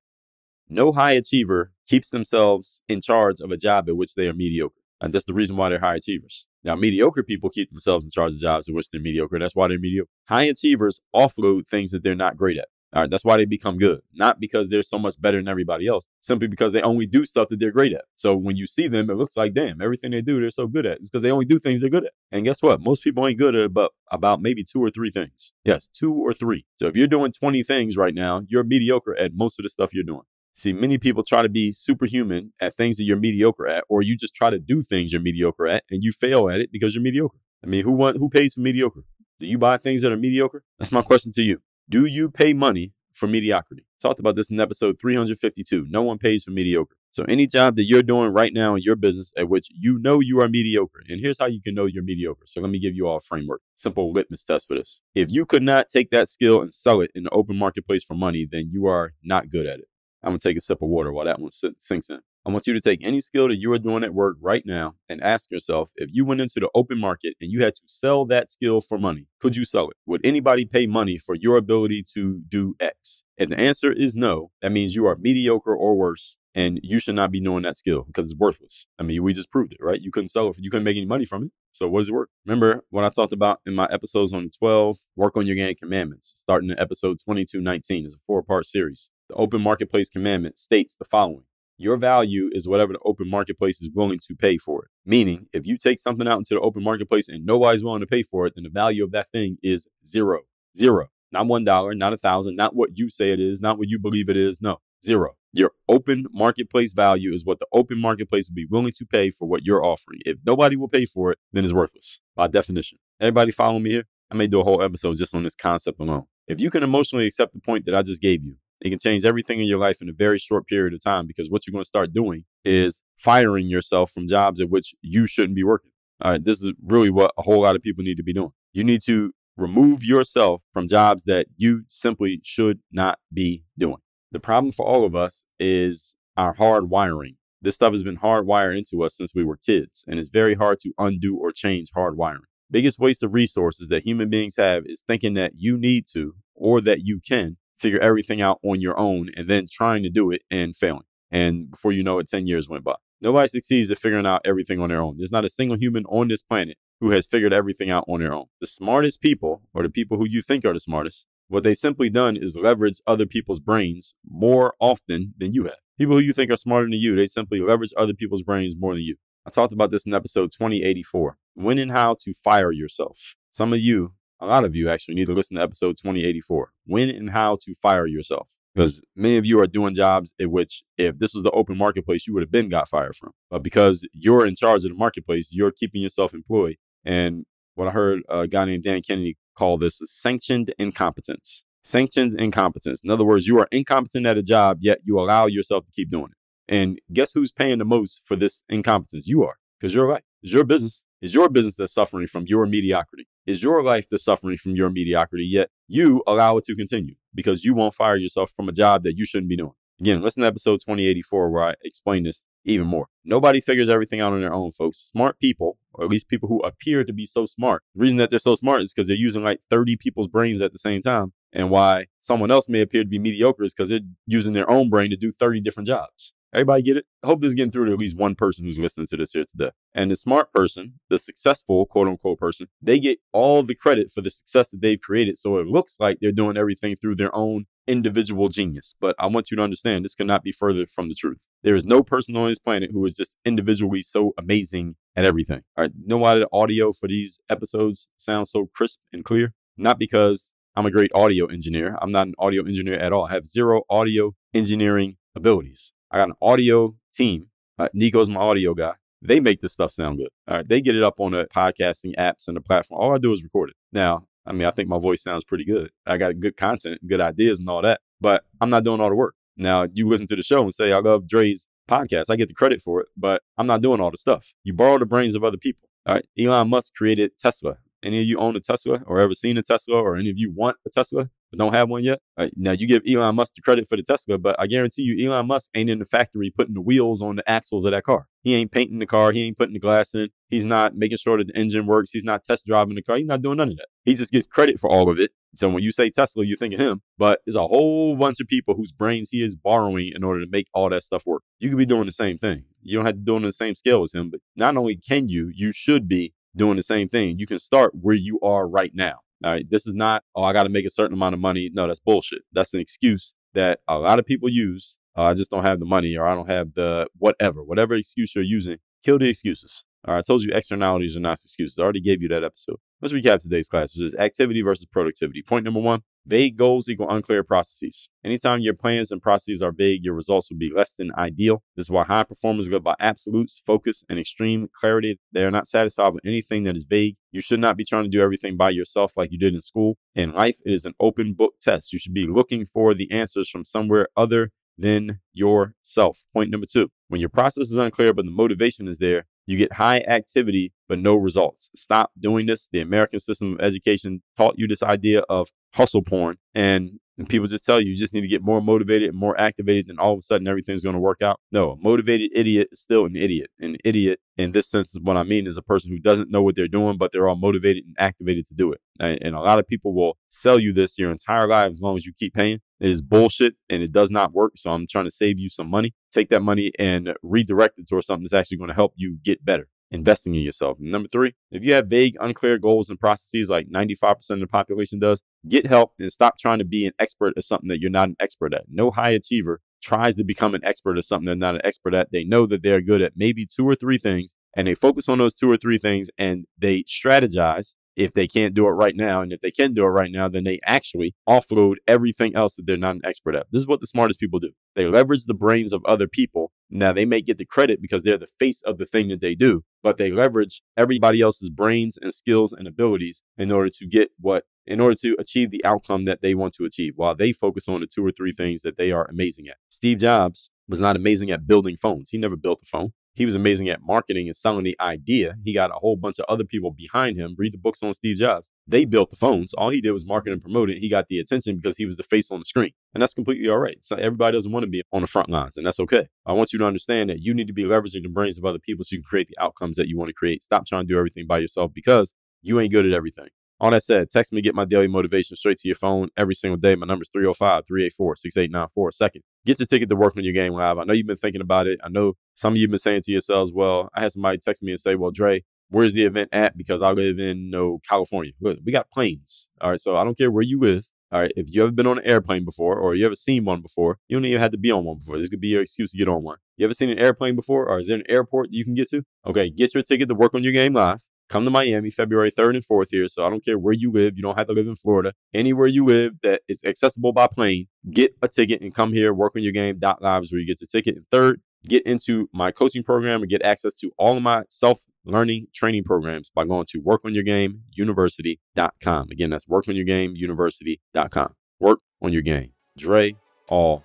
No 0.68 0.92
high 0.92 1.12
achiever 1.12 1.72
keeps 1.88 2.10
themselves 2.10 2.82
in 2.88 3.00
charge 3.00 3.40
of 3.40 3.52
a 3.52 3.56
job 3.56 3.88
at 3.88 3.96
which 3.96 4.14
they 4.14 4.26
are 4.26 4.34
mediocre. 4.34 4.74
And 5.00 5.12
that's 5.12 5.26
the 5.26 5.34
reason 5.34 5.56
why 5.56 5.68
they're 5.68 5.78
high 5.78 5.96
achievers. 5.96 6.48
Now, 6.66 6.74
mediocre 6.74 7.22
people 7.22 7.48
keep 7.48 7.70
themselves 7.70 8.04
in 8.04 8.10
charge 8.10 8.32
of 8.32 8.40
jobs 8.40 8.68
in 8.68 8.74
which 8.74 8.90
they're 8.90 9.00
mediocre. 9.00 9.38
That's 9.38 9.54
why 9.54 9.68
they're 9.68 9.78
mediocre. 9.78 10.10
High 10.28 10.42
achievers 10.44 11.00
offload 11.14 11.68
things 11.68 11.92
that 11.92 12.02
they're 12.02 12.16
not 12.16 12.36
great 12.36 12.58
at. 12.58 12.66
All 12.92 13.02
right, 13.02 13.10
that's 13.10 13.24
why 13.24 13.36
they 13.36 13.44
become 13.44 13.78
good. 13.78 14.00
Not 14.14 14.40
because 14.40 14.68
they're 14.68 14.82
so 14.82 14.98
much 14.98 15.20
better 15.20 15.38
than 15.38 15.48
everybody 15.48 15.86
else, 15.86 16.08
simply 16.20 16.48
because 16.48 16.72
they 16.72 16.82
only 16.82 17.06
do 17.06 17.24
stuff 17.24 17.48
that 17.48 17.60
they're 17.60 17.70
great 17.70 17.92
at. 17.92 18.04
So 18.14 18.34
when 18.34 18.56
you 18.56 18.66
see 18.66 18.88
them, 18.88 19.10
it 19.10 19.14
looks 19.14 19.36
like, 19.36 19.54
damn, 19.54 19.80
everything 19.80 20.10
they 20.10 20.22
do, 20.22 20.40
they're 20.40 20.50
so 20.50 20.66
good 20.66 20.86
at. 20.86 20.98
It's 20.98 21.10
because 21.10 21.22
they 21.22 21.30
only 21.30 21.44
do 21.44 21.58
things 21.58 21.82
they're 21.82 21.90
good 21.90 22.06
at. 22.06 22.12
And 22.32 22.44
guess 22.44 22.62
what? 22.62 22.80
Most 22.80 23.04
people 23.04 23.26
ain't 23.26 23.38
good 23.38 23.54
at 23.54 23.72
but 23.72 23.92
about 24.10 24.40
maybe 24.40 24.64
two 24.64 24.82
or 24.82 24.90
three 24.90 25.10
things. 25.10 25.52
Yes, 25.64 25.86
two 25.88 26.12
or 26.12 26.32
three. 26.32 26.64
So 26.76 26.86
if 26.86 26.96
you're 26.96 27.06
doing 27.06 27.32
20 27.32 27.62
things 27.62 27.96
right 27.96 28.14
now, 28.14 28.40
you're 28.48 28.64
mediocre 28.64 29.16
at 29.16 29.34
most 29.34 29.58
of 29.60 29.64
the 29.64 29.68
stuff 29.68 29.92
you're 29.92 30.02
doing. 30.02 30.22
See, 30.56 30.72
many 30.72 30.96
people 30.96 31.22
try 31.22 31.42
to 31.42 31.50
be 31.50 31.70
superhuman 31.70 32.54
at 32.60 32.74
things 32.74 32.96
that 32.96 33.04
you're 33.04 33.18
mediocre 33.18 33.68
at, 33.68 33.84
or 33.90 34.00
you 34.00 34.16
just 34.16 34.34
try 34.34 34.48
to 34.48 34.58
do 34.58 34.80
things 34.80 35.12
you're 35.12 35.20
mediocre 35.20 35.66
at 35.66 35.84
and 35.90 36.02
you 36.02 36.12
fail 36.12 36.48
at 36.48 36.60
it 36.60 36.72
because 36.72 36.94
you're 36.94 37.04
mediocre. 37.04 37.36
I 37.62 37.66
mean, 37.66 37.84
who 37.84 37.92
want, 37.92 38.16
who 38.16 38.30
pays 38.30 38.54
for 38.54 38.62
mediocre? 38.62 39.04
Do 39.38 39.46
you 39.46 39.58
buy 39.58 39.76
things 39.76 40.00
that 40.00 40.12
are 40.12 40.16
mediocre? 40.16 40.64
That's 40.78 40.92
my 40.92 41.02
question 41.02 41.30
to 41.32 41.42
you. 41.42 41.58
Do 41.90 42.06
you 42.06 42.30
pay 42.30 42.54
money 42.54 42.94
for 43.12 43.26
mediocrity? 43.26 43.84
Talked 44.00 44.18
about 44.18 44.34
this 44.34 44.50
in 44.50 44.58
episode 44.58 44.96
352. 44.98 45.86
No 45.90 46.00
one 46.00 46.16
pays 46.16 46.44
for 46.44 46.52
mediocre. 46.52 46.96
So 47.10 47.24
any 47.28 47.46
job 47.46 47.76
that 47.76 47.84
you're 47.84 48.02
doing 48.02 48.30
right 48.30 48.52
now 48.52 48.76
in 48.76 48.82
your 48.82 48.96
business 48.96 49.34
at 49.36 49.50
which 49.50 49.68
you 49.70 49.98
know 49.98 50.20
you 50.20 50.40
are 50.40 50.48
mediocre, 50.48 51.02
and 51.06 51.20
here's 51.20 51.38
how 51.38 51.46
you 51.46 51.60
can 51.60 51.74
know 51.74 51.84
you're 51.84 52.02
mediocre. 52.02 52.44
So 52.46 52.62
let 52.62 52.70
me 52.70 52.78
give 52.78 52.94
you 52.94 53.06
all 53.06 53.18
a 53.18 53.20
framework, 53.20 53.60
simple 53.74 54.10
litmus 54.10 54.44
test 54.44 54.68
for 54.68 54.74
this. 54.74 55.02
If 55.14 55.30
you 55.30 55.44
could 55.44 55.62
not 55.62 55.88
take 55.88 56.10
that 56.10 56.28
skill 56.28 56.60
and 56.62 56.72
sell 56.72 57.02
it 57.02 57.10
in 57.14 57.24
the 57.24 57.30
open 57.30 57.56
marketplace 57.58 58.04
for 58.04 58.14
money, 58.14 58.46
then 58.50 58.70
you 58.70 58.86
are 58.86 59.12
not 59.22 59.50
good 59.50 59.66
at 59.66 59.80
it. 59.80 59.88
I'm 60.22 60.30
gonna 60.30 60.38
take 60.38 60.56
a 60.56 60.60
sip 60.60 60.82
of 60.82 60.88
water 60.88 61.12
while 61.12 61.24
that 61.24 61.40
one 61.40 61.50
sinks 61.50 62.10
in. 62.10 62.20
I 62.46 62.50
want 62.50 62.68
you 62.68 62.74
to 62.74 62.80
take 62.80 63.00
any 63.02 63.20
skill 63.20 63.48
that 63.48 63.56
you 63.56 63.72
are 63.72 63.78
doing 63.78 64.04
at 64.04 64.14
work 64.14 64.36
right 64.40 64.62
now 64.64 64.94
and 65.08 65.20
ask 65.20 65.50
yourself 65.50 65.90
if 65.96 66.10
you 66.12 66.24
went 66.24 66.40
into 66.40 66.60
the 66.60 66.70
open 66.76 66.96
market 66.96 67.34
and 67.40 67.50
you 67.50 67.64
had 67.64 67.74
to 67.74 67.82
sell 67.86 68.24
that 68.26 68.48
skill 68.48 68.80
for 68.80 68.98
money, 68.98 69.26
could 69.40 69.56
you 69.56 69.64
sell 69.64 69.88
it? 69.90 69.96
Would 70.06 70.20
anybody 70.22 70.64
pay 70.64 70.86
money 70.86 71.18
for 71.18 71.34
your 71.34 71.56
ability 71.56 72.04
to 72.14 72.42
do 72.48 72.76
X? 72.78 73.24
If 73.36 73.48
the 73.48 73.58
answer 73.58 73.90
is 73.90 74.14
no, 74.14 74.52
that 74.62 74.70
means 74.70 74.94
you 74.94 75.06
are 75.06 75.16
mediocre 75.16 75.74
or 75.74 75.96
worse 75.96 76.38
and 76.54 76.78
you 76.84 77.00
should 77.00 77.16
not 77.16 77.32
be 77.32 77.40
knowing 77.40 77.64
that 77.64 77.76
skill 77.76 78.04
because 78.04 78.30
it's 78.30 78.38
worthless. 78.38 78.86
I 78.96 79.02
mean, 79.02 79.24
we 79.24 79.32
just 79.32 79.50
proved 79.50 79.72
it, 79.72 79.78
right? 79.80 80.00
You 80.00 80.12
couldn't 80.12 80.28
sell 80.28 80.48
it, 80.48 80.56
you 80.60 80.70
couldn't 80.70 80.84
make 80.84 80.96
any 80.96 81.06
money 81.06 81.26
from 81.26 81.44
it. 81.46 81.50
So 81.72 81.88
what 81.88 82.00
does 82.00 82.10
it 82.10 82.14
work? 82.14 82.30
Remember 82.46 82.84
what 82.90 83.04
I 83.04 83.08
talked 83.08 83.32
about 83.32 83.58
in 83.66 83.74
my 83.74 83.88
episodes 83.90 84.32
on 84.32 84.44
the 84.44 84.50
12, 84.56 84.98
work 85.16 85.36
on 85.36 85.46
your 85.46 85.56
game 85.56 85.74
commandments, 85.74 86.32
starting 86.36 86.70
in 86.70 86.78
episode 86.78 87.18
2219 87.18 88.06
is 88.06 88.14
a 88.14 88.18
four-part 88.24 88.66
series. 88.66 89.10
The 89.28 89.34
open 89.34 89.60
marketplace 89.60 90.08
commandment 90.08 90.56
states 90.56 90.96
the 90.96 91.04
following. 91.04 91.42
Your 91.78 91.96
value 91.96 92.48
is 92.52 92.68
whatever 92.68 92.92
the 92.92 93.00
open 93.04 93.28
marketplace 93.28 93.82
is 93.82 93.90
willing 93.92 94.20
to 94.26 94.34
pay 94.34 94.56
for 94.56 94.84
it. 94.84 94.90
Meaning, 95.04 95.46
if 95.52 95.66
you 95.66 95.76
take 95.76 95.98
something 95.98 96.28
out 96.28 96.38
into 96.38 96.54
the 96.54 96.60
open 96.60 96.82
marketplace 96.82 97.28
and 97.28 97.44
nobody's 97.44 97.82
willing 97.82 98.00
to 98.00 98.06
pay 98.06 98.22
for 98.22 98.46
it, 98.46 98.54
then 98.54 98.64
the 98.64 98.70
value 98.70 99.04
of 99.04 99.10
that 99.12 99.30
thing 99.32 99.58
is 99.62 99.88
zero. 100.06 100.42
Zero. 100.78 101.08
Not 101.32 101.48
one 101.48 101.64
dollar, 101.64 101.94
not 101.94 102.12
a 102.12 102.16
thousand, 102.16 102.54
not 102.54 102.76
what 102.76 102.96
you 102.96 103.10
say 103.10 103.32
it 103.32 103.40
is, 103.40 103.60
not 103.60 103.78
what 103.78 103.88
you 103.88 103.98
believe 103.98 104.28
it 104.28 104.36
is. 104.36 104.62
No, 104.62 104.78
zero. 105.04 105.36
Your 105.52 105.72
open 105.88 106.26
marketplace 106.32 106.92
value 106.92 107.32
is 107.32 107.44
what 107.44 107.58
the 107.58 107.66
open 107.72 107.98
marketplace 107.98 108.48
will 108.48 108.54
be 108.54 108.66
willing 108.70 108.92
to 108.96 109.04
pay 109.04 109.30
for 109.30 109.48
what 109.48 109.64
you're 109.64 109.84
offering. 109.84 110.20
If 110.24 110.38
nobody 110.46 110.76
will 110.76 110.88
pay 110.88 111.04
for 111.04 111.32
it, 111.32 111.38
then 111.52 111.64
it's 111.64 111.74
worthless 111.74 112.20
by 112.36 112.46
definition. 112.46 112.98
Everybody 113.20 113.50
follow 113.50 113.80
me 113.80 113.90
here? 113.90 114.04
I 114.30 114.34
may 114.36 114.46
do 114.46 114.60
a 114.60 114.64
whole 114.64 114.82
episode 114.82 115.16
just 115.16 115.34
on 115.34 115.42
this 115.42 115.56
concept 115.56 116.00
alone. 116.00 116.26
If 116.46 116.60
you 116.60 116.70
can 116.70 116.82
emotionally 116.82 117.26
accept 117.26 117.54
the 117.54 117.60
point 117.60 117.84
that 117.86 117.94
I 117.94 118.02
just 118.02 118.22
gave 118.22 118.44
you, 118.44 118.56
it 118.80 118.90
can 118.90 118.98
change 118.98 119.24
everything 119.24 119.60
in 119.60 119.66
your 119.66 119.78
life 119.78 120.02
in 120.02 120.08
a 120.08 120.12
very 120.12 120.38
short 120.38 120.66
period 120.66 120.92
of 120.94 121.02
time 121.02 121.26
because 121.26 121.48
what 121.48 121.66
you're 121.66 121.72
going 121.72 121.82
to 121.82 121.88
start 121.88 122.12
doing 122.12 122.44
is 122.64 123.02
firing 123.18 123.68
yourself 123.68 124.10
from 124.10 124.26
jobs 124.26 124.60
at 124.60 124.70
which 124.70 124.94
you 125.00 125.26
shouldn't 125.26 125.56
be 125.56 125.64
working. 125.64 125.90
All 126.22 126.32
right, 126.32 126.44
this 126.44 126.62
is 126.62 126.72
really 126.82 127.10
what 127.10 127.32
a 127.38 127.42
whole 127.42 127.62
lot 127.62 127.76
of 127.76 127.82
people 127.82 128.04
need 128.04 128.16
to 128.16 128.22
be 128.22 128.32
doing. 128.32 128.52
You 128.72 128.84
need 128.84 129.02
to 129.06 129.32
remove 129.56 130.04
yourself 130.04 130.62
from 130.72 130.86
jobs 130.86 131.24
that 131.24 131.46
you 131.56 131.84
simply 131.88 132.40
should 132.42 132.80
not 132.92 133.18
be 133.32 133.64
doing. 133.78 133.98
The 134.32 134.40
problem 134.40 134.72
for 134.72 134.86
all 134.86 135.04
of 135.04 135.14
us 135.14 135.44
is 135.58 136.16
our 136.36 136.54
hard 136.54 136.90
wiring. 136.90 137.36
This 137.62 137.76
stuff 137.76 137.92
has 137.92 138.02
been 138.02 138.18
hardwired 138.18 138.76
into 138.76 139.02
us 139.02 139.16
since 139.16 139.34
we 139.34 139.44
were 139.44 139.56
kids, 139.56 140.04
and 140.06 140.18
it's 140.18 140.28
very 140.28 140.54
hard 140.54 140.78
to 140.80 140.92
undo 140.98 141.36
or 141.36 141.50
change 141.52 141.88
hard 141.94 142.16
wiring. 142.16 142.42
Biggest 142.70 142.98
waste 142.98 143.22
of 143.22 143.32
resources 143.32 143.88
that 143.88 144.04
human 144.04 144.28
beings 144.28 144.56
have 144.56 144.84
is 144.86 145.02
thinking 145.06 145.34
that 145.34 145.52
you 145.56 145.78
need 145.78 146.04
to 146.12 146.34
or 146.54 146.80
that 146.82 147.00
you 147.04 147.20
can 147.26 147.56
figure 147.78 148.00
everything 148.00 148.40
out 148.40 148.58
on 148.62 148.80
your 148.80 148.98
own 148.98 149.30
and 149.36 149.48
then 149.48 149.66
trying 149.70 150.02
to 150.02 150.10
do 150.10 150.30
it 150.30 150.42
and 150.50 150.74
failing. 150.74 151.04
And 151.30 151.70
before 151.70 151.92
you 151.92 152.02
know 152.02 152.18
it, 152.18 152.28
10 152.28 152.46
years 152.46 152.68
went 152.68 152.84
by. 152.84 152.94
Nobody 153.20 153.48
succeeds 153.48 153.90
at 153.90 153.98
figuring 153.98 154.26
out 154.26 154.42
everything 154.44 154.80
on 154.80 154.90
their 154.90 155.00
own. 155.00 155.16
There's 155.16 155.32
not 155.32 155.44
a 155.44 155.48
single 155.48 155.78
human 155.78 156.04
on 156.06 156.28
this 156.28 156.42
planet 156.42 156.76
who 157.00 157.10
has 157.10 157.26
figured 157.26 157.52
everything 157.52 157.90
out 157.90 158.04
on 158.08 158.20
their 158.20 158.32
own. 158.32 158.46
The 158.60 158.66
smartest 158.66 159.20
people, 159.20 159.62
or 159.74 159.82
the 159.82 159.90
people 159.90 160.18
who 160.18 160.26
you 160.28 160.42
think 160.42 160.64
are 160.64 160.72
the 160.72 160.80
smartest, 160.80 161.26
what 161.48 161.62
they 161.62 161.74
simply 161.74 162.10
done 162.10 162.36
is 162.36 162.56
leverage 162.56 163.00
other 163.06 163.26
people's 163.26 163.60
brains 163.60 164.14
more 164.28 164.74
often 164.80 165.34
than 165.38 165.52
you 165.52 165.64
have. 165.64 165.78
People 165.98 166.16
who 166.16 166.22
you 166.22 166.32
think 166.32 166.50
are 166.50 166.56
smarter 166.56 166.86
than 166.86 167.00
you, 167.00 167.16
they 167.16 167.26
simply 167.26 167.60
leverage 167.60 167.92
other 167.96 168.14
people's 168.14 168.42
brains 168.42 168.74
more 168.76 168.94
than 168.94 169.02
you. 169.02 169.16
I 169.46 169.50
talked 169.50 169.72
about 169.72 169.90
this 169.90 170.06
in 170.06 170.12
episode 170.12 170.50
2084 170.50 171.38
when 171.54 171.78
and 171.78 171.92
how 171.92 172.16
to 172.20 172.34
fire 172.34 172.72
yourself. 172.72 173.36
Some 173.50 173.72
of 173.72 173.78
you 173.78 174.12
a 174.40 174.46
lot 174.46 174.64
of 174.64 174.76
you 174.76 174.88
actually 174.90 175.14
need 175.14 175.26
to 175.26 175.34
listen 175.34 175.56
to 175.56 175.62
episode 175.62 175.96
2084 175.96 176.70
when 176.86 177.08
and 177.08 177.30
how 177.30 177.56
to 177.62 177.74
fire 177.74 178.06
yourself. 178.06 178.50
Because 178.74 179.00
many 179.14 179.38
of 179.38 179.46
you 179.46 179.58
are 179.58 179.66
doing 179.66 179.94
jobs 179.94 180.34
in 180.38 180.50
which 180.50 180.82
if 180.98 181.18
this 181.18 181.32
was 181.32 181.42
the 181.42 181.50
open 181.52 181.78
marketplace 181.78 182.26
you 182.26 182.34
would 182.34 182.42
have 182.42 182.50
been 182.50 182.68
got 182.68 182.88
fired 182.88 183.16
from. 183.16 183.30
But 183.50 183.62
because 183.62 184.06
you're 184.12 184.44
in 184.46 184.54
charge 184.54 184.84
of 184.84 184.90
the 184.90 184.96
marketplace 184.96 185.48
you're 185.52 185.72
keeping 185.72 186.02
yourself 186.02 186.34
employed. 186.34 186.76
And 187.04 187.44
what 187.74 187.88
i 187.88 187.90
heard 187.90 188.22
a 188.28 188.46
guy 188.46 188.64
named 188.66 188.84
dan 188.84 189.00
kennedy 189.02 189.36
call 189.56 189.78
this 189.78 190.02
sanctioned 190.04 190.74
incompetence. 190.78 191.64
Sanctioned 191.82 192.38
incompetence. 192.38 193.00
In 193.02 193.10
other 193.10 193.24
words 193.24 193.46
you 193.46 193.58
are 193.58 193.68
incompetent 193.72 194.26
at 194.26 194.36
a 194.36 194.42
job 194.42 194.78
yet 194.80 194.98
you 195.04 195.18
allow 195.18 195.46
yourself 195.46 195.86
to 195.86 195.92
keep 195.92 196.10
doing 196.10 196.28
it. 196.30 196.36
And 196.68 196.98
guess 197.12 197.32
who's 197.32 197.52
paying 197.52 197.78
the 197.78 197.84
most 197.86 198.22
for 198.26 198.36
this 198.36 198.62
incompetence? 198.68 199.26
You 199.26 199.44
are 199.44 199.56
because 199.80 199.94
you're 199.94 200.06
right 200.06 200.24
it's 200.46 200.54
your 200.54 200.64
business 200.64 201.04
Is 201.20 201.34
your 201.34 201.48
business 201.48 201.76
that's 201.76 201.92
suffering 201.92 202.28
from 202.28 202.44
your 202.46 202.66
mediocrity 202.66 203.26
is 203.46 203.62
your 203.62 203.82
life 203.82 204.08
that's 204.08 204.24
suffering 204.24 204.56
from 204.56 204.74
your 204.74 204.90
mediocrity, 204.90 205.44
yet 205.44 205.70
you 205.88 206.22
allow 206.26 206.56
it 206.56 206.64
to 206.64 206.74
continue 206.74 207.14
because 207.34 207.64
you 207.64 207.74
won't 207.74 207.94
fire 207.94 208.16
yourself 208.16 208.52
from 208.54 208.68
a 208.68 208.72
job 208.72 209.04
that 209.04 209.16
you 209.16 209.24
shouldn't 209.24 209.48
be 209.48 209.56
doing. 209.56 209.72
Again, 210.00 210.20
listen 210.20 210.42
to 210.42 210.46
episode 210.46 210.76
2084 210.76 211.50
where 211.50 211.64
I 211.64 211.74
explain 211.82 212.24
this 212.24 212.46
even 212.64 212.86
more. 212.86 213.06
Nobody 213.24 213.60
figures 213.60 213.88
everything 213.88 214.20
out 214.20 214.34
on 214.34 214.40
their 214.40 214.52
own, 214.52 214.70
folks. 214.70 214.98
Smart 214.98 215.38
people, 215.40 215.78
or 215.94 216.04
at 216.04 216.10
least 216.10 216.28
people 216.28 216.48
who 216.48 216.60
appear 216.60 217.02
to 217.02 217.12
be 217.12 217.24
so 217.24 217.46
smart, 217.46 217.82
the 217.94 218.02
reason 218.02 218.18
that 218.18 218.28
they're 218.28 218.38
so 218.38 218.54
smart 218.54 218.82
is 218.82 218.92
because 218.92 219.08
they're 219.08 219.16
using 219.16 219.42
like 219.42 219.60
30 219.70 219.96
people's 219.96 220.28
brains 220.28 220.60
at 220.60 220.72
the 220.72 220.78
same 220.78 221.00
time. 221.00 221.32
And 221.52 221.70
why 221.70 222.06
someone 222.20 222.50
else 222.50 222.68
may 222.68 222.82
appear 222.82 223.02
to 223.02 223.08
be 223.08 223.18
mediocre 223.18 223.64
is 223.64 223.72
because 223.72 223.88
they're 223.88 224.00
using 224.26 224.52
their 224.52 224.68
own 224.70 224.90
brain 224.90 225.10
to 225.10 225.16
do 225.16 225.32
30 225.32 225.60
different 225.60 225.86
jobs. 225.86 226.34
Everybody 226.54 226.82
get 226.82 226.96
it? 226.96 227.06
Hope 227.24 227.40
this 227.40 227.50
is 227.50 227.54
getting 227.54 227.70
through 227.70 227.86
to 227.86 227.92
at 227.92 227.98
least 227.98 228.16
one 228.16 228.34
person 228.34 228.64
who's 228.64 228.78
listening 228.78 229.06
to 229.08 229.16
this 229.16 229.32
here 229.32 229.44
today. 229.46 229.70
And 229.94 230.10
the 230.10 230.16
smart 230.16 230.52
person, 230.52 230.94
the 231.10 231.18
successful 231.18 231.86
quote 231.86 232.08
unquote 232.08 232.38
person, 232.38 232.68
they 232.80 232.98
get 232.98 233.18
all 233.32 233.62
the 233.62 233.74
credit 233.74 234.10
for 234.10 234.22
the 234.22 234.30
success 234.30 234.70
that 234.70 234.80
they've 234.80 235.00
created. 235.00 235.38
So 235.38 235.58
it 235.58 235.66
looks 235.66 235.96
like 236.00 236.18
they're 236.20 236.32
doing 236.32 236.56
everything 236.56 236.94
through 236.96 237.16
their 237.16 237.34
own 237.34 237.66
individual 237.86 238.48
genius. 238.48 238.94
But 239.00 239.16
I 239.18 239.26
want 239.26 239.50
you 239.50 239.56
to 239.56 239.62
understand 239.62 240.04
this 240.04 240.14
cannot 240.14 240.42
be 240.42 240.52
further 240.52 240.86
from 240.86 241.08
the 241.08 241.14
truth. 241.14 241.48
There 241.62 241.74
is 241.74 241.84
no 241.84 242.02
person 242.02 242.36
on 242.36 242.48
this 242.48 242.58
planet 242.58 242.90
who 242.92 243.04
is 243.04 243.14
just 243.14 243.36
individually 243.44 244.00
so 244.00 244.32
amazing 244.38 244.96
at 245.14 245.24
everything. 245.24 245.62
All 245.76 245.84
right. 245.84 245.92
You 245.98 246.08
know 246.08 246.18
why 246.18 246.38
the 246.38 246.48
audio 246.52 246.92
for 246.92 247.08
these 247.08 247.40
episodes 247.50 248.08
sounds 248.16 248.50
so 248.50 248.70
crisp 248.74 249.00
and 249.12 249.24
clear? 249.24 249.52
Not 249.76 249.98
because 249.98 250.52
I'm 250.74 250.86
a 250.86 250.90
great 250.90 251.10
audio 251.14 251.46
engineer. 251.46 251.96
I'm 252.00 252.12
not 252.12 252.28
an 252.28 252.34
audio 252.38 252.62
engineer 252.62 252.98
at 252.98 253.12
all. 253.12 253.26
I 253.26 253.32
have 253.32 253.46
zero 253.46 253.82
audio 253.88 254.34
engineering 254.54 255.16
abilities. 255.34 255.92
I 256.10 256.18
got 256.18 256.28
an 256.28 256.34
audio 256.40 256.94
team. 257.12 257.48
Uh, 257.78 257.88
Nico's 257.92 258.30
my 258.30 258.40
audio 258.40 258.74
guy. 258.74 258.94
They 259.22 259.40
make 259.40 259.60
this 259.60 259.72
stuff 259.72 259.92
sound 259.92 260.18
good. 260.18 260.28
All 260.48 260.56
right. 260.56 260.68
They 260.68 260.80
get 260.80 260.94
it 260.94 261.02
up 261.02 261.20
on 261.20 261.32
the 261.32 261.46
podcasting 261.46 262.14
apps 262.16 262.48
and 262.48 262.56
the 262.56 262.60
platform. 262.60 263.00
All 263.00 263.14
I 263.14 263.18
do 263.18 263.32
is 263.32 263.42
record 263.42 263.70
it. 263.70 263.76
Now, 263.92 264.26
I 264.46 264.52
mean, 264.52 264.66
I 264.66 264.70
think 264.70 264.88
my 264.88 264.98
voice 264.98 265.22
sounds 265.22 265.44
pretty 265.44 265.64
good. 265.64 265.90
I 266.06 266.16
got 266.16 266.38
good 266.38 266.56
content, 266.56 267.06
good 267.06 267.20
ideas 267.20 267.60
and 267.60 267.68
all 267.68 267.82
that, 267.82 268.00
but 268.20 268.44
I'm 268.60 268.70
not 268.70 268.84
doing 268.84 269.00
all 269.00 269.08
the 269.08 269.14
work. 269.14 269.34
Now, 269.56 269.86
you 269.92 270.06
listen 270.06 270.26
to 270.28 270.36
the 270.36 270.42
show 270.42 270.62
and 270.62 270.72
say, 270.72 270.92
I 270.92 270.98
love 270.98 271.26
Dre's 271.26 271.68
podcast. 271.88 272.26
I 272.30 272.36
get 272.36 272.48
the 272.48 272.54
credit 272.54 272.80
for 272.82 273.00
it, 273.00 273.08
but 273.16 273.42
I'm 273.58 273.66
not 273.66 273.80
doing 273.80 274.00
all 274.00 274.10
the 274.10 274.16
stuff. 274.16 274.54
You 274.64 274.74
borrow 274.74 274.98
the 274.98 275.06
brains 275.06 275.34
of 275.34 275.42
other 275.42 275.56
people. 275.56 275.88
All 276.06 276.14
right. 276.14 276.26
Elon 276.38 276.68
Musk 276.68 276.94
created 276.94 277.36
Tesla. 277.38 277.78
Any 278.02 278.20
of 278.20 278.26
you 278.26 278.38
own 278.38 278.54
a 278.54 278.60
Tesla 278.60 279.00
or 279.06 279.18
ever 279.18 279.34
seen 279.34 279.56
a 279.56 279.62
Tesla 279.62 279.96
or 279.96 280.16
any 280.16 280.30
of 280.30 280.38
you 280.38 280.52
want 280.52 280.76
a 280.86 280.90
Tesla? 280.90 281.30
Don't 281.56 281.74
have 281.74 281.88
one 281.88 282.04
yet. 282.04 282.20
Right, 282.38 282.52
now 282.56 282.72
you 282.72 282.86
give 282.86 283.02
Elon 283.08 283.34
Musk 283.34 283.54
the 283.54 283.62
credit 283.62 283.88
for 283.88 283.96
the 283.96 284.02
Tesla, 284.02 284.38
but 284.38 284.56
I 284.58 284.66
guarantee 284.66 285.02
you, 285.02 285.28
Elon 285.28 285.46
Musk 285.46 285.70
ain't 285.74 285.90
in 285.90 285.98
the 285.98 286.04
factory 286.04 286.50
putting 286.50 286.74
the 286.74 286.80
wheels 286.80 287.22
on 287.22 287.36
the 287.36 287.48
axles 287.48 287.84
of 287.84 287.92
that 287.92 288.04
car. 288.04 288.26
He 288.42 288.54
ain't 288.54 288.70
painting 288.70 288.98
the 288.98 289.06
car. 289.06 289.32
He 289.32 289.44
ain't 289.44 289.58
putting 289.58 289.72
the 289.72 289.80
glass 289.80 290.14
in. 290.14 290.28
He's 290.50 290.66
not 290.66 290.94
making 290.94 291.16
sure 291.16 291.38
that 291.38 291.48
the 291.48 291.56
engine 291.58 291.86
works. 291.86 292.10
He's 292.12 292.24
not 292.24 292.44
test 292.44 292.66
driving 292.66 292.94
the 292.94 293.02
car. 293.02 293.16
He's 293.16 293.26
not 293.26 293.40
doing 293.40 293.56
none 293.56 293.70
of 293.70 293.76
that. 293.76 293.88
He 294.04 294.14
just 294.14 294.32
gets 294.32 294.46
credit 294.46 294.78
for 294.78 294.88
all 294.88 295.10
of 295.10 295.18
it. 295.18 295.32
So 295.54 295.68
when 295.68 295.82
you 295.82 295.90
say 295.90 296.10
Tesla, 296.10 296.44
you 296.44 296.54
think 296.56 296.74
of 296.74 296.80
him, 296.80 297.00
but 297.18 297.40
there's 297.46 297.56
a 297.56 297.66
whole 297.66 298.16
bunch 298.16 298.40
of 298.40 298.46
people 298.46 298.74
whose 298.74 298.92
brains 298.92 299.30
he 299.30 299.42
is 299.42 299.56
borrowing 299.56 300.12
in 300.14 300.22
order 300.22 300.44
to 300.44 300.50
make 300.50 300.68
all 300.74 300.90
that 300.90 301.02
stuff 301.02 301.24
work. 301.26 301.42
You 301.58 301.70
could 301.70 301.78
be 301.78 301.86
doing 301.86 302.04
the 302.04 302.12
same 302.12 302.38
thing. 302.38 302.64
You 302.82 302.98
don't 302.98 303.06
have 303.06 303.14
to 303.14 303.20
do 303.20 303.32
it 303.32 303.36
on 303.36 303.42
the 303.42 303.52
same 303.52 303.74
scale 303.74 304.02
as 304.02 304.14
him, 304.14 304.30
but 304.30 304.40
not 304.54 304.76
only 304.76 304.96
can 304.96 305.28
you, 305.28 305.50
you 305.54 305.72
should 305.72 306.06
be 306.06 306.34
doing 306.54 306.76
the 306.76 306.82
same 306.82 307.08
thing. 307.08 307.38
You 307.38 307.46
can 307.46 307.58
start 307.58 307.92
where 308.00 308.14
you 308.14 308.38
are 308.40 308.68
right 308.68 308.92
now. 308.94 309.20
All 309.44 309.50
right. 309.52 309.68
This 309.68 309.86
is 309.86 309.94
not, 309.94 310.24
oh, 310.34 310.44
I 310.44 310.52
got 310.52 310.64
to 310.64 310.68
make 310.68 310.86
a 310.86 310.90
certain 310.90 311.14
amount 311.14 311.34
of 311.34 311.40
money. 311.40 311.70
No, 311.72 311.86
that's 311.86 312.00
bullshit. 312.00 312.42
That's 312.52 312.74
an 312.74 312.80
excuse 312.80 313.34
that 313.54 313.80
a 313.88 313.98
lot 313.98 314.18
of 314.18 314.26
people 314.26 314.48
use. 314.48 314.98
Uh, 315.16 315.24
I 315.24 315.34
just 315.34 315.50
don't 315.50 315.64
have 315.64 315.78
the 315.78 315.86
money 315.86 316.16
or 316.16 316.26
I 316.26 316.34
don't 316.34 316.48
have 316.48 316.74
the 316.74 317.08
whatever, 317.18 317.62
whatever 317.62 317.94
excuse 317.94 318.34
you're 318.34 318.44
using. 318.44 318.78
Kill 319.04 319.18
the 319.18 319.28
excuses. 319.28 319.84
All 320.06 320.14
right. 320.14 320.20
I 320.20 320.22
told 320.22 320.42
you 320.42 320.52
externalities 320.52 321.16
are 321.16 321.20
not 321.20 321.38
excuses. 321.38 321.78
I 321.78 321.82
already 321.82 322.00
gave 322.00 322.22
you 322.22 322.28
that 322.28 322.44
episode. 322.44 322.76
Let's 323.00 323.12
recap 323.12 323.42
today's 323.42 323.68
class, 323.68 323.94
which 323.94 324.04
is 324.04 324.14
activity 324.14 324.62
versus 324.62 324.86
productivity. 324.86 325.42
Point 325.42 325.64
number 325.64 325.80
one 325.80 326.02
vague 326.26 326.56
goals 326.56 326.88
equal 326.88 327.10
unclear 327.10 327.42
processes. 327.42 328.08
Anytime 328.24 328.60
your 328.60 328.74
plans 328.74 329.12
and 329.12 329.22
processes 329.22 329.62
are 329.62 329.72
vague, 329.72 330.04
your 330.04 330.14
results 330.14 330.50
will 330.50 330.58
be 330.58 330.72
less 330.74 330.96
than 330.96 331.12
ideal. 331.16 331.62
This 331.76 331.86
is 331.86 331.90
why 331.90 332.04
high 332.04 332.24
performers 332.24 332.68
go 332.68 332.80
by 332.80 332.94
absolutes, 332.98 333.62
focus, 333.64 334.04
and 334.08 334.18
extreme 334.18 334.68
clarity. 334.72 335.18
They 335.32 335.44
are 335.44 335.50
not 335.50 335.66
satisfied 335.66 336.14
with 336.14 336.26
anything 336.26 336.64
that 336.64 336.76
is 336.76 336.84
vague. 336.84 337.16
You 337.30 337.40
should 337.40 337.60
not 337.60 337.76
be 337.76 337.84
trying 337.84 338.04
to 338.04 338.10
do 338.10 338.20
everything 338.20 338.56
by 338.56 338.70
yourself 338.70 339.12
like 339.16 339.30
you 339.30 339.38
did 339.38 339.54
in 339.54 339.60
school. 339.60 339.98
In 340.14 340.32
life, 340.32 340.56
it 340.64 340.72
is 340.72 340.84
an 340.84 340.94
open 340.98 341.34
book 341.34 341.54
test. 341.60 341.92
You 341.92 341.98
should 341.98 342.14
be 342.14 342.26
looking 342.26 342.66
for 342.66 342.94
the 342.94 343.10
answers 343.10 343.48
from 343.48 343.64
somewhere 343.64 344.08
other 344.16 344.50
than 344.78 345.20
yourself. 345.32 346.24
Point 346.32 346.50
number 346.50 346.66
two 346.70 346.90
when 347.08 347.20
your 347.20 347.30
process 347.30 347.70
is 347.70 347.76
unclear, 347.76 348.12
but 348.12 348.24
the 348.24 348.30
motivation 348.30 348.88
is 348.88 348.98
there, 348.98 349.26
you 349.46 349.56
get 349.56 349.74
high 349.74 350.00
activity, 350.00 350.72
but 350.88 350.98
no 350.98 351.14
results. 351.14 351.70
Stop 351.76 352.10
doing 352.18 352.46
this. 352.46 352.68
The 352.70 352.80
American 352.80 353.20
system 353.20 353.54
of 353.54 353.60
education 353.60 354.22
taught 354.36 354.58
you 354.58 354.66
this 354.66 354.82
idea 354.82 355.20
of 355.28 355.48
hustle 355.74 356.02
porn. 356.02 356.36
And 356.54 356.98
and 357.18 357.28
people 357.28 357.46
just 357.46 357.64
tell 357.64 357.80
you 357.80 357.90
you 357.90 357.96
just 357.96 358.14
need 358.14 358.22
to 358.22 358.28
get 358.28 358.42
more 358.42 358.60
motivated 358.60 359.08
and 359.08 359.18
more 359.18 359.38
activated, 359.40 359.88
and 359.88 359.98
all 359.98 360.12
of 360.12 360.18
a 360.18 360.22
sudden 360.22 360.46
everything's 360.46 360.84
going 360.84 360.94
to 360.94 361.00
work 361.00 361.22
out. 361.22 361.40
No, 361.52 361.72
a 361.72 361.76
motivated 361.76 362.30
idiot 362.34 362.68
is 362.72 362.80
still 362.80 363.04
an 363.06 363.16
idiot. 363.16 363.50
An 363.60 363.76
idiot 363.84 364.20
in 364.36 364.52
this 364.52 364.68
sense 364.68 364.90
is 364.90 365.00
what 365.00 365.16
I 365.16 365.22
mean 365.22 365.46
is 365.46 365.56
a 365.56 365.62
person 365.62 365.90
who 365.90 365.98
doesn't 365.98 366.30
know 366.30 366.42
what 366.42 366.56
they're 366.56 366.68
doing, 366.68 366.98
but 366.98 367.12
they're 367.12 367.28
all 367.28 367.36
motivated 367.36 367.84
and 367.86 367.96
activated 367.98 368.46
to 368.46 368.54
do 368.54 368.72
it. 368.72 368.80
And, 369.00 369.34
a 369.34 369.40
lot 369.40 369.58
of 369.58 369.68
people 369.68 369.94
will 369.94 370.16
sell 370.28 370.58
you 370.58 370.72
this 370.72 370.98
your 370.98 371.10
entire 371.10 371.46
life 371.46 371.70
as 371.72 371.80
long 371.80 371.96
as 371.96 372.06
you 372.06 372.12
keep 372.18 372.34
paying. 372.34 372.60
It 372.80 372.90
is 372.90 373.02
bullshit 373.02 373.54
and 373.68 373.82
it 373.82 373.92
does 373.92 374.10
not 374.10 374.32
work. 374.32 374.52
So 374.56 374.70
I'm 374.70 374.86
trying 374.90 375.04
to 375.04 375.10
save 375.10 375.38
you 375.38 375.48
some 375.48 375.68
money. 375.68 375.94
Take 376.12 376.30
that 376.30 376.40
money 376.40 376.72
and 376.78 377.14
redirect 377.22 377.78
it 377.78 377.88
towards 377.88 378.06
something 378.06 378.24
that's 378.24 378.34
actually 378.34 378.58
going 378.58 378.68
to 378.68 378.74
help 378.74 378.92
you 378.96 379.18
get 379.22 379.44
better 379.44 379.68
investing 379.90 380.34
in 380.34 380.42
yourself. 380.42 380.78
Number 380.80 381.08
three, 381.08 381.34
if 381.50 381.64
you 381.64 381.74
have 381.74 381.86
vague, 381.86 382.16
unclear 382.20 382.58
goals 382.58 382.90
and 382.90 382.98
processes 382.98 383.50
like 383.50 383.68
95% 383.68 384.30
of 384.30 384.40
the 384.40 384.46
population 384.46 384.98
does, 384.98 385.22
get 385.48 385.66
help 385.66 385.92
and 385.98 386.12
stop 386.12 386.38
trying 386.38 386.58
to 386.58 386.64
be 386.64 386.86
an 386.86 386.92
expert 386.98 387.34
at 387.36 387.44
something 387.44 387.68
that 387.68 387.80
you're 387.80 387.90
not 387.90 388.08
an 388.08 388.16
expert 388.20 388.52
at. 388.54 388.64
No 388.68 388.90
high 388.90 389.10
achiever 389.10 389.60
tries 389.82 390.16
to 390.16 390.24
become 390.24 390.54
an 390.54 390.64
expert 390.64 390.98
at 390.98 391.04
something 391.04 391.26
they're 391.26 391.36
not 391.36 391.54
an 391.54 391.60
expert 391.64 391.94
at. 391.94 392.10
They 392.10 392.24
know 392.24 392.46
that 392.46 392.62
they're 392.62 392.80
good 392.80 393.02
at 393.02 393.12
maybe 393.16 393.46
two 393.46 393.68
or 393.68 393.76
three 393.76 393.98
things 393.98 394.36
and 394.56 394.66
they 394.66 394.74
focus 394.74 395.08
on 395.08 395.18
those 395.18 395.34
two 395.34 395.50
or 395.50 395.56
three 395.56 395.78
things 395.78 396.10
and 396.18 396.46
they 396.58 396.82
strategize 396.82 397.76
if 397.96 398.12
they 398.12 398.26
can't 398.28 398.54
do 398.54 398.66
it 398.66 398.72
right 398.72 398.94
now. 398.94 399.22
And 399.22 399.32
if 399.32 399.40
they 399.40 399.50
can 399.50 399.72
do 399.72 399.84
it 399.84 399.88
right 399.88 400.12
now, 400.12 400.28
then 400.28 400.44
they 400.44 400.60
actually 400.64 401.14
offload 401.28 401.76
everything 401.88 402.36
else 402.36 402.56
that 402.56 402.66
they're 402.66 402.76
not 402.76 402.96
an 402.96 403.00
expert 403.04 403.34
at. 403.34 403.46
This 403.50 403.60
is 403.60 403.68
what 403.68 403.80
the 403.80 403.86
smartest 403.86 404.20
people 404.20 404.38
do. 404.38 404.52
They 404.74 404.86
leverage 404.86 405.24
the 405.24 405.34
brains 405.34 405.72
of 405.72 405.84
other 405.86 406.06
people. 406.06 406.52
Now, 406.70 406.92
they 406.92 407.06
may 407.06 407.22
get 407.22 407.38
the 407.38 407.46
credit 407.46 407.80
because 407.80 408.02
they're 408.02 408.18
the 408.18 408.28
face 408.38 408.62
of 408.62 408.78
the 408.78 408.84
thing 408.84 409.08
that 409.08 409.20
they 409.20 409.34
do, 409.34 409.64
but 409.82 409.96
they 409.96 410.10
leverage 410.10 410.62
everybody 410.76 411.20
else's 411.20 411.48
brains 411.48 411.98
and 412.00 412.12
skills 412.12 412.52
and 412.52 412.68
abilities 412.68 413.22
in 413.38 413.50
order 413.50 413.70
to 413.70 413.86
get 413.86 414.10
what, 414.20 414.44
in 414.66 414.80
order 414.80 414.96
to 414.96 415.16
achieve 415.18 415.50
the 415.50 415.64
outcome 415.64 416.04
that 416.04 416.20
they 416.20 416.34
want 416.34 416.52
to 416.54 416.64
achieve 416.64 416.94
while 416.96 417.14
they 417.14 417.32
focus 417.32 417.68
on 417.68 417.80
the 417.80 417.86
two 417.86 418.04
or 418.04 418.10
three 418.10 418.32
things 418.32 418.62
that 418.62 418.76
they 418.76 418.90
are 418.90 419.08
amazing 419.08 419.46
at. 419.48 419.56
Steve 419.68 419.98
Jobs 419.98 420.50
was 420.68 420.80
not 420.80 420.96
amazing 420.96 421.30
at 421.30 421.46
building 421.46 421.76
phones. 421.76 422.10
He 422.10 422.18
never 422.18 422.36
built 422.36 422.60
a 422.62 422.66
phone. 422.66 422.92
He 423.16 423.24
was 423.24 423.34
amazing 423.34 423.70
at 423.70 423.80
marketing 423.82 424.26
and 424.26 424.36
selling 424.36 424.64
the 424.64 424.76
idea. 424.78 425.36
He 425.42 425.54
got 425.54 425.70
a 425.70 425.78
whole 425.78 425.96
bunch 425.96 426.18
of 426.18 426.26
other 426.28 426.44
people 426.44 426.70
behind 426.70 427.18
him. 427.18 427.34
Read 427.38 427.54
the 427.54 427.58
books 427.58 427.82
on 427.82 427.94
Steve 427.94 428.16
Jobs. 428.16 428.50
They 428.66 428.84
built 428.84 429.08
the 429.08 429.16
phones. 429.16 429.54
All 429.54 429.70
he 429.70 429.80
did 429.80 429.92
was 429.92 430.06
market 430.06 430.34
and 430.34 430.42
promote 430.42 430.68
it. 430.68 430.78
He 430.78 430.90
got 430.90 431.08
the 431.08 431.18
attention 431.18 431.56
because 431.56 431.78
he 431.78 431.86
was 431.86 431.96
the 431.96 432.02
face 432.02 432.30
on 432.30 432.40
the 432.40 432.44
screen. 432.44 432.72
And 432.92 433.00
that's 433.00 433.14
completely 433.14 433.48
all 433.48 433.56
right. 433.56 433.82
So 433.82 433.96
everybody 433.96 434.36
doesn't 434.36 434.52
want 434.52 434.64
to 434.64 434.70
be 434.70 434.82
on 434.92 435.00
the 435.00 435.06
front 435.06 435.30
lines, 435.30 435.56
and 435.56 435.66
that's 435.66 435.80
okay. 435.80 436.08
I 436.26 436.34
want 436.34 436.52
you 436.52 436.58
to 436.58 436.66
understand 436.66 437.08
that 437.08 437.20
you 437.20 437.32
need 437.32 437.46
to 437.46 437.54
be 437.54 437.64
leveraging 437.64 438.02
the 438.02 438.10
brains 438.10 438.36
of 438.36 438.44
other 438.44 438.58
people 438.58 438.84
so 438.84 438.94
you 438.94 439.02
can 439.02 439.08
create 439.08 439.28
the 439.28 439.42
outcomes 439.42 439.76
that 439.76 439.88
you 439.88 439.96
want 439.96 440.10
to 440.10 440.14
create. 440.14 440.42
Stop 440.42 440.66
trying 440.66 440.86
to 440.86 440.92
do 440.92 440.98
everything 440.98 441.26
by 441.26 441.38
yourself 441.38 441.72
because 441.72 442.14
you 442.42 442.60
ain't 442.60 442.70
good 442.70 442.84
at 442.84 442.92
everything. 442.92 443.28
All 443.58 443.70
that 443.70 443.82
said, 443.82 444.10
text 444.10 444.34
me, 444.34 444.42
get 444.42 444.54
my 444.54 444.66
daily 444.66 444.86
motivation 444.86 445.34
straight 445.34 445.56
to 445.58 445.68
your 445.68 445.76
phone 445.76 446.08
every 446.16 446.34
single 446.34 446.58
day. 446.58 446.74
My 446.74 446.86
number 446.86 447.02
is 447.02 447.08
305 447.08 447.66
384 447.66 448.16
6894. 448.16 448.92
Second, 448.92 449.22
get 449.46 449.58
your 449.58 449.66
ticket 449.66 449.88
to 449.88 449.96
work 449.96 450.14
on 450.18 450.24
your 450.24 450.34
game 450.34 450.52
live. 450.52 450.76
I 450.76 450.84
know 450.84 450.92
you've 450.92 451.06
been 451.06 451.16
thinking 451.16 451.40
about 451.40 451.66
it. 451.66 451.80
I 451.82 451.88
know 451.88 452.14
some 452.36 452.52
of 452.52 452.58
you 452.58 452.64
have 452.64 452.70
been 452.70 452.78
saying 452.78 453.00
to 453.04 453.12
yourselves, 453.12 453.50
well, 453.52 453.88
I 453.94 454.02
had 454.02 454.12
somebody 454.12 454.38
text 454.38 454.62
me 454.62 454.70
and 454.70 454.78
say, 454.78 454.94
well, 454.94 455.10
Dre, 455.10 455.42
where's 455.70 455.94
the 455.94 456.04
event 456.04 456.28
at? 456.32 456.56
Because 456.56 456.82
I 456.82 456.92
live 456.92 457.18
in 457.18 457.50
no 457.50 457.80
California. 457.88 458.32
We 458.40 458.72
got 458.72 458.90
planes. 458.90 459.48
All 459.60 459.70
right. 459.70 459.80
So 459.80 459.96
I 459.96 460.04
don't 460.04 460.18
care 460.18 460.30
where 460.30 460.42
you 460.42 460.60
live. 460.60 460.84
All 461.10 461.20
right. 461.20 461.32
If 461.34 461.46
you 461.48 461.62
ever 461.62 461.72
been 461.72 461.86
on 461.86 461.98
an 461.98 462.04
airplane 462.04 462.44
before 462.44 462.78
or 462.78 462.94
you 462.94 463.06
ever 463.06 463.14
seen 463.14 463.46
one 463.46 463.62
before, 463.62 463.98
you 464.06 464.16
don't 464.16 464.26
even 464.26 464.42
have 464.42 464.50
to 464.50 464.58
be 464.58 464.70
on 464.70 464.84
one 464.84 464.98
before. 464.98 465.18
This 465.18 465.30
could 465.30 465.40
be 465.40 465.48
your 465.48 465.62
excuse 465.62 465.92
to 465.92 465.98
get 465.98 466.08
on 466.08 466.22
one. 466.22 466.36
You 466.58 466.66
ever 466.66 466.74
seen 466.74 466.90
an 466.90 466.98
airplane 466.98 467.36
before 467.36 467.66
or 467.66 467.78
is 467.78 467.88
there 467.88 467.96
an 467.96 468.04
airport 468.08 468.48
you 468.50 468.64
can 468.64 468.74
get 468.74 468.90
to? 468.90 469.02
Okay. 469.26 469.50
Get 469.50 469.74
your 469.74 469.82
ticket 469.82 470.08
to 470.10 470.14
work 470.14 470.34
on 470.34 470.42
your 470.42 470.52
game 470.52 470.74
live. 470.74 471.00
Come 471.28 471.44
to 471.44 471.50
Miami 471.50 471.90
February 471.90 472.30
3rd 472.30 472.56
and 472.56 472.64
4th 472.64 472.88
here. 472.90 473.08
So 473.08 473.26
I 473.26 473.30
don't 473.30 473.44
care 473.44 473.58
where 473.58 473.72
you 473.72 473.90
live. 473.90 474.12
You 474.16 474.22
don't 474.22 474.38
have 474.38 474.46
to 474.46 474.52
live 474.52 474.68
in 474.68 474.76
Florida. 474.76 475.12
Anywhere 475.34 475.66
you 475.66 475.84
live 475.84 476.12
that 476.22 476.42
is 476.48 476.62
accessible 476.64 477.12
by 477.12 477.26
plane, 477.26 477.66
get 477.90 478.14
a 478.22 478.28
ticket 478.28 478.60
and 478.60 478.72
come 478.72 478.92
here. 478.92 479.12
Work 479.12 479.32
on 479.34 479.42
your 479.42 479.52
game. 479.52 479.78
Dot 479.78 480.02
lives 480.02 480.30
where 480.30 480.40
you 480.40 480.46
get 480.46 480.60
the 480.60 480.66
ticket. 480.66 480.94
And 480.96 481.06
third, 481.10 481.40
get 481.68 481.82
into 481.84 482.28
my 482.32 482.50
coaching 482.50 482.82
program 482.82 483.20
and 483.22 483.30
get 483.30 483.42
access 483.42 483.74
to 483.76 483.92
all 483.98 484.16
of 484.16 484.22
my 484.22 484.42
self 484.48 484.80
learning 485.04 485.46
training 485.54 485.84
programs 485.84 486.30
by 486.30 486.44
going 486.44 486.64
to 486.70 486.82
workonyourgameuniversity.com. 486.82 489.08
Again, 489.10 489.30
that's 489.30 489.46
workonyourgameuniversity.com. 489.46 491.34
Work 491.60 491.78
on 492.02 492.12
your 492.12 492.22
game. 492.22 492.52
Dre 492.76 493.14
all 493.48 493.84